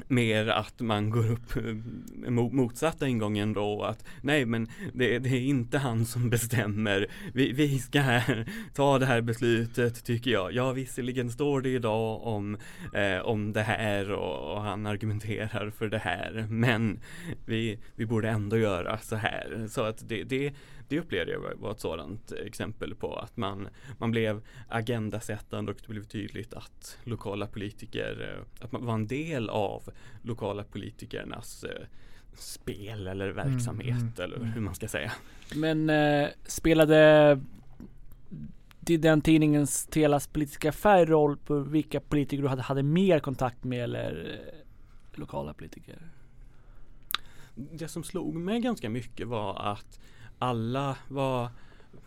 mer 0.08 0.48
att 0.48 0.80
man 0.80 1.10
går 1.10 1.32
upp 1.32 1.56
eh, 1.56 2.30
motsatta 2.32 3.08
ingången 3.08 3.54
då 3.54 3.84
att 3.84 4.06
nej 4.22 4.46
men 4.46 4.68
det, 4.94 5.20
det, 5.20 5.30
är 5.30 5.42
inte 5.42 5.78
han 5.78 6.06
som 6.06 6.30
bestämmer. 6.30 7.08
Vi, 7.34 7.52
vi 7.52 7.80
ska 7.80 8.02
här, 8.02 8.46
ta 8.74 9.00
det 9.00 9.06
här 9.06 9.22
beslutet 9.22 10.06
tycker 10.06 10.32
jag. 10.32 10.54
Ja 10.54 10.72
visserligen 10.72 11.32
står 11.32 11.62
det 11.62 11.70
idag 11.70 12.24
om, 12.24 12.58
eh, 12.94 13.20
om 13.20 13.54
det 13.54 13.62
här 13.62 14.12
och, 14.12 14.54
och, 14.54 14.62
han 14.62 14.86
argumenterar 14.86 15.70
för 15.70 15.88
det 15.88 15.98
här 15.98 16.46
men 16.50 17.00
vi, 17.46 17.80
vi 17.96 18.06
borde 18.06 18.30
ändå 18.30 18.58
göra 18.58 18.98
så 18.98 19.16
här. 19.16 19.68
Så 19.70 19.82
att 19.82 20.10
det, 20.10 20.24
det 20.24 20.54
det 20.88 21.00
upplevde 21.00 21.32
jag 21.32 21.56
var 21.56 21.72
ett 21.72 21.80
sådant 21.80 22.32
exempel 22.32 22.96
på 22.96 23.16
att 23.16 23.38
man, 23.38 23.68
man 23.98 24.12
blev 24.12 24.42
agendasättande 24.70 25.72
och 25.72 25.78
det 25.82 25.94
blev 25.94 26.04
tydligt 26.04 26.54
att 26.54 26.98
lokala 27.04 27.48
politiker, 27.48 28.36
eh, 28.36 28.66
att 28.66 28.72
man 28.72 28.86
var 28.86 28.94
en 28.94 29.08
del 29.08 29.50
av 29.50 29.84
lokala 30.22 30.64
politikernas 30.64 31.64
eh, 31.64 31.86
spel 32.34 33.08
eller 33.08 33.30
mm, 33.30 33.52
verksamhet 33.52 34.02
mm, 34.02 34.14
eller 34.18 34.38
mm. 34.38 34.48
hur 34.48 34.62
man 34.62 34.76
ska 34.76 34.88
säga. 34.88 35.12
Men 35.56 35.90
eh, 35.90 36.28
spelade 36.46 37.40
den 38.80 39.22
tidningens 39.22 39.86
Telas 39.86 40.28
politiska 40.28 40.72
färg 40.72 41.06
roll 41.06 41.38
på 41.38 41.60
vilka 41.60 42.00
politiker 42.00 42.44
du 42.44 42.50
hade, 42.50 42.62
hade 42.62 42.84
mer 42.84 43.20
kontakt 43.20 43.64
med 43.64 43.84
eller 43.84 44.40
eh, 45.14 45.20
lokala 45.20 45.54
politiker? 45.54 45.98
Det 47.56 47.88
som 47.88 48.04
slog 48.04 48.36
mig 48.36 48.60
ganska 48.60 48.90
mycket 48.90 49.28
var 49.28 49.60
att 49.60 50.00
alla 50.40 50.98
var 51.08 51.50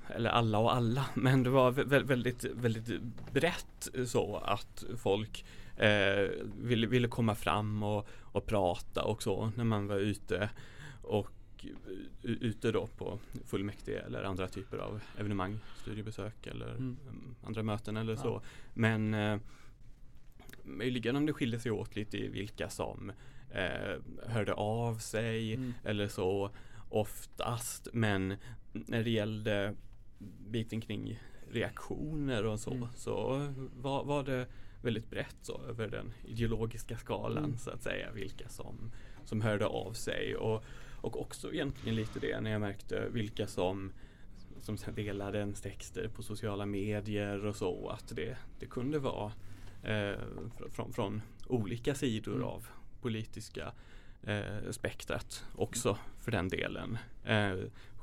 eller 0.09 0.31
alla 0.31 0.59
och 0.59 0.75
alla, 0.75 1.07
men 1.15 1.43
det 1.43 1.51
var 1.51 1.71
väldigt, 2.05 2.45
väldigt 2.45 3.03
brett 3.33 3.89
så 4.07 4.37
att 4.37 4.85
folk 4.99 5.45
eh, 5.77 6.31
ville, 6.61 6.87
ville 6.87 7.09
komma 7.09 7.35
fram 7.35 7.83
och, 7.83 8.09
och 8.21 8.47
prata 8.47 9.05
och 9.05 9.23
så 9.23 9.53
när 9.57 9.65
man 9.65 9.87
var 9.87 9.97
ute 9.97 10.51
och 11.03 11.31
ute 12.23 12.73
då 12.73 12.87
på 12.87 13.19
fullmäktige 13.45 14.03
eller 14.07 14.23
andra 14.23 14.49
typer 14.49 14.79
av 14.79 15.01
evenemang, 15.19 15.59
studiebesök 15.77 16.47
eller 16.47 16.71
mm. 16.71 16.97
andra 17.43 17.63
möten 17.63 17.97
eller 17.97 18.13
ja. 18.13 18.19
så. 18.19 18.43
Men 18.75 19.15
eh, 19.15 19.39
möjligen 20.65 21.17
om 21.17 21.27
det 21.27 21.33
skiljer 21.33 21.61
sig 21.61 21.73
åt 21.73 21.97
lite 21.97 22.19
i 22.19 22.29
vilka 22.29 22.69
som 22.69 23.13
eh, 23.51 24.01
hörde 24.27 24.55
av 24.55 24.99
sig 24.99 25.55
mm. 25.55 25.75
eller 25.85 26.09
så 26.09 26.51
oftast. 26.89 27.89
Men 27.93 28.35
när 28.73 29.03
det 29.03 29.11
gällde 29.11 29.75
biten 30.49 30.81
kring 30.81 31.21
reaktioner 31.51 32.45
och 32.45 32.61
så, 32.61 32.73
mm. 32.73 32.89
så 32.95 33.47
var, 33.77 34.05
var, 34.05 34.25
det 34.25 34.47
väldigt 34.83 35.11
brett 35.11 35.37
så 35.43 35.61
över 35.69 35.89
den 35.89 36.13
ideologiska 36.25 36.97
skalan 36.97 37.45
mm. 37.45 37.59
så 37.59 37.71
att 37.71 37.83
säga. 37.83 38.11
Vilka 38.13 38.49
som, 38.49 38.93
som 39.25 39.41
hörde 39.41 39.67
av 39.67 39.93
sig 39.93 40.37
och, 40.37 40.65
och 41.01 41.21
också 41.21 41.53
egentligen 41.53 41.97
lite 41.97 42.21
det 42.21 42.41
när 42.41 42.51
jag 42.51 42.61
märkte 42.61 43.09
vilka 43.09 43.47
som 43.47 43.93
som 44.59 44.95
delade 44.95 45.39
ens 45.39 45.61
texter 45.61 46.09
på 46.09 46.23
sociala 46.23 46.67
medier 46.67 47.47
och 47.47 47.57
så 47.57 47.89
att 47.89 48.17
det, 48.17 48.37
det 48.61 48.67
kunde 48.67 48.99
vara 48.99 49.33
eh, 49.83 50.19
från, 50.71 50.93
från 50.93 51.23
olika 51.47 51.95
sidor 51.95 52.35
mm. 52.35 52.47
av 52.47 52.67
politiska 53.01 53.73
eh, 54.27 54.71
spektrat 54.71 55.45
också 55.55 55.99
för 56.19 56.31
den 56.31 56.49
delen. 56.49 56.99
Eh, 57.25 57.55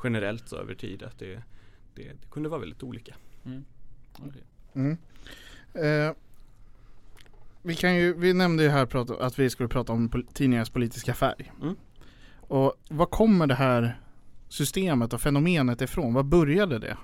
generellt 0.04 0.50
så 0.50 0.58
över 0.58 0.76
tid 0.76 1.04
att 1.04 1.20
det, 1.20 1.44
det, 1.96 2.04
det 2.04 2.30
kunde 2.32 2.50
vara 2.50 2.60
väldigt 2.60 2.84
olika. 2.84 3.16
Mm. 3.46 3.66
Okay. 4.20 4.42
Mm. 4.74 4.98
Eh, 5.74 6.16
vi, 7.62 7.76
kan 7.76 7.96
ju, 7.96 8.14
vi 8.14 8.34
nämnde 8.34 8.64
ju 8.64 8.70
här 8.70 9.22
att 9.22 9.40
vi 9.40 9.50
skulle 9.50 9.70
prata 9.70 9.94
om 9.94 10.24
tidningarnas 10.34 10.70
politiska 10.70 11.14
färg. 11.14 11.52
Mm. 11.62 11.76
Och 12.36 12.74
vad 12.90 13.10
kommer 13.10 13.48
det 13.48 13.56
här 13.56 14.00
systemet 14.50 15.14
och 15.14 15.22
fenomenet 15.22 15.82
ifrån? 15.82 16.14
Vad 16.14 16.26
började 16.26 16.80
det? 16.80 16.98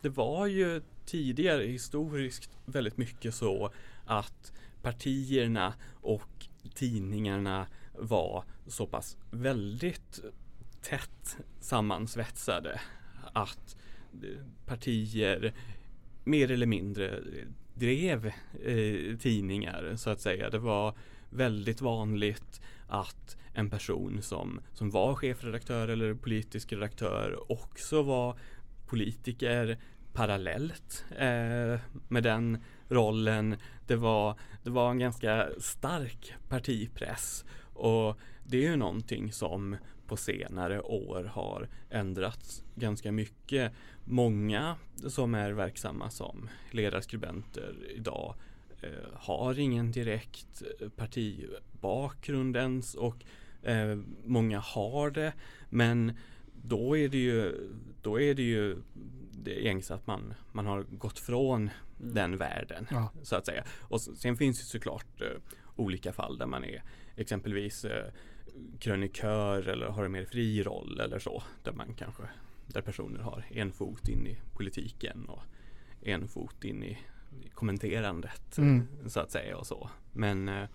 Det 0.00 0.08
var 0.08 0.46
ju 0.46 0.82
tidigare 1.06 1.62
historiskt 1.62 2.50
väldigt 2.64 2.96
mycket 2.96 3.34
så 3.34 3.70
att 4.06 4.52
partierna 4.82 5.74
och 6.00 6.46
tidningarna 6.74 7.66
var 8.00 8.44
så 8.66 8.86
pass 8.86 9.16
väldigt 9.30 10.20
tätt 10.82 11.36
sammansvetsade 11.60 12.80
att 13.32 13.76
partier 14.66 15.54
mer 16.24 16.50
eller 16.50 16.66
mindre 16.66 17.20
drev 17.74 18.26
eh, 18.64 19.16
tidningar 19.18 19.96
så 19.96 20.10
att 20.10 20.20
säga. 20.20 20.50
Det 20.50 20.58
var 20.58 20.94
väldigt 21.30 21.80
vanligt 21.80 22.60
att 22.88 23.36
en 23.54 23.70
person 23.70 24.22
som, 24.22 24.60
som 24.72 24.90
var 24.90 25.14
chefredaktör 25.14 25.88
eller 25.88 26.14
politisk 26.14 26.72
redaktör 26.72 27.52
också 27.52 28.02
var 28.02 28.38
politiker 28.86 29.78
parallellt 30.12 31.04
eh, 31.10 31.80
med 32.08 32.22
den 32.22 32.58
rollen. 32.88 33.56
Det 33.86 33.96
var, 33.96 34.34
det 34.62 34.70
var 34.70 34.90
en 34.90 34.98
ganska 34.98 35.48
stark 35.60 36.34
partipress 36.48 37.44
och 37.74 38.18
det 38.44 38.56
är 38.56 38.70
ju 38.70 38.76
någonting 38.76 39.32
som 39.32 39.76
på 40.06 40.16
senare 40.16 40.80
år 40.80 41.24
har 41.24 41.68
ändrats 41.90 42.64
ganska 42.74 43.12
mycket. 43.12 43.72
Många 44.04 44.76
som 45.06 45.34
är 45.34 45.52
verksamma 45.52 46.10
som 46.10 46.48
ledarskribenter 46.70 47.74
idag 47.96 48.34
eh, 48.82 48.90
har 49.14 49.58
ingen 49.58 49.92
direkt 49.92 50.62
eh, 50.80 50.88
partibakgrund 50.88 52.56
ens 52.56 52.94
och 52.94 53.24
eh, 53.62 53.98
många 54.24 54.58
har 54.58 55.10
det 55.10 55.32
men 55.70 56.16
då 56.62 56.96
är 56.96 57.08
det 57.08 57.18
ju, 57.18 57.70
då 58.02 58.20
är 58.20 58.34
det 58.34 58.42
ju 58.42 58.76
det 59.32 59.54
gängse 59.54 59.94
att 59.94 60.06
man, 60.06 60.34
man 60.52 60.66
har 60.66 60.82
gått 60.82 61.18
från 61.18 61.60
mm. 61.60 62.14
den 62.14 62.36
världen 62.36 62.86
ja. 62.90 63.12
så 63.22 63.36
att 63.36 63.46
säga. 63.46 63.64
Och 63.80 64.00
sen 64.00 64.36
finns 64.36 64.58
det 64.58 64.64
såklart 64.64 65.20
eh, 65.20 65.26
olika 65.76 66.12
fall 66.12 66.38
där 66.38 66.46
man 66.46 66.64
är 66.64 66.82
exempelvis 67.16 67.84
eh, 67.84 68.12
krönikör 68.78 69.68
eller 69.68 69.86
har 69.86 70.04
en 70.04 70.12
mer 70.12 70.24
fri 70.24 70.62
roll 70.62 71.00
eller 71.00 71.18
så. 71.18 71.42
Där 71.62 71.72
man 71.72 71.94
kanske, 71.94 72.22
där 72.66 72.80
personer 72.80 73.20
har 73.20 73.44
en 73.50 73.72
fot 73.72 74.08
in 74.08 74.26
i 74.26 74.38
politiken 74.52 75.24
och 75.28 75.42
en 76.02 76.28
fot 76.28 76.64
in 76.64 76.82
i 76.82 76.98
kommenterandet 77.54 78.58
Mm. 78.58 78.86
så 79.06 79.20
att 79.20 79.30
säga 79.30 79.56
och 79.56 79.66
så. 79.66 79.90
Men 80.12 80.48
eh, 80.48 80.68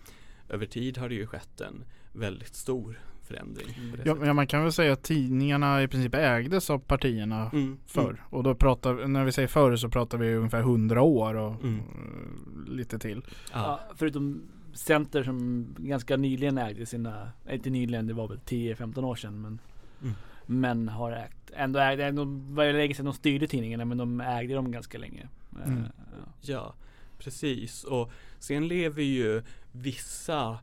över 0.50 0.66
tid 0.66 0.98
har 0.98 1.10
det 1.10 1.16
ju 1.16 1.28
skett 1.28 1.62
en 1.62 1.86
väldigt 2.14 2.56
stor 2.56 3.00
förändring. 3.24 3.68
Det 3.98 4.02
Ja, 4.10 4.18
ja, 4.26 4.34
man 4.34 4.48
kan 4.48 4.64
väl 4.64 4.72
säga 4.72 4.94
att 4.94 5.04
tidningarna 5.04 5.84
i 5.84 5.88
princip 5.88 6.16
ägdes 6.16 6.70
av 6.70 6.80
partierna 6.80 7.50
Mm, 7.54 7.78
förr. 7.86 8.24
Och 8.30 8.44
då 8.44 8.56
pratar, 8.56 9.08
när 9.08 9.24
vi 9.26 9.32
säger 9.32 9.48
förr 9.48 9.76
så 9.76 9.90
pratar 9.90 10.18
vi 10.18 10.36
ungefär 10.36 10.60
100 10.60 11.02
år 11.02 11.34
och 11.36 11.64
Mm. 11.64 11.80
eh, 11.80 12.72
lite 12.74 13.00
till. 13.00 13.22
Ja. 13.54 13.80
Förutom 13.96 14.42
Center 14.74 15.24
som 15.24 15.68
ganska 15.78 16.18
nyligen 16.18 16.58
ägde 16.58 16.86
sina, 16.86 17.32
nej, 17.46 17.56
inte 17.56 17.70
nyligen, 17.70 18.08
det 18.08 18.14
var 18.14 18.28
väl 18.28 18.40
10-15 18.40 19.04
år 19.06 19.16
sedan 19.16 19.42
men 19.42 19.60
Mm. 20.02 20.14
Men 20.46 20.90
har 20.90 21.12
ägt, 21.12 21.52
ändå 21.54 21.80
ägde, 21.80 22.12
de 22.12 22.56
var 22.56 22.64
ju 22.64 22.74
länge 22.74 22.94
sedan 22.94 23.06
de 23.06 23.14
styrde 23.14 23.48
tidningarna 23.48 23.86
men 23.86 23.98
de 23.98 24.22
ägde 24.22 24.54
dem 24.54 24.72
ganska 24.72 24.98
länge. 24.98 25.28
Eh, 25.66 25.68
Mm. 25.72 25.84
ja. 25.96 26.34
Ja, 26.42 26.74
precis. 27.20 27.84
Och 27.84 28.12
sen 28.40 28.68
lever 28.68 29.02
ju 29.04 29.42
vissa 29.72 30.60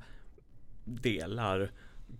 delar 0.84 1.70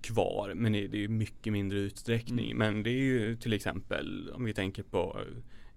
kvar, 0.02 0.52
men 0.54 0.72
det 0.72 1.04
är 1.04 1.08
mycket 1.08 1.52
mindre 1.52 1.78
utsträckning. 1.78 2.50
Mm. 2.50 2.58
Men 2.58 2.82
det 2.82 2.90
är 2.90 3.02
ju 3.02 3.36
till 3.36 3.52
exempel 3.52 4.30
om 4.34 4.44
vi 4.44 4.54
tänker 4.54 4.82
på 4.82 5.20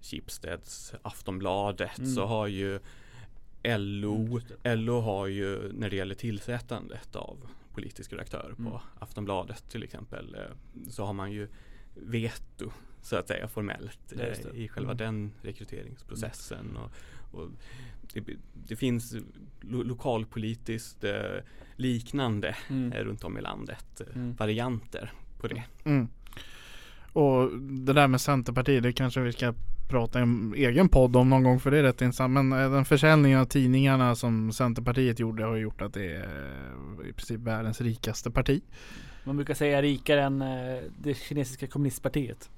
Schibsteds 0.00 0.94
Aftonbladet 1.02 1.98
Mm. 1.98 2.10
så 2.10 2.24
har 2.26 2.46
ju 2.46 2.80
LO, 3.78 4.40
Mm. 4.64 4.84
LO 4.84 5.00
har 5.00 5.26
ju 5.26 5.72
när 5.72 5.90
det 5.90 5.96
gäller 5.96 6.14
tillsättandet 6.14 7.16
av 7.16 7.38
politisk 7.74 8.12
redaktör 8.12 8.54
Mm. 8.58 8.70
på 8.72 8.80
Aftonbladet 8.98 9.70
till 9.70 9.82
exempel 9.82 10.34
eh, 10.34 10.40
så 10.90 11.04
har 11.04 11.12
man 11.12 11.32
ju 11.32 11.48
veto 11.94 12.72
så 13.04 13.16
att 13.16 13.28
säga 13.28 13.48
formellt 13.48 13.98
Ja, 14.18 14.22
eh, 14.24 14.60
i 14.60 14.68
själva 14.68 14.92
Mm. 14.92 14.96
den 15.04 15.32
rekryteringsprocessen. 15.42 16.76
Och, 16.76 16.90
och 17.40 17.48
det, 18.12 18.24
det 18.68 18.76
finns 18.76 19.14
lo, 19.60 19.82
lokalpolitiskt 19.82 21.04
eh, 21.04 21.12
liknande 21.76 22.56
Mm. 22.70 22.92
eh, 22.92 23.04
runt 23.04 23.24
om 23.24 23.38
i 23.38 23.40
landet 23.40 24.00
eh, 24.00 24.16
Mm. 24.16 24.34
varianter 24.34 25.12
på 25.40 25.48
det. 25.48 25.62
Mm. 25.84 26.08
Och 27.12 27.58
det 27.60 27.92
där 27.92 28.08
med 28.08 28.20
Centerpartiet, 28.20 28.82
det 28.82 28.92
kanske 28.92 29.20
vi 29.20 29.32
ska 29.32 29.54
prata 29.88 30.20
en 30.20 30.54
egen 30.56 30.88
podd 30.88 31.16
om 31.16 31.30
någon 31.30 31.42
gång 31.42 31.60
för 31.60 31.70
det 31.70 31.78
är 31.78 31.82
rätt 31.82 32.02
intressant. 32.02 32.32
Men 32.32 32.50
den 32.50 32.84
försäljningen 32.84 33.40
av 33.40 33.44
tidningarna 33.44 34.14
som 34.14 34.52
Centerpartiet 34.52 35.18
gjorde 35.18 35.44
har 35.44 35.56
gjort 35.56 35.82
att 35.82 35.94
det 35.94 36.04
är 36.16 36.72
i 37.08 37.12
princip 37.12 37.40
världens 37.40 37.80
rikaste 37.80 38.30
parti. 38.30 38.62
Man 39.24 39.36
brukar 39.36 39.54
säga 39.54 39.82
rikare 39.82 40.22
än 40.22 40.38
det 40.98 41.14
kinesiska 41.14 41.66
kommunistpartiet. 41.66 42.50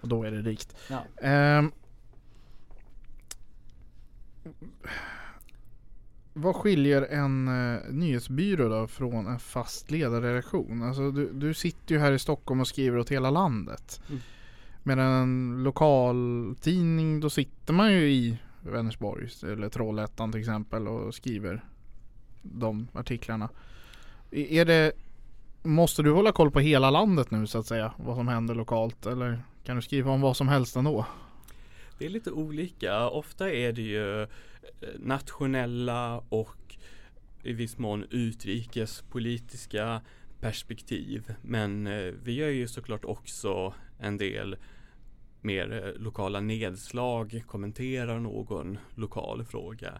Och 0.00 0.08
då 0.08 0.24
är 0.24 0.30
det 0.30 0.42
rikt. 0.42 0.76
Ja. 0.88 1.04
Ehm. 1.22 1.72
vad 6.32 6.56
skiljer 6.56 7.02
en 7.02 7.48
eh, 7.48 7.80
nyhetsbyrå 7.90 8.68
då 8.68 8.86
från 8.86 9.26
en 9.26 9.38
fast 9.38 9.90
ledarredaktion? 9.90 10.82
Alltså 10.82 11.10
du, 11.10 11.32
du 11.32 11.54
sitter 11.54 11.94
ju 11.94 12.00
här 12.00 12.12
i 12.12 12.18
Stockholm 12.18 12.60
och 12.60 12.68
skriver 12.68 12.98
åt 12.98 13.10
hela 13.10 13.30
landet. 13.30 14.00
Mm. 14.08 14.20
Medan 14.82 15.06
en 15.06 15.62
lokaltidning 15.62 17.20
då 17.20 17.30
sitter 17.30 17.72
man 17.72 17.92
ju 17.92 18.10
i 18.10 18.38
Vänersborg 18.62 19.28
eller 19.42 19.68
Trollhättan 19.68 20.32
till 20.32 20.40
exempel 20.40 20.88
och 20.88 21.14
skriver 21.14 21.64
de 22.42 22.88
artiklarna. 22.94 23.48
Är 24.30 24.64
det 24.64 24.92
Måste 25.62 26.02
du 26.02 26.10
hålla 26.10 26.32
koll 26.32 26.50
på 26.50 26.60
hela 26.60 26.90
landet 26.90 27.30
nu 27.30 27.46
så 27.46 27.58
att 27.58 27.66
säga? 27.66 27.92
Vad 27.96 28.16
som 28.16 28.28
händer 28.28 28.54
lokalt 28.54 29.06
eller 29.06 29.42
kan 29.64 29.76
du 29.76 29.82
skriva 29.82 30.10
om 30.10 30.20
vad 30.20 30.36
som 30.36 30.48
helst 30.48 30.76
ändå? 30.76 31.06
Det 31.98 32.06
är 32.06 32.10
lite 32.10 32.30
olika. 32.30 33.08
Ofta 33.08 33.52
är 33.52 33.72
det 33.72 33.82
ju 33.82 34.22
eh, 34.22 34.28
nationella 34.98 36.18
och 36.28 36.76
i 37.42 37.52
viss 37.52 37.78
mån 37.78 38.04
utrikespolitiska 38.10 40.00
perspektiv. 40.40 41.34
Men 41.42 41.86
eh, 41.86 42.14
vi 42.22 42.32
gör 42.32 42.48
ju 42.48 42.68
såklart 42.68 43.04
också 43.04 43.74
en 43.98 44.18
del 44.18 44.56
mer 45.40 45.84
eh, 45.86 46.02
lokala 46.02 46.40
nedslag, 46.40 47.44
kommenterar 47.46 48.20
någon 48.20 48.78
lokal 48.94 49.44
fråga. 49.44 49.92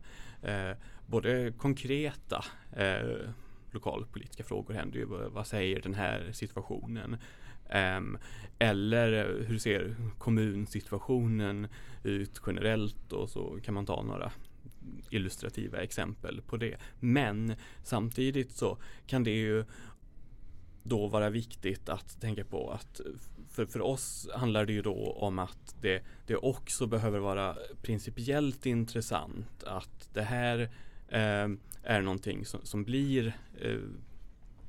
Eh, 0.42 0.76
både 1.06 1.52
konkreta 1.58 2.44
eh, 2.72 3.30
lokalpolitiska 3.70 4.44
frågor 4.44 4.74
händer 4.74 4.98
ju. 4.98 5.04
Vad 5.04 5.46
säger 5.46 5.82
den 5.82 5.94
här 5.94 6.32
situationen? 6.32 7.16
Ehm, 7.68 8.18
eller 8.58 9.44
hur 9.46 9.58
ser 9.58 9.96
kommunsituationen 10.18 11.68
ut 12.04 12.40
generellt 12.46 13.12
och 13.12 13.30
så 13.30 13.58
kan 13.64 13.74
man 13.74 13.86
ta 13.86 14.02
några 14.02 14.32
illustrativa 15.10 15.78
exempel 15.78 16.40
på 16.46 16.56
det. 16.56 16.76
Men 17.00 17.54
samtidigt 17.82 18.52
så 18.52 18.78
kan 19.06 19.24
det 19.24 19.30
ju 19.30 19.64
då 20.82 21.06
vara 21.06 21.30
viktigt 21.30 21.88
att 21.88 22.20
tänka 22.20 22.44
på 22.44 22.70
att 22.70 23.00
för, 23.50 23.66
för 23.66 23.80
oss 23.80 24.28
handlar 24.34 24.66
det 24.66 24.72
ju 24.72 24.82
då 24.82 25.12
om 25.12 25.38
att 25.38 25.76
det, 25.80 26.02
det 26.26 26.36
också 26.36 26.86
behöver 26.86 27.18
vara 27.18 27.56
principiellt 27.82 28.66
intressant 28.66 29.64
att 29.64 30.08
det 30.12 30.22
här 30.22 30.70
är 31.82 32.02
någonting 32.02 32.46
som, 32.46 32.60
som 32.62 32.84
blir 32.84 33.38
eh, 33.60 33.78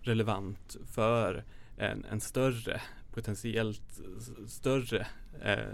relevant 0.02 0.78
för 0.86 1.44
en, 1.78 2.06
en 2.06 2.22
större 2.22 2.82
potentiellt 3.14 4.02
större 4.48 5.08
eh, 5.42 5.74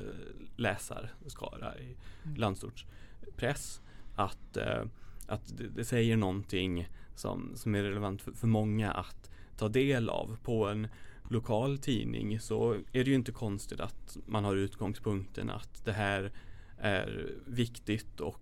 läsarskara 0.56 1.78
i 1.78 1.96
landsortspress. 2.36 3.82
Att, 4.16 4.58
eh, 4.58 4.84
att 5.28 5.58
det, 5.58 5.68
det 5.68 5.86
säger 5.86 6.18
någonting 6.18 6.88
som, 7.16 7.52
som 7.56 7.76
är 7.76 7.84
relevant 7.84 8.22
för, 8.22 8.32
för 8.32 8.48
många 8.48 8.92
att 8.92 9.32
ta 9.58 9.70
del 9.70 10.10
av. 10.10 10.38
På 10.44 10.68
en 10.68 10.88
lokal 11.30 11.78
tidning 11.78 12.40
så 12.40 12.74
är 12.74 13.04
det 13.04 13.10
ju 13.10 13.16
inte 13.16 13.32
konstigt 13.32 13.80
att 13.80 14.18
man 14.26 14.44
har 14.44 14.56
utgångspunkten 14.56 15.50
att 15.50 15.86
det 15.86 15.94
här 15.94 16.32
är 16.78 17.32
viktigt 17.46 18.20
och 18.20 18.40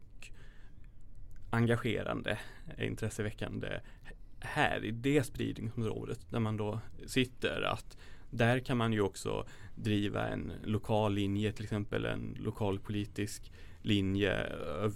engagerande, 1.55 2.39
intresseväckande 2.77 3.79
här 4.39 4.85
i 4.85 4.91
det 4.91 5.23
spridningsområdet 5.23 6.19
där 6.29 6.39
man 6.39 6.57
då 6.57 6.79
sitter. 7.05 7.61
att 7.61 7.97
Där 8.29 8.59
kan 8.59 8.77
man 8.77 8.93
ju 8.93 9.01
också 9.01 9.45
driva 9.75 10.27
en 10.27 10.51
lokal 10.63 11.13
linje, 11.13 11.51
till 11.51 11.63
exempel 11.63 12.05
en 12.05 12.37
lokalpolitisk 12.39 13.51
linje 13.81 14.31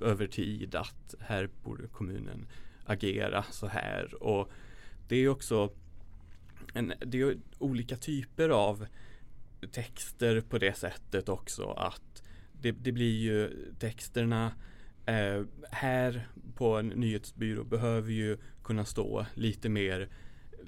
över 0.02 0.28
tid 0.28 0.76
att 0.76 1.16
här 1.20 1.50
borde 1.64 1.88
kommunen 1.88 2.48
agera 2.86 3.44
så 3.44 3.68
här. 3.68 4.24
Och 4.24 4.52
det 5.08 5.16
är 5.16 5.30
också 5.30 5.72
en, 6.74 6.94
det 7.00 7.22
är 7.22 7.38
olika 7.58 7.98
typer 7.98 8.50
av 8.50 8.86
texter 9.72 10.42
på 10.42 10.58
det 10.58 10.78
sättet 10.78 11.30
också 11.30 11.72
att 11.72 12.24
det, 12.62 12.72
det 12.72 12.92
blir 12.92 13.18
ju 13.18 13.50
texterna 13.80 14.52
eh, 15.10 15.44
här 15.72 16.28
på 16.56 16.78
en 16.78 16.88
nyhetsbyrå 16.88 17.64
behöver 17.64 18.12
ju 18.12 18.38
kunna 18.64 18.86
stå 18.86 19.26
lite 19.34 19.70
mer 19.70 20.10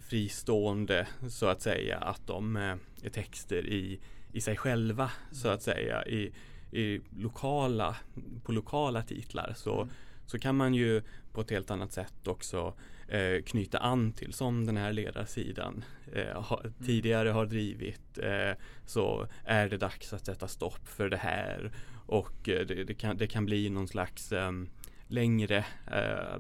fristående 0.02 1.08
så 1.30 1.46
att 1.46 1.62
säga 1.62 1.98
att 1.98 2.28
de 2.28 2.56
eh, 2.56 2.76
är 3.04 3.10
texter 3.10 3.66
i, 3.66 4.00
i 4.34 4.42
sig 4.42 4.58
själva 4.58 5.12
så 5.32 5.48
att 5.48 5.62
säga 5.62 6.06
i, 6.06 6.34
i 6.72 7.02
lokala 7.18 7.96
på 8.44 8.52
lokala 8.52 9.04
titlar. 9.04 9.54
Så, 9.56 9.90
så 10.26 10.40
kan 10.40 10.56
man 10.56 10.74
ju 10.74 11.02
på 11.34 11.42
ett 11.42 11.52
helt 11.52 11.72
annat 11.72 11.94
sätt 11.94 12.28
också 12.28 12.74
eh, 13.08 13.42
knyta 13.46 13.78
an 13.78 14.14
till 14.14 14.34
som 14.34 14.66
den 14.66 14.78
här 14.78 14.94
ledarsidan 14.94 15.84
eh, 16.14 16.42
ha, 16.42 16.64
tidigare 16.86 17.30
har 17.30 17.46
drivit 17.46 18.18
eh, 18.18 18.52
så 18.86 19.28
är 19.46 19.70
det 19.70 19.78
dags 19.78 20.14
att 20.14 20.26
sätta 20.26 20.48
stopp 20.48 20.88
för 20.88 21.10
det 21.10 21.18
här 21.18 21.72
och 22.06 22.50
eh, 22.50 22.66
det, 22.66 22.84
det, 22.84 22.94
kan, 22.94 23.18
det 23.18 23.28
kan 23.28 23.46
bli 23.46 23.70
någon 23.70 23.88
slags 23.88 24.32
eh, 24.32 24.52
längre 25.08 25.66
eh, 25.88 26.36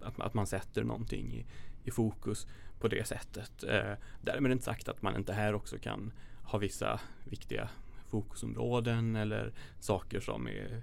att, 0.00 0.20
att 0.20 0.34
man 0.34 0.46
sätter 0.46 0.84
någonting 0.84 1.32
i, 1.32 1.46
i 1.84 1.90
fokus 1.90 2.46
på 2.80 2.88
det 2.88 3.06
sättet. 3.06 3.64
Eh, 3.64 3.92
därmed 4.22 4.52
inte 4.52 4.64
sagt 4.64 4.88
att 4.88 5.02
man 5.02 5.16
inte 5.16 5.32
här 5.32 5.54
också 5.54 5.78
kan 5.78 6.12
ha 6.42 6.58
vissa 6.58 7.00
viktiga 7.24 7.68
fokusområden 8.08 9.16
eller 9.16 9.52
saker 9.80 10.20
som 10.20 10.48
är 10.48 10.82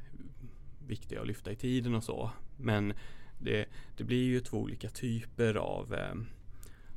viktiga 0.88 1.22
att 1.22 1.28
lyfta 1.28 1.52
i 1.52 1.56
tiden 1.56 1.96
och 1.96 2.04
så. 2.04 2.32
Men 2.58 2.94
det, 3.40 3.66
det 3.98 4.04
blir 4.04 4.24
ju 4.24 4.40
två 4.40 4.58
olika 4.58 4.90
typer 4.90 5.56
av, 5.56 5.94
eh, 5.94 6.16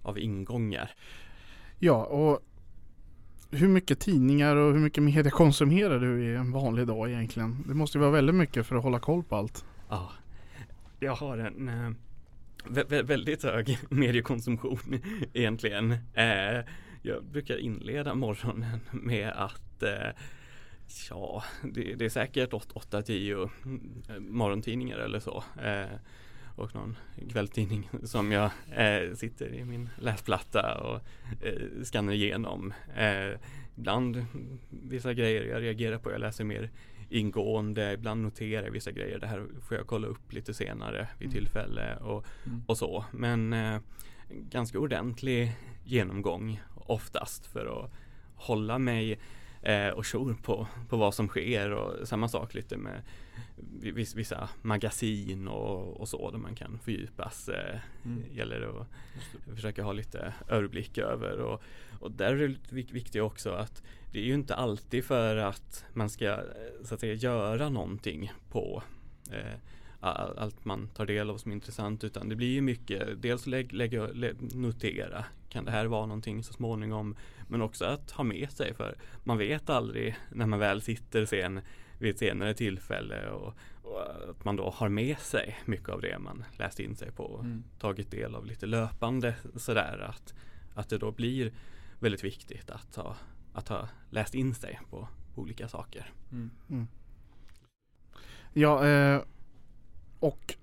av 0.03 0.19
ingångar. 0.19 0.91
Ja, 1.79 2.05
och 2.05 2.41
hur 3.55 3.69
mycket 3.69 4.01
tidningar 4.01 4.57
och 4.57 4.73
hur 4.73 4.81
mycket 4.81 5.03
media 5.03 5.31
konsumerar 5.31 5.99
du 5.99 6.25
i 6.25 6.35
en 6.37 6.53
vanlig 6.53 6.87
dag 6.87 7.11
egentligen? 7.11 7.65
Det 7.69 7.75
måste 7.75 7.99
ju 7.99 8.01
vara 8.01 8.11
väldigt 8.11 8.35
mycket 8.35 8.67
för 8.67 8.77
att 8.77 8.83
hålla 8.83 8.99
koll 8.99 9.23
på 9.23 9.37
allt. 9.37 9.65
Ja, 9.89 10.13
jag 11.01 11.15
har 11.15 11.39
en, 11.39 11.69
eh, 11.69 11.91
vä 12.69 13.03
väldigt 13.03 13.43
hög 13.43 13.79
mediekonsumtion 13.89 14.79
egentligen. 15.33 15.93
Eh, 16.15 16.65
jag 17.03 17.25
brukar 17.33 17.57
inleda 17.57 18.15
morgonen 18.15 18.81
med 18.91 19.33
att 19.37 19.83
eh, 19.83 20.11
Ja, 21.11 21.45
det, 21.63 21.95
det, 21.95 22.05
är 22.05 22.09
säkert 22.09 22.51
8-10 22.51 23.51
mm, 23.65 24.03
eh, 24.09 24.21
morgontidningar 24.21 24.99
eller 24.99 25.21
så. 25.21 25.45
Eh, 25.63 25.99
och 26.57 26.75
någon 26.75 26.97
kvällstidning 27.33 27.91
som 28.03 28.33
jag 28.33 28.51
eh, 28.73 29.15
sitter 29.15 29.55
i 29.55 29.65
min 29.65 29.89
läsplatta 29.99 30.79
och 30.79 31.01
eh, 31.47 31.83
skannar 31.85 32.13
igenom. 32.13 32.75
Eh, 32.97 33.39
ibland 33.77 34.27
vissa 34.71 35.15
grejer 35.15 35.45
jag 35.45 35.63
reagerar 35.63 35.99
på, 35.99 36.13
jag 36.13 36.21
läser 36.21 36.45
mer 36.45 36.71
ingående, 37.09 37.93
ibland 37.93 38.23
noterar 38.23 38.65
jag 38.65 38.71
vissa 38.71 38.91
grejer. 38.91 39.19
Det 39.19 39.27
här 39.27 39.47
får 39.69 39.77
jag 39.77 39.87
kolla 39.87 40.07
upp 40.07 40.33
lite 40.33 40.55
senare 40.55 41.09
vid 41.19 41.29
mm. 41.29 41.41
tillfälle 41.41 41.97
och, 41.97 42.25
mm. 42.47 42.63
och 42.67 42.79
så. 42.79 43.05
Men 43.11 43.53
eh, 43.53 43.81
ganska 44.29 44.79
ordentlig 44.79 45.53
genomgång 45.85 46.61
oftast 46.75 47.47
för 47.47 47.85
att 47.85 47.91
hålla 48.35 48.79
mig 48.79 49.19
eh, 49.63 49.89
och 49.89 50.07
jour 50.07 50.37
på, 50.43 50.67
på 50.89 50.97
vad 50.97 51.15
som 51.15 51.29
sker 51.29 51.71
och 51.71 52.09
samma 52.09 52.29
sak 52.29 52.55
lite 52.55 52.77
med 52.77 53.03
vissa 54.15 54.49
magasin 54.63 55.49
och, 55.49 56.01
och 56.01 56.09
så 56.09 56.31
där 56.31 56.39
man 56.39 56.55
kan 56.55 56.79
fördjupas. 56.79 57.49
Eh, 57.49 57.79
mm. 58.05 58.25
Gäller 58.33 58.61
det 58.61 58.69
att 58.69 59.55
försöka 59.55 59.83
ha 59.83 59.93
lite 59.93 60.35
överblick 60.49 60.99
över 60.99 61.39
och, 61.39 61.63
och 62.01 62.11
där 62.11 62.33
är 62.33 62.49
det 62.49 62.93
viktigt 62.93 63.23
också 63.23 63.51
att 63.51 63.83
det 64.13 64.19
är 64.19 64.25
ju 64.25 64.35
inte 64.35 64.55
alltid 64.55 65.05
för 65.05 65.37
att 65.37 65.85
man 65.93 66.11
ska 66.11 66.29
eh, 66.29 66.39
så 66.85 66.95
att 66.95 67.01
säga 67.01 67.15
göra 67.15 67.69
någonting 67.69 68.33
på 68.51 68.83
eh, 69.31 69.59
allt 70.01 70.65
man 70.65 70.89
tar 70.89 71.07
del 71.07 71.31
av 71.31 71.37
som 71.37 71.51
är 71.51 71.55
intressant 71.55 72.05
utan 72.05 72.29
det 72.29 72.37
blir 72.37 72.53
ju 72.53 72.61
mycket 72.61 73.23
dels 73.23 73.47
lägga, 73.47 73.73
lägga, 73.73 74.09
notera 74.55 75.25
kan 75.49 75.65
det 75.65 75.71
här 75.71 75.87
vara 75.87 76.07
någonting 76.07 76.43
så 76.43 76.53
småningom 76.53 77.17
men 77.49 77.63
också 77.63 77.85
att 77.85 78.11
ha 78.11 78.25
med 78.25 78.51
sig 78.51 78.75
för 78.75 78.97
man 79.25 79.39
vet 79.39 79.71
aldrig 79.71 80.17
när 80.33 80.47
man 80.47 80.59
väl 80.59 80.83
sitter 80.83 81.27
sen 81.27 81.61
vid 82.05 82.15
ett 82.15 82.19
senare 82.19 82.55
tillfälle 82.55 83.31
och, 83.31 83.55
och 83.83 84.31
att 84.31 84.45
man 84.45 84.57
då 84.57 84.71
har 84.71 84.89
med 84.89 85.19
sig 85.19 85.59
mycket 85.65 85.89
av 85.89 86.01
det 86.01 86.19
man 86.19 86.45
läst 86.59 86.81
in 86.81 86.97
sig 86.97 87.13
på 87.13 87.25
och 87.25 87.45
mm. 87.45 87.65
tagit 87.79 88.11
del 88.11 88.35
av 88.35 88.47
lite 88.47 88.67
löpande 88.67 89.35
sådär 89.57 90.07
att, 90.09 90.35
att 90.75 90.89
det 90.89 90.99
då 90.99 91.13
blir 91.13 91.53
väldigt 91.99 92.25
viktigt 92.25 92.71
att 92.71 92.97
ha, 92.97 93.17
att 93.53 93.69
ha 93.69 93.89
läst 94.11 94.35
in 94.35 94.55
sig 94.55 94.81
på 94.91 95.09
olika 95.35 95.69
saker. 95.69 96.13
Mm. 96.33 96.51
Mm. 96.71 96.87
Ja, 98.53 98.87
eh, 98.87 99.23
och 100.21 100.55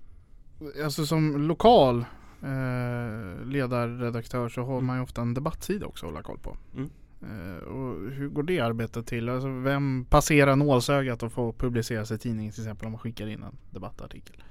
alltså 0.84 1.06
som 1.06 1.48
lokal 1.48 2.04
eh, 2.42 3.46
ledarredaktör 3.46 4.48
så 4.48 4.62
har 4.62 4.72
mm. 4.72 4.86
man 4.86 4.96
ju 4.96 5.02
ofta 5.02 5.22
en 5.22 5.34
debattsida 5.34 5.86
också 5.86 6.06
att 6.06 6.12
hålla 6.12 6.22
koll 6.22 6.38
på. 6.38 6.56
Mm. 6.74 6.90
Eh, 7.22 7.68
och 7.68 8.10
hur 8.10 8.28
går 8.28 8.42
det 8.42 8.60
arbetet 8.60 9.06
till? 9.06 9.28
Alltså 9.28 9.48
vem 9.48 10.04
passerar 10.04 10.56
nålsögat 10.56 11.22
och 11.22 11.32
får 11.32 11.52
publiceras 11.52 12.10
i 12.10 12.18
tidningen 12.18 12.52
till 12.52 12.62
exempel 12.62 12.86
om 12.86 12.92
man 12.92 12.98
skickar 12.98 13.26
in 13.26 13.42
en 13.42 13.56
debattartikel? 13.70 14.42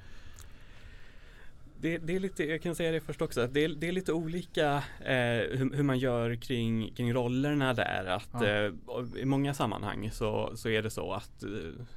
Det, 1.82 1.98
det, 1.98 2.16
är 2.16 2.20
lite, 2.20 2.44
jag 2.44 2.62
kan 2.62 2.76
säga 2.76 2.92
det 2.92 3.02
först 3.02 3.22
också, 3.22 3.48
det, 3.48 3.64
är, 3.64 3.70
det 3.70 3.88
är 3.88 3.92
lite 3.92 4.14
olika 4.14 4.76
eh, 5.00 5.58
hur, 5.58 5.76
hur, 5.76 5.84
man 5.84 6.00
gör 6.00 6.36
kring, 6.36 6.94
kring 6.94 7.14
rollerna 7.14 7.74
där. 7.74 8.06
Att, 8.06 8.30
ja. 8.34 8.46
eh, 8.46 8.72
I 9.16 9.26
många 9.26 9.54
sammanhang 9.54 10.12
så, 10.12 10.52
så 10.56 10.70
är 10.70 10.82
det 10.82 10.90
så 10.90 11.14
att 11.14 11.44
eh, 11.44 11.50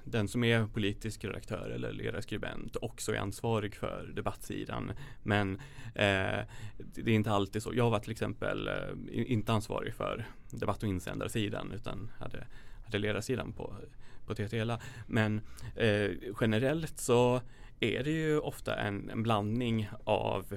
den 0.05 0.29
som 0.29 0.45
är 0.45 0.67
politisk 0.67 1.25
redaktör 1.25 1.71
eller 1.71 1.93
ledarskribent 1.93 2.77
också 2.81 3.15
är 3.15 3.19
ansvarig 3.19 3.75
för 3.75 4.13
debattsidan. 4.15 4.93
Men 5.23 5.55
eh, 5.95 6.41
det 6.95 7.11
är 7.11 7.15
inte 7.15 7.31
alltid 7.31 7.63
så. 7.63 7.73
Jag 7.75 7.91
var 7.91 7.99
till 7.99 8.13
exempel 8.13 8.69
eh, 8.69 9.33
inte 9.33 9.53
ansvarig 9.53 9.95
för 9.95 10.27
debatt 10.51 10.83
och 10.83 10.89
insändarsidan 10.89 11.73
utan 11.73 12.11
hade, 12.19 12.47
hade 12.85 12.99
ledarsidan 12.99 13.53
på, 13.53 13.77
på 14.27 14.35
TTLA. 14.35 14.81
Men 15.07 15.41
eh, 15.77 16.11
generellt 16.41 16.99
så 16.99 17.41
är 17.81 18.05
det 18.05 18.11
ju 18.11 18.39
ofta 18.39 18.77
en, 18.77 19.11
en 19.11 19.23
blandning 19.23 19.89
av 20.05 20.57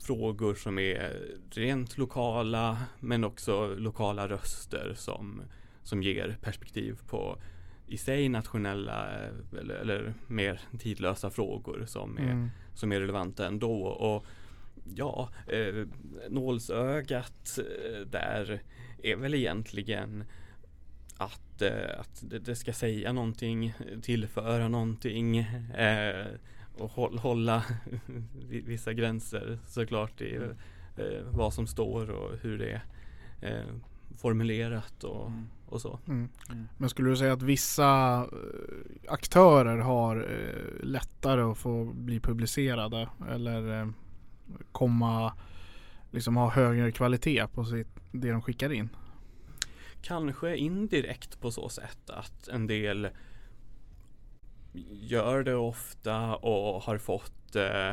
frågor 0.00 0.54
som 0.54 0.78
är 0.78 1.36
rent 1.50 1.98
lokala 1.98 2.78
men 3.00 3.24
också 3.24 3.74
lokala 3.74 4.28
röster 4.28 4.94
som, 4.96 5.42
som 5.82 6.02
ger 6.02 6.36
perspektiv 6.42 6.98
på 7.08 7.38
i 7.86 7.98
sig 7.98 8.28
nationella 8.28 9.08
eller, 9.60 9.74
eller 9.74 10.14
mer 10.26 10.60
tidlösa 10.78 11.30
frågor 11.30 11.84
som 11.86 12.18
är, 12.18 12.22
mm. 12.22 12.50
som 12.74 12.92
är 12.92 13.00
relevanta 13.00 13.46
ändå. 13.46 13.82
Och 13.82 14.26
ja, 14.94 15.28
eh, 15.46 15.86
nålsögat 16.28 17.58
eh, 17.58 18.00
där 18.06 18.62
är 19.02 19.16
väl 19.16 19.34
egentligen 19.34 20.24
att, 21.16 21.62
eh, 21.62 22.00
att 22.00 22.24
det, 22.30 22.38
det, 22.38 22.56
ska 22.56 22.72
säga 22.72 23.12
någonting, 23.12 23.74
tillföra 24.02 24.68
någonting 24.68 25.38
eh, 25.38 26.26
och 26.78 26.90
hålla 27.20 27.64
vissa 28.48 28.92
gränser 28.92 29.58
såklart 29.66 30.20
i 30.20 30.36
mm. 30.36 30.50
eh, 30.96 31.22
vad 31.30 31.54
som 31.54 31.66
står 31.66 32.10
och 32.10 32.38
hur 32.42 32.58
det 32.58 32.70
är 32.70 32.84
eh, 33.40 33.74
formulerat 34.16 35.04
och, 35.04 35.26
mm. 35.26 35.46
och 35.66 35.80
så. 35.80 35.98
Mm. 36.06 36.28
Mm. 36.50 36.68
Men 36.78 36.88
skulle 36.88 37.10
du 37.10 37.16
säga 37.16 37.32
att 37.32 37.42
vissa 37.42 38.20
aktörer 39.08 39.78
har 39.78 40.16
eh, 40.16 40.84
lättare 40.84 41.42
att 41.42 41.58
få 41.58 41.84
bli 41.84 42.20
publicerade 42.20 43.08
eller 43.30 43.92
komma 44.72 45.32
liksom 46.10 46.36
ha 46.36 46.50
högre 46.50 46.92
kvalitet 46.92 47.46
på 47.46 47.64
sitt, 47.64 47.88
det 48.12 48.30
de 48.30 48.42
skickar 48.42 48.72
in? 48.72 48.88
Kanske 50.04 50.56
indirekt 50.56 51.40
på 51.40 51.50
så 51.50 51.68
sätt 51.68 52.10
att 52.10 52.48
en 52.48 52.66
del 52.66 53.08
gör 54.90 55.42
det 55.42 55.54
ofta 55.54 56.36
och 56.36 56.82
har 56.82 56.98
fått 56.98 57.56
eh, 57.56 57.90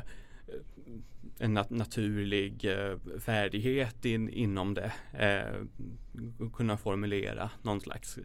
en 1.39 1.53
nat 1.53 1.69
naturlig 1.69 2.65
eh, 2.65 2.97
färdighet 3.19 4.05
in, 4.05 4.29
inom 4.29 4.73
det. 4.73 4.91
Eh, 5.13 5.63
kunna 6.53 6.77
formulera 6.77 7.49
någon 7.61 7.81
slags 7.81 8.19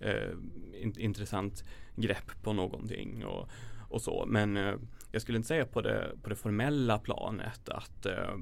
eh, 0.00 0.30
in, 0.74 0.98
intressant 0.98 1.64
grepp 1.96 2.42
på 2.42 2.52
någonting 2.52 3.24
och, 3.24 3.48
och 3.88 4.02
så. 4.02 4.24
Men 4.26 4.56
eh, 4.56 4.74
jag 5.12 5.22
skulle 5.22 5.36
inte 5.36 5.48
säga 5.48 5.66
på 5.66 5.80
det, 5.80 6.10
på 6.22 6.28
det 6.28 6.36
formella 6.36 6.98
planet 6.98 7.68
att 7.68 8.06
eh, 8.06 8.36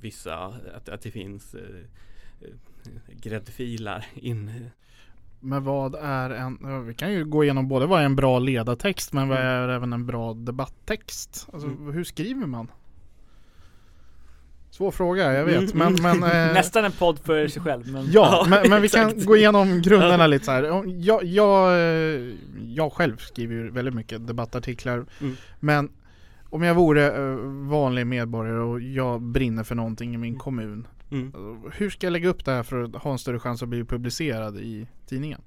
vissa, 0.00 0.36
att, 0.74 0.88
att 0.88 1.02
det 1.02 1.10
finns 1.10 1.54
eh, 1.54 1.84
eh, 2.40 2.54
gräddfilar 3.08 4.06
in. 4.14 4.70
Men 5.40 5.64
vad 5.64 5.94
är 5.94 6.30
en, 6.30 6.86
vi 6.86 6.94
kan 6.94 7.12
ju 7.12 7.24
gå 7.24 7.44
igenom 7.44 7.68
både 7.68 7.86
vad 7.86 8.00
är 8.00 8.04
en 8.04 8.16
bra 8.16 8.38
ledartext 8.38 9.12
men 9.12 9.28
vad 9.28 9.38
mm. 9.38 9.52
är 9.52 9.68
även 9.68 9.92
en 9.92 10.06
bra 10.06 10.34
debatttext? 10.34 11.48
Alltså 11.52 11.68
mm. 11.68 11.92
hur 11.92 12.04
skriver 12.04 12.46
man? 12.46 12.68
Svår 14.70 14.90
fråga, 14.90 15.32
jag 15.32 15.44
vet. 15.44 15.74
Mm. 15.74 15.94
Men, 16.02 16.20
men, 16.20 16.30
eh, 16.48 16.54
Nästan 16.54 16.84
en 16.84 16.92
podd 16.92 17.18
för 17.18 17.48
sig 17.48 17.62
själv. 17.62 17.92
Men... 17.92 18.06
Ja, 18.10 18.46
men, 18.48 18.70
men 18.70 18.82
vi 18.82 18.88
kan 18.88 19.24
gå 19.24 19.36
igenom 19.36 19.82
grunderna 19.82 20.26
lite 20.26 20.44
så 20.44 20.50
här. 20.50 20.62
Jag, 20.86 21.24
jag, 21.24 21.72
eh, 21.72 22.34
jag 22.66 22.92
själv 22.92 23.16
skriver 23.16 23.54
ju 23.54 23.70
väldigt 23.70 23.94
mycket 23.94 24.26
debattartiklar. 24.26 25.06
Mm. 25.20 25.36
Men 25.60 25.90
om 26.50 26.62
jag 26.62 26.74
vore 26.74 27.06
eh, 27.06 27.36
vanlig 27.68 28.06
medborgare 28.06 28.60
och 28.60 28.80
jag 28.80 29.22
brinner 29.22 29.64
för 29.64 29.74
någonting 29.74 30.14
i 30.14 30.16
min 30.16 30.28
mm. 30.28 30.40
kommun. 30.40 30.86
Mm. 31.10 31.32
Hur 31.72 31.90
ska 31.90 32.06
jag 32.06 32.12
lägga 32.12 32.28
upp 32.28 32.44
det 32.44 32.50
här 32.50 32.62
för 32.62 32.82
att 32.82 33.02
ha 33.02 33.12
en 33.12 33.18
större 33.18 33.38
chans 33.38 33.62
att 33.62 33.68
bli 33.68 33.84
publicerad 33.84 34.58
i 34.58 34.86
tidningen? 35.06 35.40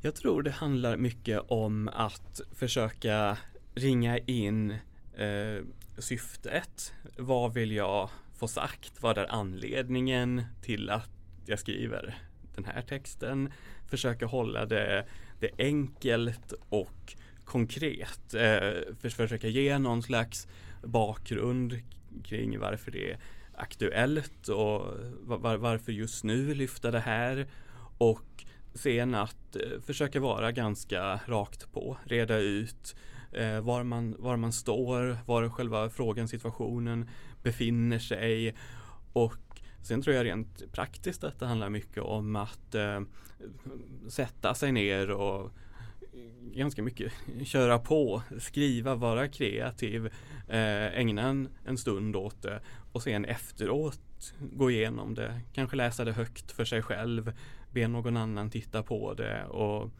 Jag 0.00 0.14
tror 0.14 0.42
det 0.42 0.50
handlar 0.50 0.96
mycket 0.96 1.40
om 1.48 1.88
att 1.88 2.40
försöka 2.54 3.38
ringa 3.74 4.18
in 4.18 4.70
eh, 5.14 5.64
syftet. 5.98 6.94
Vad 7.18 7.54
vill 7.54 7.72
jag 7.72 8.10
få 8.38 8.48
sagt? 8.48 9.02
Vad 9.02 9.18
är 9.18 9.32
anledningen 9.32 10.42
till 10.62 10.90
att 10.90 11.10
jag 11.46 11.58
skriver 11.58 12.18
den 12.54 12.64
här 12.64 12.82
texten? 12.82 13.52
Försöka 13.90 14.26
hålla 14.26 14.66
det, 14.66 15.06
det 15.40 15.50
enkelt 15.58 16.52
och 16.68 17.16
konkret. 17.44 18.34
Eh, 18.34 18.94
för, 19.00 19.08
försöka 19.08 19.48
ge 19.48 19.78
någon 19.78 20.02
slags 20.02 20.48
bakgrund 20.82 21.82
kring 22.24 22.58
varför 22.58 22.90
det 22.90 23.10
är 23.10 23.18
aktuellt 23.54 24.48
och 24.48 24.94
var, 25.20 25.56
varför 25.56 25.92
just 25.92 26.24
nu 26.24 26.54
lyfta 26.54 26.90
det 26.90 27.00
här. 27.00 27.46
Och 27.98 28.44
sen 28.74 29.14
att 29.14 29.56
eh, 29.56 29.80
försöka 29.86 30.20
vara 30.20 30.52
ganska 30.52 31.20
rakt 31.26 31.72
på, 31.72 31.98
reda 32.04 32.36
ut 32.36 32.96
eh, 33.32 33.60
var, 33.60 33.82
man, 33.82 34.16
var 34.18 34.36
man 34.36 34.52
står, 34.52 35.18
var 35.26 35.48
själva 35.48 35.90
frågan, 35.90 36.28
situationen 36.28 37.08
befinner 37.42 37.98
sig. 37.98 38.54
Och 39.12 39.62
sen 39.82 40.02
tror 40.02 40.16
jag 40.16 40.26
rent 40.26 40.72
praktiskt 40.72 41.24
att 41.24 41.38
det 41.38 41.46
handlar 41.46 41.68
mycket 41.68 42.02
om 42.02 42.36
att 42.36 42.74
eh, 42.74 43.00
sätta 44.08 44.54
sig 44.54 44.72
ner 44.72 45.10
och 45.10 45.52
ganska 46.54 46.82
mycket 46.82 47.12
köra 47.44 47.78
på, 47.78 48.22
skriva, 48.38 48.94
vara 48.94 49.28
kreativ, 49.28 50.06
eh, 50.48 50.98
ägna 50.98 51.22
en, 51.22 51.48
en 51.64 51.78
stund 51.78 52.16
åt 52.16 52.42
det 52.42 52.60
och 52.92 53.02
sen 53.02 53.24
efteråt 53.24 54.34
gå 54.40 54.70
igenom 54.70 55.14
det, 55.14 55.40
kanske 55.52 55.76
läsa 55.76 56.04
det 56.04 56.12
högt 56.12 56.52
för 56.52 56.64
sig 56.64 56.82
själv, 56.82 57.32
be 57.70 57.88
någon 57.88 58.16
annan 58.16 58.50
titta 58.50 58.82
på 58.82 59.14
det 59.14 59.44
och 59.44 59.90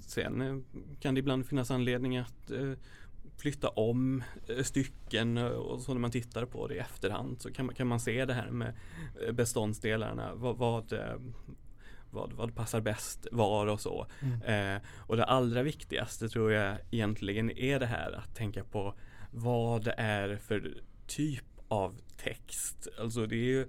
sen 0.00 0.40
eh, 0.40 0.56
kan 1.00 1.14
det 1.14 1.18
ibland 1.18 1.46
finnas 1.46 1.70
anledning 1.70 2.16
att 2.16 2.50
eh, 2.50 2.72
flytta 3.36 3.68
om 3.68 4.22
stycken 4.62 5.38
och 5.38 5.80
så 5.80 5.94
när 5.94 6.00
man 6.00 6.10
tittar 6.10 6.46
på 6.46 6.66
det 6.66 6.74
i 6.74 6.78
efterhand 6.78 7.40
så 7.40 7.52
kan 7.52 7.66
man, 7.66 7.74
kan 7.74 7.86
man 7.86 8.00
se 8.00 8.24
det 8.24 8.34
här 8.34 8.50
med 8.50 8.74
beståndsdelarna. 9.32 10.34
Vad, 10.34 10.56
vad, 10.56 10.92
vad, 12.12 12.32
vad 12.32 12.54
passar 12.54 12.80
bäst 12.80 13.26
var 13.32 13.66
och 13.66 13.80
så. 13.80 14.06
Mm. 14.20 14.76
Eh, 14.76 14.82
och 14.98 15.16
det 15.16 15.24
allra 15.24 15.62
viktigaste 15.62 16.28
tror 16.28 16.52
jag 16.52 16.76
egentligen 16.90 17.50
är 17.50 17.80
det 17.80 17.86
här 17.86 18.12
att 18.12 18.34
tänka 18.34 18.64
på 18.64 18.94
vad 19.30 19.84
det 19.84 19.94
är 19.96 20.36
för 20.36 20.74
typ 21.06 21.44
av 21.68 22.00
text. 22.16 22.88
Alltså 22.98 23.26
det, 23.26 23.36
ju, 23.36 23.68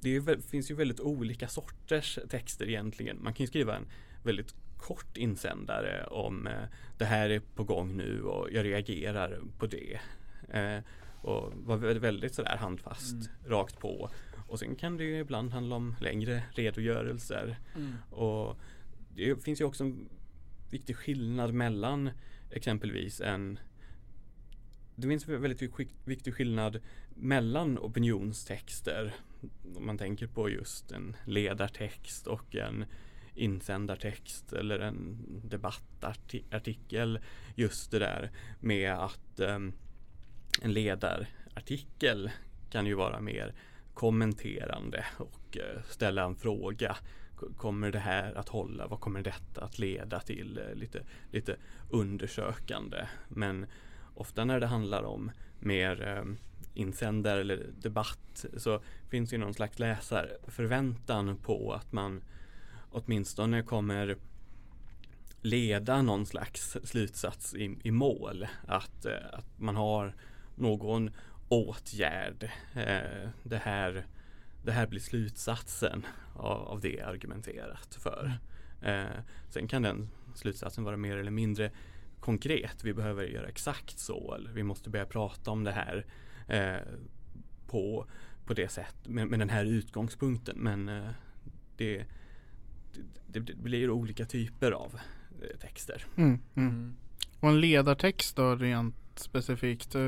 det 0.00 0.16
är, 0.16 0.40
finns 0.50 0.70
ju 0.70 0.74
väldigt 0.74 1.00
olika 1.00 1.48
sorters 1.48 2.18
texter 2.30 2.68
egentligen. 2.68 3.22
Man 3.22 3.34
kan 3.34 3.44
ju 3.44 3.48
skriva 3.48 3.76
en 3.76 3.86
väldigt 4.22 4.54
kort 4.78 5.16
insändare 5.16 6.04
om 6.04 6.46
eh, 6.46 6.64
det 6.98 7.04
här 7.04 7.30
är 7.30 7.40
på 7.54 7.64
gång 7.64 7.96
nu 7.96 8.22
och 8.22 8.48
jag 8.52 8.64
reagerar 8.64 9.40
på 9.58 9.66
det. 9.66 10.00
Eh, 10.48 10.78
och 11.22 11.52
var 11.54 11.76
väldigt 11.76 12.34
sådär 12.34 12.56
handfast, 12.56 13.12
mm. 13.12 13.26
rakt 13.46 13.78
på. 13.78 14.10
Och 14.52 14.58
sen 14.58 14.76
kan 14.76 14.96
det 14.96 15.04
ju 15.04 15.18
ibland 15.18 15.52
handla 15.52 15.76
om 15.76 15.96
längre 16.00 16.42
redogörelser. 16.54 17.58
Mm. 17.76 17.92
Och 18.10 18.58
det 19.14 19.44
finns 19.44 19.60
ju 19.60 19.64
också 19.64 19.84
en 19.84 20.08
viktig 20.70 20.96
skillnad 20.96 21.54
mellan 21.54 22.10
exempelvis 22.50 23.20
en 23.20 23.58
det 24.94 25.08
finns 25.08 25.28
en 25.28 25.42
väldigt 25.42 25.62
viktig 26.04 26.34
skillnad 26.34 26.80
mellan 27.14 27.78
opinionstexter. 27.78 29.14
Om 29.76 29.86
man 29.86 29.98
tänker 29.98 30.26
på 30.26 30.50
just 30.50 30.92
en 30.92 31.16
ledartext 31.26 32.26
och 32.26 32.54
en 32.54 32.84
insändartext 33.34 34.52
eller 34.52 34.78
en 34.78 35.18
debattartikel. 35.44 37.18
Just 37.54 37.90
det 37.90 37.98
där 37.98 38.30
med 38.60 38.92
att 38.92 39.40
um, 39.40 39.72
en 40.62 40.72
ledarartikel 40.72 42.30
kan 42.70 42.86
ju 42.86 42.94
vara 42.94 43.20
mer 43.20 43.54
kommenterande 43.94 45.04
och 45.16 45.58
eh, 45.58 45.82
ställa 45.88 46.24
en 46.24 46.36
fråga. 46.36 46.96
Kommer 47.56 47.90
det 47.90 47.98
här 47.98 48.34
att 48.34 48.48
hålla? 48.48 48.86
Vad 48.86 49.00
kommer 49.00 49.22
detta 49.22 49.64
att 49.64 49.78
leda 49.78 50.20
till? 50.20 50.58
Eh, 50.58 50.74
lite, 50.74 51.02
lite 51.30 51.56
undersökande. 51.90 53.06
Men 53.28 53.66
ofta 54.14 54.44
när 54.44 54.60
det 54.60 54.66
handlar 54.66 55.02
om 55.02 55.30
mer 55.60 56.08
eh, 56.08 56.24
insändare 56.74 57.40
eller 57.40 57.66
debatt 57.80 58.44
så 58.56 58.82
finns 59.10 59.32
ju 59.32 59.38
någon 59.38 59.54
slags 59.54 59.78
läsarförväntan 59.78 61.36
på 61.36 61.72
att 61.72 61.92
man 61.92 62.22
åtminstone 62.90 63.62
kommer 63.62 64.16
leda 65.42 66.02
någon 66.02 66.26
slags 66.26 66.76
slutsats 66.84 67.54
i, 67.54 67.78
i 67.82 67.90
mål. 67.90 68.46
Att, 68.66 69.06
att 69.06 69.58
man 69.58 69.76
har 69.76 70.14
någon 70.54 71.10
åtgärd. 71.52 72.50
Eh, 72.74 73.28
det, 73.42 73.56
här, 73.56 74.06
det 74.62 74.72
här 74.72 74.86
blir 74.86 75.00
slutsatsen 75.00 76.06
av, 76.34 76.68
av 76.68 76.80
det 76.80 77.00
argumenterat 77.00 77.98
för. 78.00 78.32
Eh, 78.82 79.04
sen 79.48 79.68
kan 79.68 79.82
den 79.82 80.08
slutsatsen 80.34 80.84
vara 80.84 80.96
mer 80.96 81.16
eller 81.16 81.30
mindre 81.30 81.70
konkret. 82.20 82.84
Vi 82.84 82.94
behöver 82.94 83.24
göra 83.24 83.48
exakt 83.48 83.98
så. 83.98 84.34
Eller 84.34 84.50
vi 84.50 84.62
måste 84.62 84.90
börja 84.90 85.06
prata 85.06 85.50
om 85.50 85.64
det 85.64 85.72
här 85.72 86.06
eh, 86.48 86.88
på, 87.66 88.06
på 88.46 88.54
det 88.54 88.68
sättet 88.68 89.08
med, 89.08 89.28
med 89.28 89.38
den 89.38 89.50
här 89.50 89.64
utgångspunkten. 89.64 90.56
Men 90.58 90.88
eh, 90.88 91.10
det, 91.76 92.04
det, 93.26 93.40
det 93.40 93.54
blir 93.54 93.90
olika 93.90 94.26
typer 94.26 94.72
av 94.72 95.00
eh, 95.42 95.58
texter. 95.58 96.04
Mm, 96.16 96.38
mm. 96.54 96.68
Mm. 96.68 96.96
Och 97.40 97.48
en 97.48 97.60
ledartext 97.60 98.36
då 98.36 98.56
rent 98.56 99.01
specifikt. 99.18 99.94
Eh, 99.94 100.00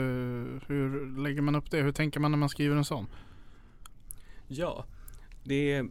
hur 0.67 1.17
lägger 1.23 1.43
man 1.43 1.55
upp 1.55 1.71
det? 1.71 1.83
Hur 1.83 1.93
tänker 1.93 2.21
man 2.21 2.31
när 2.31 2.39
man 2.39 2.49
skriver 2.49 2.77
en 2.77 2.85
sån? 2.85 3.07
Ja, 4.49 4.85
det 5.45 5.73
är 5.73 5.89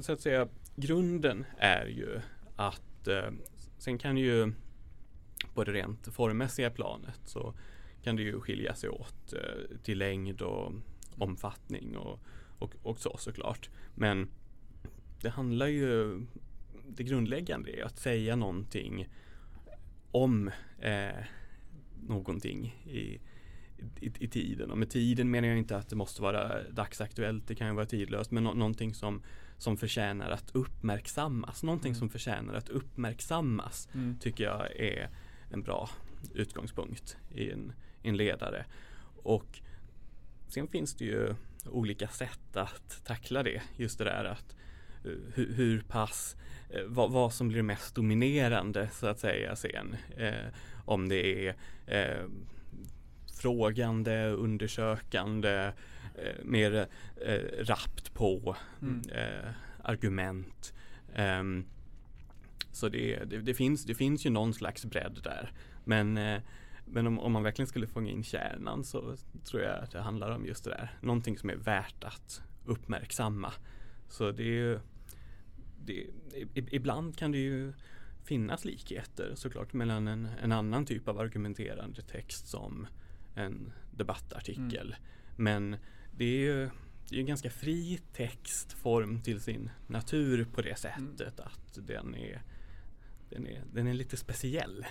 så 0.00 0.12
att 0.12 0.20
säga 0.20 0.48
grunden 0.76 1.44
är 1.58 1.86
ju 1.86 2.20
att 2.56 3.08
eh, 3.08 3.30
sen 3.78 3.98
kan 3.98 4.16
ju 4.16 4.52
på 5.54 5.64
det 5.64 5.72
rent 5.72 6.08
formmässiga 6.14 6.70
planet 6.70 7.20
så 7.24 7.54
kan 8.02 8.16
det 8.16 8.22
ju 8.22 8.40
skilja 8.40 8.74
sig 8.74 8.90
åt 8.90 9.32
eh, 9.32 9.78
till 9.82 9.98
längd 9.98 10.42
och 10.42 10.72
omfattning 11.18 11.96
och, 11.96 12.20
och, 12.58 12.74
och 12.82 12.98
så 12.98 13.16
såklart. 13.18 13.70
Men 13.94 14.28
det 15.20 15.30
handlar 15.30 15.66
ju 15.66 16.20
det 16.88 17.04
grundläggande 17.04 17.70
är 17.70 17.84
att 17.84 17.98
säga 17.98 18.36
någonting 18.36 19.08
om 20.10 20.50
eh, 20.78 21.24
någonting 22.08 22.66
i, 22.84 23.20
i, 24.00 24.12
i, 24.18 24.28
tiden. 24.28 24.70
Och 24.70 24.78
med 24.78 24.90
tiden 24.90 25.30
menar 25.30 25.48
jag 25.48 25.58
inte 25.58 25.76
att 25.76 25.88
det 25.88 25.96
måste 25.96 26.22
vara 26.22 26.70
dagsaktuellt, 26.70 27.48
det 27.48 27.54
kan 27.54 27.68
ju 27.68 27.74
vara 27.74 27.86
tidlöst, 27.86 28.30
men 28.30 28.44
no 28.44 28.54
någonting 28.54 28.94
som, 28.94 29.22
som 29.58 29.76
förtjänar 29.76 30.30
att 30.30 30.50
uppmärksammas. 30.54 31.62
Någonting 31.62 31.90
mm. 31.90 31.98
som 31.98 32.08
förtjänar 32.08 32.54
att 32.54 32.68
uppmärksammas 32.68 33.88
mm. 33.94 34.18
tycker 34.18 34.44
jag 34.44 34.76
är 34.76 35.10
en 35.50 35.62
bra 35.62 35.90
utgångspunkt 36.34 37.16
i 37.34 37.50
en, 37.50 37.72
i 38.02 38.08
en 38.08 38.16
ledare. 38.16 38.64
Och 39.22 39.60
sen 40.48 40.68
finns 40.68 40.94
det 40.94 41.04
ju 41.04 41.34
olika 41.70 42.08
sätt 42.08 42.56
att 42.56 43.04
tackla 43.04 43.42
det. 43.42 43.62
Just 43.76 43.98
det 43.98 44.04
där 44.04 44.24
att 44.24 44.56
hur, 45.34 45.52
hur 45.54 45.80
pass, 45.80 46.36
eh, 46.70 46.82
vad, 46.86 47.10
vad, 47.10 47.32
som 47.32 47.48
blir 47.48 47.62
mest 47.62 47.94
dominerande 47.94 48.88
så 48.92 49.06
att 49.06 49.18
säga 49.18 49.56
sen. 49.56 49.96
Eh, 50.16 50.46
om 50.86 51.08
det 51.08 51.48
är 51.48 51.54
eh, 51.86 52.26
frågande, 53.40 54.28
undersökande, 54.28 55.72
eh, 56.14 56.44
mer 56.44 56.86
eh, 57.26 57.64
rappt 57.64 58.14
på 58.14 58.56
mm. 58.82 59.02
eh, 59.08 59.50
argument. 59.82 60.74
Um, 61.16 61.66
så 62.72 62.88
det, 62.88 63.24
det, 63.24 63.38
det, 63.38 63.54
finns, 63.54 63.84
det 63.84 63.94
finns 63.94 64.26
ju 64.26 64.30
någon 64.30 64.54
slags 64.54 64.84
bredd 64.84 65.20
där. 65.24 65.52
Men, 65.84 66.16
eh, 66.16 66.40
men 66.86 67.06
om, 67.06 67.18
om, 67.18 67.32
man 67.32 67.42
verkligen 67.42 67.66
skulle 67.66 67.86
fånga 67.86 68.10
in 68.10 68.24
kärnan 68.24 68.84
så 68.84 69.16
tror 69.44 69.62
jag 69.62 69.82
att 69.82 69.90
det 69.90 70.00
handlar 70.00 70.30
om 70.30 70.46
just 70.46 70.64
det 70.64 70.70
där. 70.70 70.98
Någonting 71.00 71.38
som 71.38 71.50
är 71.50 71.56
värt 71.56 72.04
att 72.04 72.42
uppmärksamma. 72.64 73.52
Så 74.08 74.30
det 74.30 74.42
är 74.42 74.46
ju 74.46 74.80
det, 75.84 76.06
ibland 76.54 77.18
kan 77.18 77.32
det 77.32 77.38
ju 77.38 77.72
finnas 78.26 78.64
likheter 78.64 79.32
såklart 79.34 79.72
mellan 79.72 80.08
en, 80.08 80.28
en, 80.42 80.52
annan 80.52 80.86
typ 80.86 81.08
av 81.08 81.18
argumenterande 81.18 82.02
text 82.02 82.48
som 82.48 82.86
en 83.34 83.72
debattartikel. 83.90 84.96
Mm. 84.96 85.00
Men 85.36 85.76
det 86.16 86.24
är 86.24 86.38
ju 86.38 86.70
det 87.08 87.16
är 87.16 87.20
en 87.20 87.26
ganska 87.26 87.50
fri 87.50 88.00
textform 88.12 89.22
till 89.22 89.40
sin 89.40 89.70
natur 89.86 90.46
på 90.54 90.62
det 90.62 90.78
sättet 90.78 91.20
mm. 91.20 91.32
att 91.36 91.78
den 91.86 92.14
är, 92.14 92.42
den, 93.30 93.46
är, 93.46 93.62
den 93.72 93.86
är 93.86 93.94
lite 93.94 94.16
speciell. 94.16 94.86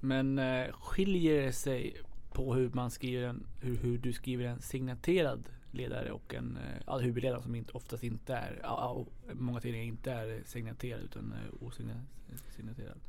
Men 0.00 0.38
eh, 0.38 0.72
skiljer 0.72 1.42
det 1.42 1.52
sig 1.52 1.96
på 2.32 2.54
hur 2.54 2.70
man 2.70 2.90
skriver 2.90 3.28
en, 3.28 3.46
hur, 3.60 3.76
hur 3.76 3.98
du 3.98 4.12
skriver 4.12 4.44
en 4.44 4.60
signaterad 4.60 5.48
ledare 5.70 6.12
och 6.12 6.34
en 6.34 6.58
ja, 6.86 6.98
huvudledare 6.98 7.42
som 7.42 7.54
inte, 7.54 7.72
oftast 7.72 8.04
inte 8.04 8.34
är, 8.34 8.62
många 9.32 9.60
tidningar 9.60 9.86
inte 9.86 10.12
är 10.12 10.42
signaterad 10.44 11.00
utan 11.00 11.34
osignaterad. 11.60 13.00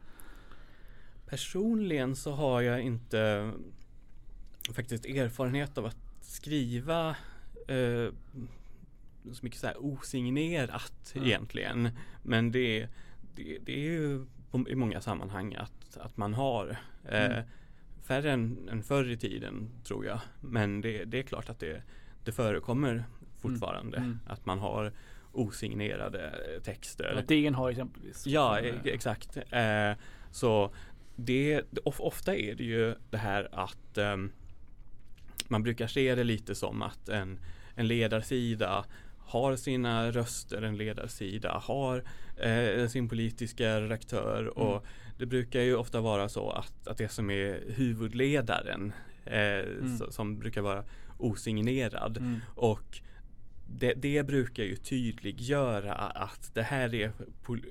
Personligen 1.25 2.15
så 2.15 2.31
har 2.31 2.61
jag 2.61 2.81
inte 2.81 3.51
faktiskt 4.73 5.05
erfarenhet 5.05 5.77
av 5.77 5.85
att 5.85 5.97
skriva 6.21 7.09
eh, 7.67 8.13
så 9.31 9.45
mycket 9.45 9.59
så 9.59 9.67
här 9.67 9.85
osignerat 9.85 11.11
mm. 11.15 11.27
egentligen. 11.27 11.89
Men 12.23 12.51
det, 12.51 12.87
det, 13.35 13.57
det 13.65 13.73
är 13.73 13.83
ju 13.83 14.25
på, 14.51 14.69
i 14.69 14.75
många 14.75 15.01
sammanhang 15.01 15.55
att, 15.55 15.97
att 15.97 16.17
man 16.17 16.33
har. 16.33 16.77
Eh, 17.03 17.25
mm. 17.25 17.43
Färre 18.03 18.31
än, 18.31 18.69
än 18.69 18.83
förr 18.83 19.09
i 19.09 19.17
tiden 19.17 19.69
tror 19.83 20.05
jag. 20.05 20.19
Men 20.41 20.81
det, 20.81 21.05
det 21.05 21.19
är 21.19 21.23
klart 21.23 21.49
att 21.49 21.59
det, 21.59 21.83
det 22.23 22.31
förekommer 22.31 23.03
fortfarande 23.41 23.97
mm. 23.97 24.09
Mm. 24.09 24.19
att 24.27 24.45
man 24.45 24.59
har 24.59 24.91
osignerade 25.31 26.33
texter. 26.63 27.15
Att 27.17 27.27
DN 27.27 27.55
har 27.55 27.69
exempelvis. 27.69 28.27
Ja, 28.27 28.59
e 28.59 28.73
exakt. 28.83 29.37
Eh, 29.37 29.91
så 30.31 30.73
det, 31.15 31.61
ofta 31.83 32.35
är 32.35 32.55
det 32.55 32.63
ju 32.63 32.95
det 33.09 33.17
här 33.17 33.49
att 33.51 33.97
um, 33.97 34.31
man 35.47 35.63
brukar 35.63 35.87
se 35.87 36.15
det 36.15 36.23
lite 36.23 36.55
som 36.55 36.81
att 36.81 37.09
en, 37.09 37.39
en 37.75 37.87
ledarsida 37.87 38.85
har 39.17 39.55
sina 39.55 40.11
röster 40.11 40.61
en 40.61 40.77
ledarsida, 40.77 41.61
har 41.63 42.03
eh, 42.37 42.87
sin 42.87 43.09
politiska 43.09 43.81
redaktör 43.81 44.57
och 44.57 44.71
Mm. 44.71 44.83
det 45.17 45.25
brukar 45.25 45.59
ju 45.59 45.75
ofta 45.75 46.01
vara 46.01 46.29
så 46.29 46.49
att, 46.49 46.87
att 46.87 46.97
det 46.97 47.09
som 47.09 47.29
är 47.29 47.61
huvudledaren 47.67 48.93
eh, 49.25 49.65
så, 49.99 50.11
som 50.11 50.39
brukar 50.39 50.61
vara 50.61 50.83
osignerad 51.23 52.17
Mm. 52.17 52.39
och 52.55 53.01
det, 53.67 53.93
det 53.93 54.23
brukar 54.27 54.63
ju 54.63 54.75
tydliggöra 54.75 55.93
att 55.95 56.51
det 56.53 56.63
här 56.63 56.93
är 56.95 57.11
pol, 57.43 57.65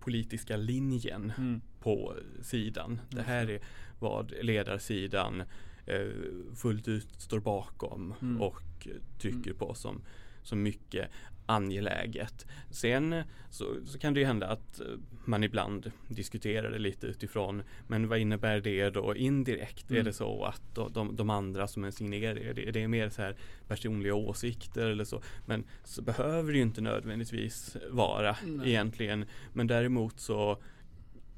politiska 0.00 0.56
linjen 0.56 1.32
Mm. 1.38 1.60
på 1.80 2.14
sidan. 2.42 3.00
Det 3.10 3.22
här 3.22 3.50
är 3.50 3.60
vad 3.98 4.32
ledarsidan 4.42 5.40
eh, 5.86 6.08
fullt 6.56 6.88
ut 6.88 7.08
står 7.20 7.40
bakom 7.40 8.14
Mm. 8.22 8.40
och 8.42 8.88
trycker 9.18 9.52
på 9.52 9.74
som, 9.74 10.02
som 10.42 10.62
mycket 10.62 11.08
angeläget. 11.46 12.46
Sen 12.70 13.22
så, 13.50 13.76
så 13.86 13.98
kan 13.98 14.14
det 14.14 14.20
ju 14.20 14.26
hända 14.26 14.46
att 14.46 14.80
eh, 14.80 14.86
man 15.24 15.44
ibland 15.44 15.92
diskuterar 16.08 16.70
det 16.70 16.78
lite 16.78 17.06
utifrån 17.06 17.62
men 17.86 18.08
vad 18.08 18.18
innebär 18.18 18.60
det 18.60 18.90
då 18.90 19.16
indirekt? 19.16 19.90
Är 19.90 19.94
Mm. 19.94 20.04
det 20.04 20.12
så 20.12 20.44
att 20.44 20.94
de, 20.94 21.16
de, 21.16 21.30
andra 21.30 21.68
som 21.68 21.84
är 21.84 21.90
signerade, 21.90 22.40
är 22.40 22.54
det, 22.54 22.68
är 22.68 22.72
det 22.72 22.88
mer 22.88 23.08
så 23.08 23.22
här 23.22 23.36
personliga 23.68 24.14
åsikter 24.14 24.86
eller 24.86 25.04
så? 25.04 25.22
Men 25.46 25.64
så 25.84 26.02
behöver 26.02 26.52
det 26.52 26.56
ju 26.56 26.62
inte 26.62 26.80
nödvändigtvis 26.80 27.76
vara 27.90 28.36
Nej. 28.46 28.68
egentligen. 28.68 29.24
Men 29.52 29.66
däremot 29.66 30.20
så 30.20 30.62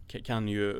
ka- 0.09 0.23
kan 0.25 0.49
ju 0.49 0.77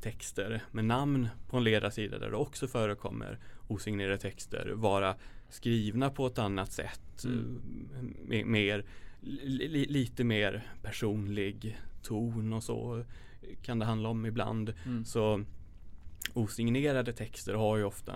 texter 0.00 0.62
med 0.70 0.84
namn 0.84 1.28
på 1.50 1.56
en 1.56 1.64
ledarsida 1.64 2.18
där 2.18 2.30
det 2.30 2.36
också 2.36 2.68
förekommer 2.68 3.38
osignerade 3.68 4.18
texter 4.18 4.72
vara 4.74 5.16
skrivna 5.52 6.10
på 6.10 6.26
ett 6.26 6.38
annat 6.38 6.72
sätt. 6.72 7.24
Mm. 7.24 7.60
eh, 7.94 8.02
Med, 8.28 8.46
mer, 8.46 8.84
li, 9.20 9.68
li- 9.68 9.86
lite 9.86 10.24
mer 10.24 10.72
personlig 10.82 11.78
ton 12.02 12.52
och 12.52 12.62
så 12.64 13.04
kan 13.62 13.78
det 13.78 13.84
handla 13.84 14.08
om 14.08 14.26
ibland. 14.26 14.74
Mm. 14.86 15.04
Så 15.04 15.44
osignerade 16.34 17.12
texter 17.12 17.54
har 17.54 17.76
ju 17.76 17.84
ofta 17.84 18.14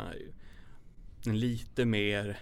en 1.26 1.38
lite 1.40 1.84
mer 1.84 2.38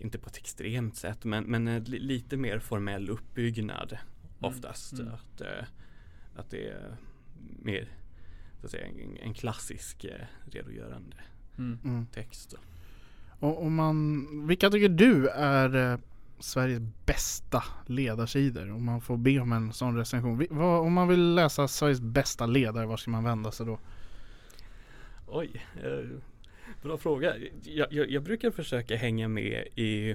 inte 0.00 0.18
på 0.18 0.28
ett 0.28 0.36
extremt 0.36 0.96
sätt 0.96 1.24
men, 1.24 1.44
men 1.44 1.68
en 1.68 1.84
li- 1.84 1.98
lite 1.98 2.36
mer 2.36 2.58
formell 2.58 3.10
uppbyggnad 3.10 3.98
oftast. 4.40 4.92
Mm. 4.92 5.14
Att, 5.14 5.40
eh, 5.40 5.64
att 6.36 6.50
det 6.50 6.68
är 6.68 6.96
mer 7.62 7.88
så 8.60 8.66
att 8.66 8.70
säga, 8.72 8.86
en, 8.86 9.16
en 9.16 9.34
klassisk 9.34 10.04
eh, 10.04 10.24
redogörande 10.50 11.16
Mm. 11.58 11.78
Mm. 11.84 12.06
text. 12.06 12.54
Och, 13.40 13.62
Och 13.62 13.70
man, 13.70 14.26
vilka 14.46 14.70
tycker 14.70 14.88
du 14.88 15.28
är 15.28 15.92
eh, 15.92 15.98
Sveriges 16.38 16.82
bästa 17.06 17.64
ledarsidor? 17.86 18.72
Om 18.72 18.84
man 18.84 19.00
får 19.00 19.16
be 19.16 19.38
om 19.40 19.52
en 19.52 19.72
sån 19.72 19.96
recension. 19.96 20.38
Vi- 20.38 20.48
vad- 20.50 20.80
Om 20.80 20.92
man 20.92 21.08
vill 21.08 21.34
läsa 21.34 21.68
Sveriges 21.68 22.00
bästa 22.00 22.46
ledare, 22.46 22.86
var 22.86 22.96
ska 22.96 23.10
man 23.10 23.24
vända 23.24 23.50
sig 23.50 23.66
då? 23.66 23.78
Oj, 25.26 25.50
eh, 25.84 26.18
bra 26.82 26.98
fråga. 26.98 27.34
Jag, 27.62 27.92
jag, 27.92 28.10
jag 28.10 28.22
brukar 28.22 28.50
försöka 28.50 28.96
hänga 28.96 29.28
med 29.28 29.66
i 29.74 30.14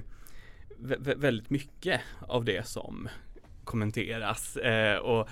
vä- 0.80 0.98
vä- 0.98 1.18
väldigt 1.18 1.50
mycket 1.50 2.00
av 2.20 2.44
det 2.44 2.66
som 2.66 3.08
kommenteras. 3.64 4.56
Eh, 4.56 4.96
och 4.98 5.28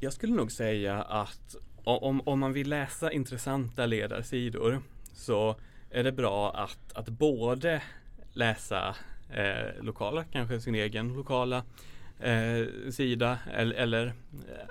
jag 0.00 0.12
skulle 0.12 0.34
nog 0.34 0.52
säga 0.52 1.02
att 1.02 1.56
om, 1.84 2.20
om 2.24 2.38
man 2.40 2.52
vill 2.52 2.68
läsa 2.68 3.12
intressanta 3.12 3.86
ledarsidor 3.86 4.82
så 5.16 5.56
är 5.90 6.04
det 6.04 6.12
bra 6.12 6.50
att, 6.50 6.92
att 6.92 7.08
både 7.08 7.82
läsa 8.32 8.96
eh, 9.30 9.82
lokala, 9.82 10.24
kanske 10.24 10.60
sin 10.60 10.74
egen 10.74 11.14
lokala 11.14 11.64
eh, 12.20 12.90
sida 12.90 13.38
eller, 13.52 13.74
eh, 13.76 13.82
eller 13.82 14.12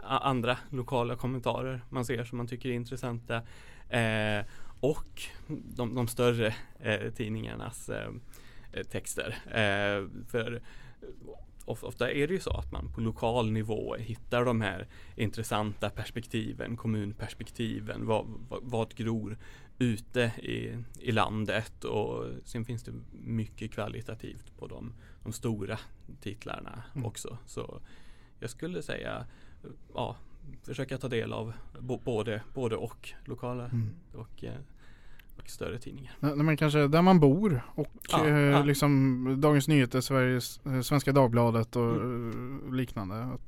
andra 0.04 0.58
lokala 0.70 1.16
kommentarer 1.16 1.82
man 1.89 2.06
ser 2.06 2.24
som 2.24 2.38
man 2.38 2.48
tycker 2.48 2.70
är 2.70 2.74
intressanta. 2.74 3.41
Eh, 3.89 4.46
och 4.80 5.22
de, 5.48 5.96
de 5.96 6.08
större 6.08 6.56
eh, 6.80 7.12
tidningarnas 7.12 7.89
eh, 7.89 8.12
texter. 8.91 9.36
Eh, 9.46 10.08
för 10.28 10.62
ofta 11.66 12.12
är 12.12 12.28
det 12.28 12.34
ju 12.34 12.39
så 12.39 12.58
att 12.58 12.72
man 12.72 12.93
på 12.93 13.02
lokal 13.02 13.52
nivå 13.52 13.96
hittar 13.96 14.46
de 14.46 14.62
här 14.62 14.88
intressanta 15.16 15.89
perspektiven, 15.89 16.78
kommunperspektiven, 16.78 18.06
vad, 18.06 18.26
vad, 18.50 18.60
vad 18.64 18.96
gror 18.96 19.38
ute 19.80 20.21
i, 20.38 20.78
i 20.99 21.11
landet 21.11 21.84
och 21.84 22.26
sen 22.43 22.65
finns 22.65 22.84
det 22.84 22.91
mycket 23.11 23.71
kvalitativt 23.71 24.57
på 24.57 24.67
de, 24.67 24.93
de 25.23 25.34
stora 25.34 25.80
titlarna 26.21 26.84
Mm. 26.95 27.05
också. 27.05 27.38
Så 27.45 27.82
jag 28.39 28.49
skulle 28.49 28.82
säga 28.82 29.26
ja, 29.93 30.15
försöka 30.63 30.97
ta 30.97 31.07
del 31.07 31.34
av 31.34 31.53
både, 32.03 32.41
både 32.53 32.76
och 32.76 33.09
lokala 33.26 33.65
Mm. 33.65 33.89
och, 34.13 34.43
eh, 34.43 34.53
och 35.38 35.49
större 35.49 35.80
tidningar. 35.80 36.15
Men 36.19 36.57
kanske 36.57 36.88
där 36.88 37.01
man 37.01 37.19
bor 37.19 37.61
och 37.76 37.88
Ja, 38.11 38.26
eh, 38.28 38.36
ja. 38.36 38.63
liksom 38.63 39.26
Dagens 39.41 39.67
Nyheter, 39.67 40.01
Sveriges, 40.01 40.65
eh, 40.65 40.82
Svenska 40.82 41.11
Dagbladet 41.11 41.76
och 41.76 41.95
Mm. 41.95 42.61
eh, 42.67 42.73
liknande. 42.73 43.23
Att 43.23 43.41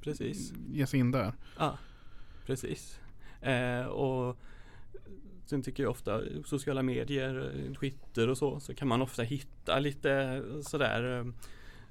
Precis. 0.00 0.52
Ge 0.68 0.86
sig 0.86 1.00
in 1.00 1.10
där. 1.10 1.32
Ja, 1.58 1.78
precis. 2.46 3.00
Eh, 3.40 3.86
och 3.86 4.36
sen 5.50 5.62
tycker 5.62 5.82
jag 5.82 5.90
ofta 5.90 6.20
sociala 6.44 6.82
medier, 6.82 7.52
eh, 7.54 7.74
Twitter 7.78 8.28
och 8.28 8.38
så, 8.38 8.60
så 8.60 8.74
kan 8.74 8.88
man 8.88 9.02
ofta 9.02 9.22
hitta 9.22 9.78
lite 9.78 10.42
sådär 10.62 11.18
eh, 11.18 11.32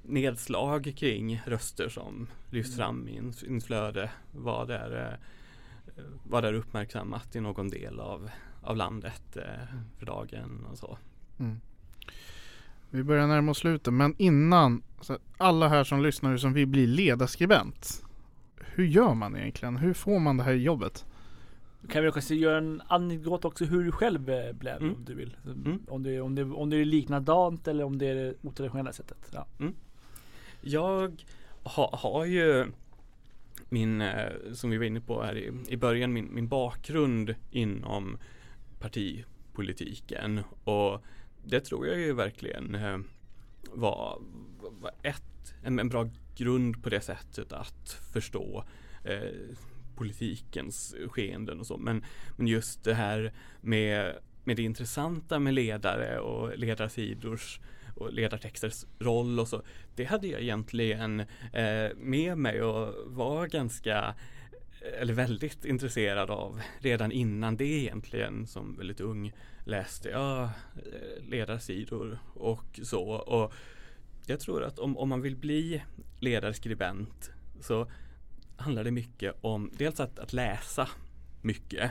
nedslag 0.02 0.92
kring 0.96 1.42
röster 1.46 1.88
som 1.88 2.26
lyfts 2.50 2.76
fram 2.76 3.08
i 3.08 3.14
ens, 3.14 3.44
ens 3.44 3.64
flöde. 3.64 4.10
Vad 4.32 4.70
är, 4.70 5.18
eh, 5.96 6.02
vad 6.28 6.44
är 6.44 6.52
uppmärksammat 6.52 7.36
i 7.36 7.40
någon 7.40 7.68
del 7.68 8.00
av, 8.00 8.30
av 8.62 8.76
landet 8.76 9.36
eh, 9.36 9.76
för 9.98 10.06
dagen 10.06 10.66
och 10.70 10.78
så. 10.78 10.98
Mm. 11.38 11.60
Vi 12.90 13.02
börjar 13.02 13.26
närma 13.26 13.50
oss 13.50 13.58
slutet 13.58 13.94
men 13.94 14.14
innan 14.18 14.82
alla 15.38 15.68
här 15.68 15.84
som 15.84 16.02
lyssnar 16.02 16.36
som 16.36 16.52
vill 16.52 16.66
bli 16.66 16.86
ledarskribent. 16.86 18.04
Hur 18.56 18.84
gör 18.84 19.14
man 19.14 19.36
egentligen? 19.36 19.76
Hur 19.76 19.94
får 19.94 20.18
man 20.18 20.36
det 20.36 20.42
här 20.42 20.52
jobbet? 20.52 21.04
Kan 21.88 22.04
vi 22.04 22.12
kanske 22.12 22.34
göra 22.34 22.58
en 22.58 22.82
anekdot 22.86 23.44
också 23.44 23.64
hur 23.64 23.84
du 23.84 23.92
själv 23.92 24.30
eh, 24.30 24.52
blev 24.52 24.76
Mm. 24.76 24.94
om 24.94 25.04
du 25.04 25.14
vill. 25.14 25.36
Mm. 25.44 25.82
Om, 25.88 26.02
det, 26.02 26.20
om, 26.20 26.34
det, 26.34 26.44
om 26.44 26.70
det 26.70 26.76
är 26.76 26.84
likadant 26.84 27.68
eller 27.68 27.84
om 27.84 27.98
det 27.98 28.06
är 28.06 28.14
det 28.14 28.34
otraditionella 28.42 28.92
sättet. 28.92 29.30
Ja. 29.32 29.46
Jag 30.60 31.24
ha, 31.62 31.96
har 31.96 32.24
ju 32.24 32.66
min, 33.68 34.00
eh, 34.00 34.32
som 34.52 34.70
vi 34.70 34.78
var 34.78 34.84
inne 34.84 35.00
på 35.00 35.22
här 35.22 35.36
i, 35.36 35.52
i 35.68 35.76
början, 35.76 36.12
min, 36.12 36.34
min 36.34 36.48
bakgrund 36.48 37.34
inom 37.50 38.18
partipolitiken 38.80 40.40
och 40.64 41.02
det 41.44 41.60
tror 41.60 41.86
jag 41.86 41.98
ju 41.98 42.12
verkligen 42.12 42.74
eh, 42.74 42.98
var, 43.72 44.18
var 44.60 44.92
ett, 45.02 45.54
en, 45.62 45.78
en 45.78 45.88
bra 45.88 46.08
grund 46.36 46.82
på 46.82 46.90
det 46.90 47.00
sättet 47.00 47.52
att 47.52 47.90
förstå 48.12 48.64
eh, 49.04 49.56
politikens 50.00 50.94
skeenden 51.08 51.60
och 51.60 51.66
så. 51.66 51.76
Men, 51.76 52.04
men 52.36 52.46
just 52.46 52.84
det 52.84 52.94
här 52.94 53.32
med, 53.60 54.16
med 54.44 54.56
det 54.56 54.62
intressanta 54.62 55.38
med 55.38 55.54
ledare 55.54 56.18
och 56.18 56.58
ledarsidors 56.58 57.60
och 57.96 58.12
ledartexters 58.12 58.86
roll 58.98 59.40
och 59.40 59.48
så. 59.48 59.62
Det 59.96 60.04
hade 60.04 60.26
jag 60.26 60.40
egentligen 60.40 61.20
eh, 61.52 61.96
med 61.96 62.38
mig 62.38 62.62
och 62.62 62.94
var 63.06 63.46
ganska 63.46 64.14
eller 65.00 65.12
väldigt 65.14 65.64
intresserad 65.64 66.30
av 66.30 66.60
redan 66.78 67.12
innan 67.12 67.56
det 67.56 67.64
egentligen 67.64 68.46
som 68.46 68.76
väldigt 68.76 69.00
ung 69.00 69.32
läste 69.64 70.08
jag 70.08 70.42
eh, 70.42 71.24
ledarsidor 71.28 72.18
och 72.34 72.80
så 72.82 73.02
och 73.10 73.52
jag 74.26 74.40
tror 74.40 74.64
att 74.64 74.78
om, 74.78 74.96
om 74.96 75.08
man 75.08 75.22
vill 75.22 75.36
bli 75.36 75.82
ledarskribent 76.20 77.30
så 77.60 77.90
handlar 78.60 78.84
det 78.84 78.90
mycket 78.90 79.34
om 79.40 79.70
dels 79.78 80.00
att, 80.00 80.18
att 80.18 80.32
läsa 80.32 80.88
mycket 81.42 81.90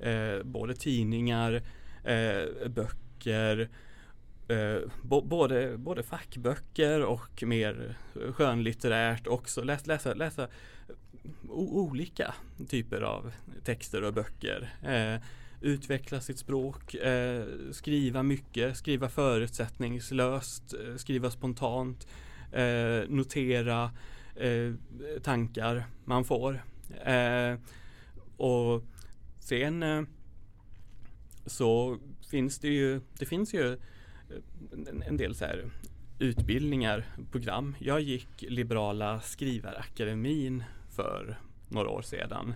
eh, 0.00 0.42
både 0.44 0.74
tidningar, 0.74 1.62
eh, 2.04 2.68
böcker 2.68 3.68
Eh, 4.48 4.90
bo, 5.02 5.20
både, 5.20 5.78
både 5.78 6.02
fackböcker 6.02 7.04
och 7.04 7.42
mer 7.42 7.96
skönlitterärt 8.32 9.26
också. 9.26 9.62
Läs, 9.62 9.86
läsa 9.86 10.14
läsa 10.14 10.48
o, 11.48 11.80
olika 11.80 12.34
typer 12.68 13.00
av 13.00 13.32
texter 13.64 14.02
och 14.04 14.14
böcker. 14.14 14.74
Eh, 14.82 15.20
utveckla 15.60 16.20
sitt 16.20 16.38
språk, 16.38 16.94
eh, 16.94 17.44
skriva 17.72 18.22
mycket, 18.22 18.76
skriva 18.76 19.08
förutsättningslöst, 19.08 20.74
eh, 20.74 20.96
skriva 20.96 21.30
spontant, 21.30 22.08
eh, 22.52 23.08
notera 23.08 23.84
eh, 23.84 23.90
Eh, 24.36 24.72
tankar 25.22 25.86
man 26.04 26.24
får. 26.24 26.64
Eh, 27.04 27.58
och 28.36 28.82
sen 29.38 29.82
eh, 29.82 30.02
så 31.46 31.98
finns 32.30 32.58
det 32.58 32.68
ju, 32.68 33.00
det 33.18 33.26
finns 33.26 33.54
ju 33.54 33.78
en, 34.72 35.02
en 35.02 35.16
del 35.16 35.34
så 35.34 35.44
här 35.44 35.70
utbildningar, 36.18 37.06
program. 37.30 37.76
Jag 37.78 38.00
gick 38.00 38.42
Liberala 38.48 39.20
skrivarakademin 39.20 40.64
för 40.90 41.38
några 41.68 41.88
år 41.88 42.02
sedan 42.02 42.54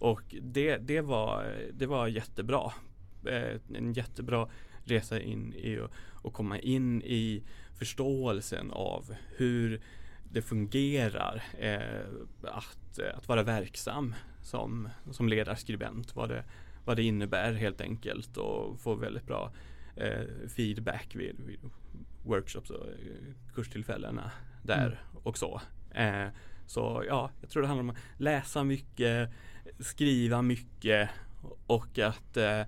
och 0.00 0.34
det, 0.42 0.76
det, 0.76 1.00
var, 1.00 1.54
det 1.72 1.86
var 1.86 2.06
jättebra. 2.06 2.72
Eh, 3.26 3.60
en 3.74 3.92
jättebra 3.92 4.48
resa 4.84 5.20
in 5.20 5.54
i 5.54 5.78
och 6.22 6.32
komma 6.32 6.58
in 6.58 7.02
i 7.02 7.42
förståelsen 7.78 8.70
av 8.70 9.14
hur 9.36 9.80
det 10.32 10.42
fungerar 10.42 11.42
eh, 11.58 12.04
att, 12.42 12.98
att 13.14 13.28
vara 13.28 13.42
verksam 13.42 14.14
som, 14.42 14.88
som 15.10 15.28
ledarskribent. 15.28 16.16
Vad 16.16 16.28
det, 16.28 16.44
vad 16.84 16.96
det 16.96 17.02
innebär 17.02 17.52
helt 17.52 17.80
enkelt 17.80 18.36
och 18.36 18.80
få 18.80 18.94
väldigt 18.94 19.26
bra 19.26 19.52
eh, 19.96 20.48
feedback 20.56 21.14
vid, 21.14 21.40
vid, 21.46 21.58
workshops 22.24 22.70
och 22.70 22.86
eh, 22.86 23.34
kurstillfällena 23.54 24.30
där 24.62 24.86
mm. 24.86 24.98
och 25.22 25.38
så. 25.38 25.60
Eh, 25.94 26.26
så 26.66 27.04
ja, 27.08 27.30
jag 27.40 27.50
tror 27.50 27.62
det 27.62 27.68
handlar 27.68 27.82
om 27.82 27.90
att 27.90 28.20
läsa 28.20 28.64
mycket, 28.64 29.30
skriva 29.78 30.42
mycket 30.42 31.10
och 31.66 31.98
att 31.98 32.36
eh, 32.36 32.62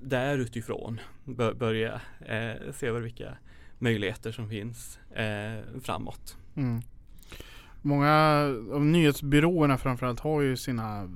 där 0.00 0.38
utifrån 0.38 1.00
börja 1.54 2.00
eh, 2.20 2.72
se 2.72 2.86
över 2.86 3.00
vilka 3.00 3.36
möjligheter 3.78 4.32
som 4.32 4.48
finns 4.48 4.98
eh, 5.14 5.60
framåt. 5.82 6.36
Mm. 6.56 6.82
Många 7.82 8.42
av 8.72 8.86
nyhetsbyråerna 8.86 9.78
framförallt 9.78 10.20
har 10.20 10.40
ju 10.40 10.56
sina 10.56 11.08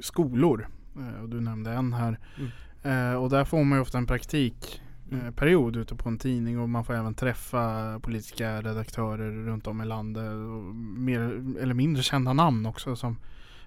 skolor. 0.00 0.68
Eh, 0.96 1.22
och 1.22 1.28
du 1.28 1.40
nämnde 1.40 1.72
en 1.72 1.92
här. 1.92 2.18
Mm. 2.38 3.12
Eh, 3.12 3.22
och 3.22 3.30
där 3.30 3.44
får 3.44 3.64
man 3.64 3.78
ju 3.78 3.82
ofta 3.82 3.98
en 3.98 4.06
praktikperiod 4.06 5.74
mm. 5.74 5.82
ute 5.82 5.94
på 5.94 6.08
en 6.08 6.18
tidning 6.18 6.58
och 6.58 6.68
man 6.68 6.84
får 6.84 6.94
även 6.94 7.14
träffa 7.14 7.98
politiska 8.00 8.60
redaktörer 8.60 9.30
runt 9.30 9.66
om 9.66 9.80
i 9.80 9.84
landet. 9.84 10.32
Och 10.32 10.74
mer 10.98 11.20
eller 11.60 11.74
mindre 11.74 12.02
kända 12.02 12.32
namn 12.32 12.66
också 12.66 12.96
som 12.96 13.18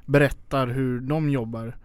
berättar 0.06 0.68
hur 0.68 1.00
de 1.00 1.30
jobbar. 1.30 1.76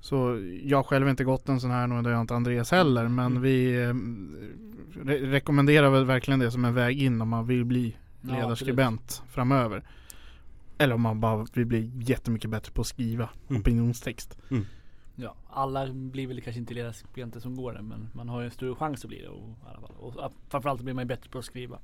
Så 0.00 0.40
jag 0.62 0.86
själv 0.86 1.04
har 1.04 1.10
inte 1.10 1.24
gått 1.24 1.48
en 1.48 1.60
sån 1.60 1.70
här 1.70 1.92
och 1.92 2.02
det 2.02 2.14
har 2.14 2.20
inte 2.20 2.34
Andreas 2.34 2.70
heller. 2.70 3.08
Men 3.08 3.26
mm. 3.26 3.42
vi 3.42 3.82
eh, 3.82 3.94
re 5.04 5.30
rekommenderar 5.30 5.90
väl 5.90 6.04
verkligen 6.04 6.40
det 6.40 6.50
som 6.50 6.64
en 6.64 6.74
väg 6.74 7.02
in 7.02 7.20
om 7.20 7.28
man 7.28 7.46
vill 7.46 7.64
bli 7.64 7.96
ledarskribent 8.22 9.22
ja, 9.22 9.30
framöver. 9.30 9.82
Eller 10.78 10.94
om 10.94 11.00
man 11.00 11.20
bara 11.20 11.46
vill 11.54 11.66
bli 11.66 11.90
jättemycket 11.94 12.50
bättre 12.50 12.72
på 12.72 12.80
att 12.80 12.86
skriva 12.86 13.28
mm. 13.48 13.60
opinionstext. 13.60 14.38
Mm. 14.50 14.66
Ja, 15.16 15.34
alla 15.50 15.92
blir 15.92 16.26
väl 16.26 16.40
kanske 16.40 16.60
inte 16.60 16.74
ledarskribenter 16.74 17.40
som 17.40 17.56
går 17.56 17.72
det 17.72 17.82
men 17.82 18.08
man 18.12 18.28
har 18.28 18.40
ju 18.40 18.44
en 18.44 18.50
större 18.50 18.74
chans 18.74 19.04
att 19.04 19.08
bli 19.08 19.22
det. 19.22 19.28
Och, 19.28 19.56
och 19.98 20.32
framförallt 20.48 20.82
blir 20.82 20.94
man 20.94 21.04
ju 21.04 21.08
bättre 21.08 21.30
på 21.30 21.38
att 21.38 21.44
skriva. 21.44 21.78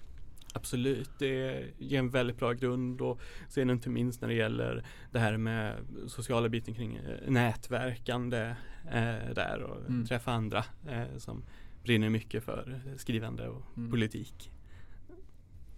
Absolut, 0.54 1.10
det 1.18 1.64
ger 1.78 1.98
en 1.98 2.10
väldigt 2.10 2.38
bra 2.38 2.52
grund 2.52 3.00
och 3.00 3.20
sen 3.48 3.70
inte 3.70 3.90
minst 3.90 4.20
när 4.20 4.28
det 4.28 4.34
gäller 4.34 4.84
det 5.12 5.18
här 5.18 5.36
med 5.36 5.74
sociala 6.06 6.48
biten 6.48 6.74
kring 6.74 6.96
eh, 6.96 7.30
nätverkande 7.30 8.54
eh, 8.90 9.34
där 9.34 9.62
och 9.62 9.88
mm. 9.88 10.06
träffa 10.06 10.32
andra 10.32 10.64
eh, 10.88 11.16
som 11.16 11.42
brinner 11.82 12.10
mycket 12.10 12.44
för 12.44 12.80
skrivande 12.96 13.48
och 13.48 13.62
mm. 13.76 13.90
politik. 13.90 14.50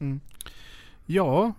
Mm. 0.00 0.20
Ja, 1.06 1.52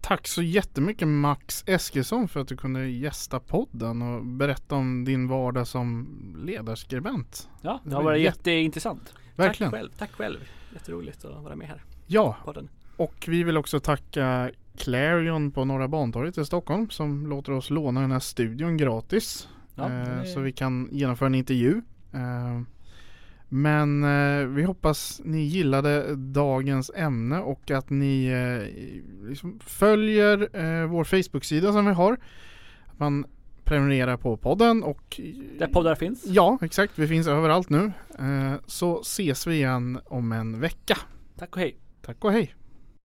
tack 0.00 0.26
så 0.28 0.42
jättemycket 0.42 1.08
Max 1.08 1.64
Eskilsson 1.66 2.28
för 2.28 2.40
att 2.40 2.48
du 2.48 2.56
kunde 2.56 2.88
gästa 2.88 3.40
podden 3.40 4.02
och 4.02 4.24
berätta 4.26 4.74
om 4.74 5.04
din 5.04 5.28
vardag 5.28 5.66
som 5.66 6.06
ledarskribent. 6.44 7.48
Ja, 7.62 7.80
det 7.84 7.94
har 7.94 8.02
varit 8.02 8.22
jätteintressant. 8.22 9.14
Verkligen. 9.36 9.70
Tack 9.72 9.80
själv. 9.80 9.90
Tack 9.98 10.12
själv. 10.12 10.38
Jätteroligt 10.74 11.24
att 11.24 11.42
vara 11.42 11.56
med 11.56 11.68
här. 11.68 11.82
Ja, 12.06 12.36
podden. 12.44 12.68
och 12.96 13.24
vi 13.28 13.42
vill 13.42 13.56
också 13.56 13.80
tacka 13.80 14.50
Clarion 14.78 15.50
på 15.50 15.64
Norra 15.64 15.88
Bantorget 15.88 16.38
i 16.38 16.44
Stockholm 16.44 16.90
som 16.90 17.26
låter 17.26 17.52
oss 17.52 17.70
låna 17.70 18.00
den 18.00 18.12
här 18.12 18.20
studion 18.20 18.76
gratis. 18.76 19.48
Ja, 19.74 19.92
eh, 19.92 20.24
så 20.24 20.40
vi 20.40 20.52
kan 20.52 20.88
genomföra 20.92 21.26
en 21.26 21.34
intervju. 21.34 21.82
Eh, 23.50 23.56
men 23.56 24.04
eh, 24.04 24.46
vi 24.46 24.62
hoppas 24.62 25.20
ni 25.24 25.40
gillade 25.40 26.16
dagens 26.16 26.90
ämne 26.94 27.38
och 27.38 27.70
att 27.70 27.90
ni 27.90 28.26
eh, 28.26 29.28
liksom 29.28 29.58
följer 29.60 30.48
eh, 30.52 30.86
vår 30.86 31.04
Facebook-sida 31.04 31.72
som 31.72 31.86
vi 31.86 31.92
har. 31.92 32.12
Att 32.86 32.98
man 32.98 33.26
prenumererar 33.64 34.16
på 34.16 34.36
podden 34.36 34.82
och 34.82 35.20
Där 35.58 35.66
poddar 35.66 35.94
finns? 35.94 36.24
Ja, 36.26 36.58
exakt. 36.62 36.98
Vi 36.98 37.08
finns 37.08 37.26
överallt 37.26 37.70
nu. 37.70 37.92
Eh, 38.18 38.54
så 38.66 39.00
ses 39.00 39.46
vi 39.46 39.54
igen 39.54 40.00
om 40.04 40.32
en 40.32 40.60
vecka. 40.60 40.98
Tack 41.38 41.56
och 41.56 41.60
hej. 41.60 41.76
Tack 42.02 42.24
och 42.24 42.32
hej. 42.32 42.54